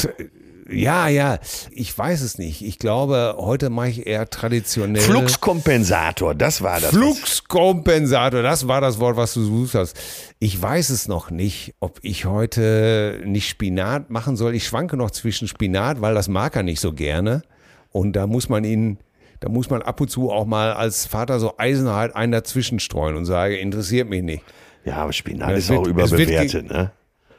Ja, 0.71 1.09
ja, 1.09 1.39
ich 1.73 1.97
weiß 1.97 2.21
es 2.23 2.39
nicht. 2.39 2.63
Ich 2.63 2.79
glaube, 2.79 3.35
heute 3.39 3.69
mache 3.69 3.89
ich 3.89 4.07
eher 4.07 4.31
traditionell. 4.31 5.03
Fluxkompensator, 5.03 6.35
das 6.35 6.63
war 6.63 6.81
das. 6.81 6.91
Fluxkompensator, 6.91 8.43
das 8.43 8.69
war 8.69 8.81
das 8.81 9.01
Wort, 9.01 9.17
was 9.17 9.35
du 9.35 9.43
suchst 9.43 9.75
hast. 9.75 9.99
Ich 10.39 10.61
weiß 10.61 10.91
es 10.91 11.09
noch 11.09 11.31
nicht, 11.31 11.75
ob 11.81 11.99
ich 12.03 12.27
heute 12.27 13.21
nicht 13.25 13.49
Spinat 13.49 14.11
machen 14.11 14.37
soll. 14.37 14.55
Ich 14.55 14.67
schwanke 14.67 14.97
noch 14.97 15.11
zwischen 15.11 15.49
Spinat, 15.49 16.01
weil 16.01 16.15
das 16.15 16.29
mag 16.29 16.55
er 16.57 16.63
nicht 16.63 16.81
so 16.81 16.93
gerne. 16.93 17.43
Und 17.91 18.15
da 18.15 18.27
muss 18.27 18.49
man 18.49 18.65
ihn, 18.65 18.99
da 19.41 19.49
muss 19.49 19.69
man 19.69 19.83
ab 19.83 20.01
und 20.01 20.11
zu 20.11 20.31
auch 20.31 20.47
mal 20.47 20.73
als 20.73 21.07
Vater 21.07 21.41
so 21.41 21.55
eisenhart 21.59 22.15
einen 22.17 22.33
dazwischen 22.33 22.79
streuen 22.79 23.17
und 23.17 23.25
sage, 23.25 23.57
interessiert 23.57 24.09
mich 24.09 24.23
nicht. 24.23 24.45
Ja, 24.85 24.97
aber 24.97 25.13
Spinat 25.13 25.51
Ja, 25.51 25.57
ist 25.57 25.69
wird- 25.69 25.79
auch 25.81 25.85
wird 25.87 25.97
überbewertet, 25.97 26.71
ne? 26.71 26.93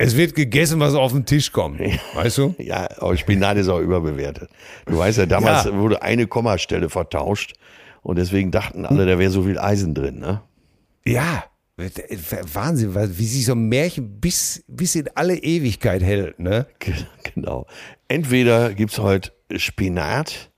Es 0.03 0.17
wird 0.17 0.35
gegessen, 0.35 0.79
was 0.79 0.93
auf 0.95 1.11
den 1.13 1.25
Tisch 1.25 1.51
kommt. 1.51 1.79
Weißt 2.13 2.37
du? 2.37 2.55
Ja, 2.57 2.89
aber 2.99 3.15
Spinat 3.17 3.57
ist 3.57 3.69
auch 3.69 3.79
überbewertet. 3.79 4.49
Du 4.85 4.97
weißt 4.97 5.17
ja, 5.19 5.25
damals 5.25 5.65
Ja. 5.65 5.77
wurde 5.77 6.01
eine 6.01 6.27
Kommastelle 6.27 6.89
vertauscht 6.89 7.53
und 8.01 8.17
deswegen 8.17 8.51
dachten 8.51 8.85
alle, 8.85 9.05
da 9.05 9.17
wäre 9.19 9.31
so 9.31 9.43
viel 9.43 9.57
Eisen 9.59 9.93
drin, 9.93 10.19
ne? 10.19 10.41
Ja. 11.05 11.45
Wahnsinn, 12.53 12.93
wie 12.95 13.25
sich 13.25 13.45
so 13.45 13.53
ein 13.53 13.67
Märchen 13.67 14.19
bis, 14.19 14.63
bis 14.67 14.93
in 14.95 15.09
alle 15.15 15.35
Ewigkeit 15.37 16.03
hält, 16.03 16.39
ne? 16.39 16.67
Ge- 16.79 16.93
Genau. 17.33 17.65
Entweder 18.07 18.73
gibt's 18.73 18.99
heute 18.99 19.31
Spinat 19.55 20.51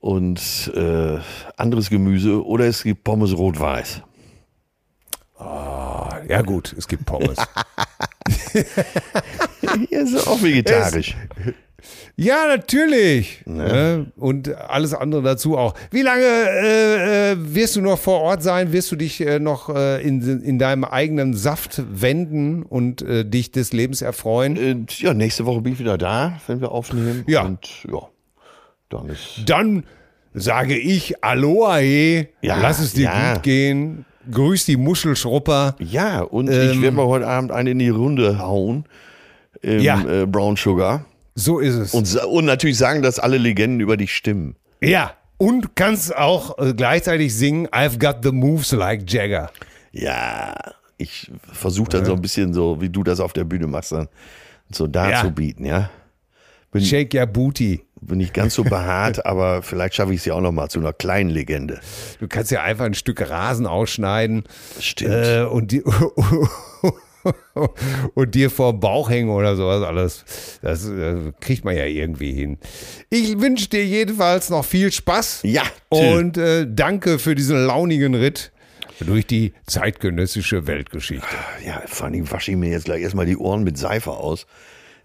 und 0.00 0.70
äh, 0.74 1.18
anderes 1.56 1.88
Gemüse 1.90 2.44
oder 2.44 2.66
es 2.66 2.82
gibt 2.82 3.04
Pommes 3.04 3.36
rot-weiß. 3.36 4.02
Ja 6.28 6.42
gut, 6.42 6.74
es 6.76 6.88
gibt 6.88 7.04
Pommes. 7.04 7.36
Ja, 9.90 10.00
ist 10.00 10.26
auch 10.26 10.42
vegetarisch. 10.42 11.16
Ja, 12.16 12.46
natürlich. 12.46 13.42
Ne? 13.46 14.12
Und 14.16 14.54
alles 14.54 14.94
andere 14.94 15.22
dazu 15.22 15.56
auch. 15.56 15.74
Wie 15.90 16.02
lange 16.02 16.24
äh, 16.24 17.32
äh, 17.32 17.36
wirst 17.38 17.76
du 17.76 17.80
noch 17.80 17.98
vor 17.98 18.20
Ort 18.20 18.42
sein? 18.42 18.72
Wirst 18.72 18.92
du 18.92 18.96
dich 18.96 19.20
äh, 19.20 19.38
noch 19.38 19.74
äh, 19.74 20.02
in, 20.02 20.42
in 20.42 20.58
deinem 20.58 20.84
eigenen 20.84 21.34
Saft 21.34 21.82
wenden 21.90 22.62
und 22.62 23.02
äh, 23.02 23.24
dich 23.24 23.50
des 23.50 23.72
Lebens 23.72 24.02
erfreuen? 24.02 24.58
Und 24.58 25.00
ja, 25.00 25.14
nächste 25.14 25.46
Woche 25.46 25.62
bin 25.62 25.72
ich 25.72 25.78
wieder 25.78 25.98
da, 25.98 26.40
wenn 26.46 26.60
wir 26.60 26.70
aufnehmen. 26.70 27.24
Ja. 27.26 27.42
Und 27.42 27.84
ja, 27.90 28.08
dann 28.90 29.08
ist. 29.08 29.42
Dann 29.46 29.84
sage 30.34 30.76
ich 30.76 31.24
Aloha. 31.24 31.78
Ja, 31.80 32.26
lass 32.42 32.78
es 32.78 32.92
dir 32.92 33.04
ja. 33.04 33.34
gut 33.34 33.42
gehen. 33.42 34.04
Grüß 34.30 34.64
die 34.66 34.76
Muschelschrupper. 34.76 35.76
Ja, 35.78 36.20
und 36.22 36.48
ich 36.48 36.56
Ähm. 36.74 36.82
werde 36.82 36.96
mal 36.96 37.06
heute 37.06 37.26
Abend 37.26 37.50
einen 37.52 37.68
in 37.72 37.78
die 37.78 37.88
Runde 37.88 38.38
hauen. 38.38 38.84
Im, 39.62 39.80
Ja. 39.80 40.02
äh, 40.22 40.26
Brown 40.26 40.56
Sugar. 40.56 41.04
So 41.34 41.58
ist 41.60 41.74
es. 41.74 41.94
Und, 41.94 42.14
und 42.26 42.44
natürlich 42.44 42.76
sagen, 42.78 43.02
dass 43.02 43.18
alle 43.18 43.38
Legenden 43.38 43.80
über 43.80 43.96
dich 43.96 44.14
stimmen. 44.14 44.56
ja. 44.80 45.12
Und 45.38 45.74
kannst 45.74 46.16
auch 46.16 46.56
äh, 46.58 46.72
gleichzeitig 46.72 47.34
singen, 47.34 47.66
I've 47.68 47.98
got 47.98 48.22
the 48.22 48.30
moves 48.30 48.70
like 48.70 49.10
Jagger. 49.12 49.50
Ja, 49.90 50.54
ich 50.98 51.32
versuche 51.52 51.88
dann 51.88 52.04
so 52.04 52.12
ein 52.14 52.22
bisschen 52.22 52.54
so, 52.54 52.80
wie 52.80 52.88
du 52.88 53.02
das 53.02 53.18
auf 53.18 53.32
der 53.32 53.42
Bühne 53.42 53.66
machst, 53.66 53.90
dann 53.90 54.06
so 54.70 54.86
darzubieten, 54.86 55.64
ja. 55.66 55.90
Bin, 56.70 56.84
Shake 56.84 57.12
your 57.14 57.26
booty. 57.26 57.82
Bin 58.02 58.18
nicht 58.18 58.34
ganz 58.34 58.54
so 58.54 58.64
behaart, 58.64 59.24
aber 59.32 59.62
vielleicht 59.62 59.94
schaffe 59.94 60.12
ich 60.12 60.20
es 60.20 60.24
ja 60.24 60.34
auch 60.34 60.40
noch 60.40 60.52
mal 60.52 60.68
zu 60.68 60.80
einer 60.80 60.92
kleinen 60.92 61.30
Legende. 61.30 61.80
Du 62.20 62.28
kannst 62.28 62.50
ja 62.50 62.62
einfach 62.62 62.84
ein 62.84 62.94
Stück 62.94 63.28
Rasen 63.28 63.66
ausschneiden 63.66 64.44
Stimmt. 64.78 65.12
äh, 65.12 65.42
und, 65.42 65.72
die, 65.72 65.82
und 68.14 68.34
dir 68.34 68.50
vor 68.50 68.72
den 68.72 68.80
Bauch 68.80 69.10
hängen 69.10 69.30
oder 69.30 69.56
sowas 69.56 69.82
alles. 69.82 70.24
Das 70.62 70.88
äh, 70.88 71.32
kriegt 71.40 71.64
man 71.64 71.76
ja 71.76 71.84
irgendwie 71.84 72.32
hin. 72.32 72.58
Ich 73.10 73.40
wünsche 73.40 73.68
dir 73.68 73.86
jedenfalls 73.86 74.50
noch 74.50 74.64
viel 74.64 74.92
Spaß. 74.92 75.40
Ja, 75.44 75.62
Till. 75.90 76.16
Und 76.16 76.38
äh, 76.38 76.66
danke 76.68 77.18
für 77.18 77.34
diesen 77.34 77.64
launigen 77.64 78.14
Ritt 78.14 78.52
durch 79.00 79.26
die 79.26 79.52
zeitgenössische 79.66 80.66
Weltgeschichte. 80.66 81.26
Ja, 81.66 81.82
vor 81.86 82.06
allem 82.06 82.30
wasche 82.30 82.52
ich 82.52 82.56
mir 82.56 82.70
jetzt 82.70 82.84
gleich 82.84 83.02
erstmal 83.02 83.26
die 83.26 83.36
Ohren 83.36 83.64
mit 83.64 83.78
Seife 83.78 84.12
aus. 84.12 84.46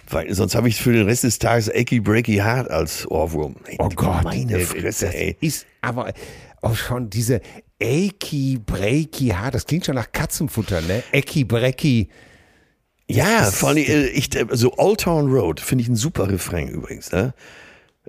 Weil 0.10 0.34
sonst 0.34 0.56
habe 0.56 0.70
ich 0.70 0.82
für 0.82 0.94
den 0.94 1.06
Rest 1.06 1.24
des 1.24 1.40
Tages 1.40 1.70
Achy 1.70 2.00
Breaky 2.00 2.36
Heart 2.38 2.70
als 2.70 3.10
Ohrwurm. 3.10 3.56
Ey, 3.66 3.76
Oh 3.80 3.90
Gott, 3.90 4.24
Meine 4.24 4.60
Fresse, 4.60 5.14
ey. 5.14 5.38
ist 5.42 5.66
aber 5.82 6.14
auch 6.62 6.76
schon 6.76 7.10
diese 7.10 7.42
Eki 7.80 8.60
Breaky 8.66 9.28
Haar, 9.30 9.52
das 9.52 9.66
klingt 9.66 9.86
schon 9.86 9.96
nach 9.96 10.12
Katzenfutter, 10.12 10.82
ne? 10.82 11.04
Eki 11.12 11.44
Breaky. 11.44 12.10
Ja, 13.10 13.44
vor 13.52 13.70
allem, 13.70 13.84
äh, 13.84 14.08
ich, 14.08 14.36
äh, 14.36 14.46
so 14.52 14.74
Old 14.78 15.02
Town 15.02 15.32
Road 15.32 15.60
finde 15.60 15.84
ich 15.84 15.88
ein 15.88 15.96
super 15.96 16.30
Refrain 16.30 16.68
übrigens. 16.68 17.12
Ne? 17.12 17.34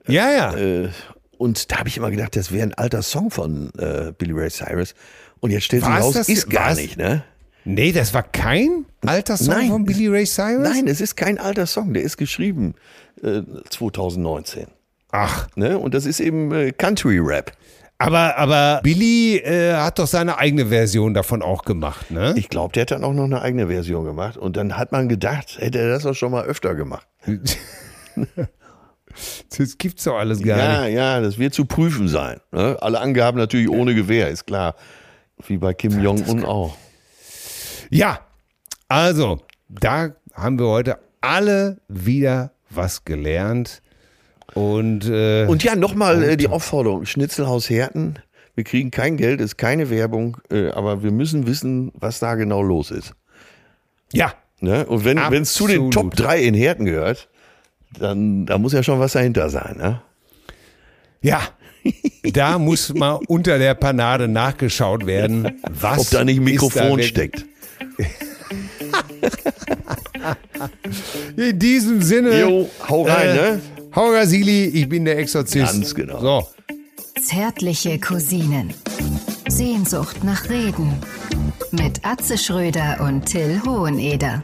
Ja, 0.07 0.31
ja. 0.31 0.55
Äh, 0.57 0.89
und 1.37 1.71
da 1.71 1.79
habe 1.79 1.89
ich 1.89 1.97
immer 1.97 2.11
gedacht, 2.11 2.35
das 2.35 2.51
wäre 2.51 2.65
ein 2.65 2.75
alter 2.75 3.03
Song 3.03 3.31
von 3.31 3.71
äh, 3.79 4.13
Billy 4.17 4.33
Ray 4.33 4.51
Cyrus. 4.51 4.95
Und 5.41 5.51
jetzt 5.53 5.65
stellt 5.65 5.85
sich 5.85 5.93
raus, 5.93 6.15
das? 6.15 6.29
ist 6.29 6.51
gar 6.51 6.75
nicht, 6.75 6.97
ne? 6.97 7.23
Nee, 7.65 7.93
das 7.93 8.15
war 8.15 8.23
kein 8.23 8.87
alter 9.05 9.37
Song 9.37 9.55
Nein. 9.55 9.69
von 9.71 9.85
Billy 9.85 10.09
Ray 10.09 10.25
Cyrus? 10.27 10.63
Nein, 10.69 10.87
es 10.87 11.01
ist 11.01 11.17
kein 11.17 11.39
alter 11.39 11.67
Song, 11.67 11.93
der 11.93 12.03
ist 12.03 12.17
geschrieben 12.17 12.75
äh, 13.23 13.43
2019. 13.71 14.67
Ach, 15.11 15.49
Ne? 15.57 15.79
Und 15.79 15.95
das 15.95 16.07
ist 16.07 16.21
eben 16.21 16.53
äh, 16.53 16.73
Country 16.73 17.19
Rap. 17.19 17.53
aber, 17.99 18.37
aber 18.39 18.81
Billy 18.83 19.37
äh, 19.39 19.75
hat 19.75 19.99
doch 19.99 20.07
seine 20.07 20.39
eigene 20.39 20.67
Version 20.67 21.15
davon 21.15 21.43
auch 21.43 21.65
gemacht, 21.65 22.11
ne? 22.11 22.35
Ich 22.37 22.49
glaube, 22.49 22.73
der 22.73 22.83
hat 22.83 22.91
dann 22.93 23.05
auch 23.05 23.13
noch 23.13 23.25
eine 23.25 23.43
eigene 23.43 23.67
Version 23.69 24.05
gemacht. 24.05 24.37
Und 24.37 24.57
dann 24.57 24.77
hat 24.77 24.93
man 24.93 25.09
gedacht, 25.09 25.57
hätte 25.59 25.79
er 25.79 25.89
das 25.91 26.07
auch 26.07 26.15
schon 26.15 26.31
mal 26.33 26.45
öfter 26.45 26.75
gemacht. 26.75 27.07
das 29.59 29.79
gibt's 29.79 30.05
doch 30.05 30.17
alles 30.17 30.43
gar 30.43 30.59
Ja, 30.59 30.85
nicht. 30.85 30.95
ja, 30.95 31.21
das 31.21 31.39
wird 31.39 31.55
zu 31.55 31.65
prüfen 31.65 32.09
sein. 32.09 32.41
Ne? 32.53 32.77
Alle 32.81 33.01
Angaben 33.01 33.39
natürlich 33.39 33.69
ohne 33.69 33.95
Gewehr, 33.95 34.29
ist 34.31 34.47
klar. 34.47 34.75
Wie 35.47 35.57
bei 35.59 35.73
Kim 35.75 36.01
Jong-un 36.03 36.45
auch. 36.45 36.77
Ja, 37.91 38.21
also, 38.89 39.41
da 39.69 40.15
haben 40.35 40.59
wir 40.59 40.67
heute 40.67 40.99
alle 41.21 41.79
wieder 41.89 42.53
was 42.71 43.05
gelernt. 43.05 43.83
Und, 44.55 45.07
äh, 45.07 45.47
Und 45.47 45.63
ja, 45.65 45.77
nochmal 45.77 46.23
äh, 46.23 46.37
die 46.37 46.49
Aufforderung: 46.49 47.07
Schnitzelhaus 47.07 47.69
Herten. 47.71 48.19
Wir 48.55 48.65
kriegen 48.65 48.91
kein 48.91 49.17
Geld, 49.17 49.41
ist 49.41 49.57
keine 49.57 49.89
Werbung, 49.89 50.39
äh, 50.51 50.71
aber 50.71 51.03
wir 51.03 51.13
müssen 51.13 51.47
wissen, 51.47 51.93
was 51.95 52.19
da 52.19 52.35
genau 52.35 52.61
los 52.63 52.91
ist. 52.91 53.15
ja, 54.13 54.35
Ne? 54.61 54.87
Und 54.87 55.05
wenn 55.05 55.19
es 55.19 55.53
zu 55.53 55.67
den. 55.67 55.91
Top 55.91 56.15
3 56.15 56.43
in 56.43 56.55
Herten 56.55 56.85
gehört, 56.85 57.29
dann 57.99 58.47
da 58.47 58.59
muss 58.59 58.73
ja 58.73 58.83
schon 58.83 58.99
was 58.99 59.13
dahinter 59.13 59.51
sein. 59.51 59.77
Ne? 59.79 60.03
ja. 61.23 61.41
Da 62.35 62.59
muss 62.59 62.93
mal 62.93 63.19
unter 63.29 63.59
der 63.59 63.73
Panade 63.75 64.29
nachgeschaut 64.29 65.07
werden, 65.07 65.63
was 65.71 66.01
Ob 66.01 66.11
da 66.11 66.25
nicht 66.25 66.41
Mikrofon 66.41 66.99
da 66.99 67.05
steckt. 67.05 67.47
In 71.37 71.59
diesem 71.59 72.03
Sinne. 72.03 72.41
Jo, 72.41 72.71
hau 72.89 73.03
rein, 73.03 73.29
äh, 73.29 73.35
ne? 73.35 73.61
Hau 73.95 74.13
Rasili, 74.13 74.65
ich 74.67 74.89
bin 74.89 75.05
der 75.05 75.19
Exorzist. 75.19 75.73
Ganz 75.73 75.95
genau. 75.95 76.21
So. 76.21 76.49
Zärtliche 77.21 77.99
Cousinen. 77.99 78.73
Sehnsucht 79.49 80.25
nach 80.25 80.49
Reden. 80.49 80.95
Mit 81.73 82.05
Atze 82.05 82.39
Schröder 82.39 83.01
und 83.01 83.27
Till 83.27 83.61
Hoheneder. 83.65 84.43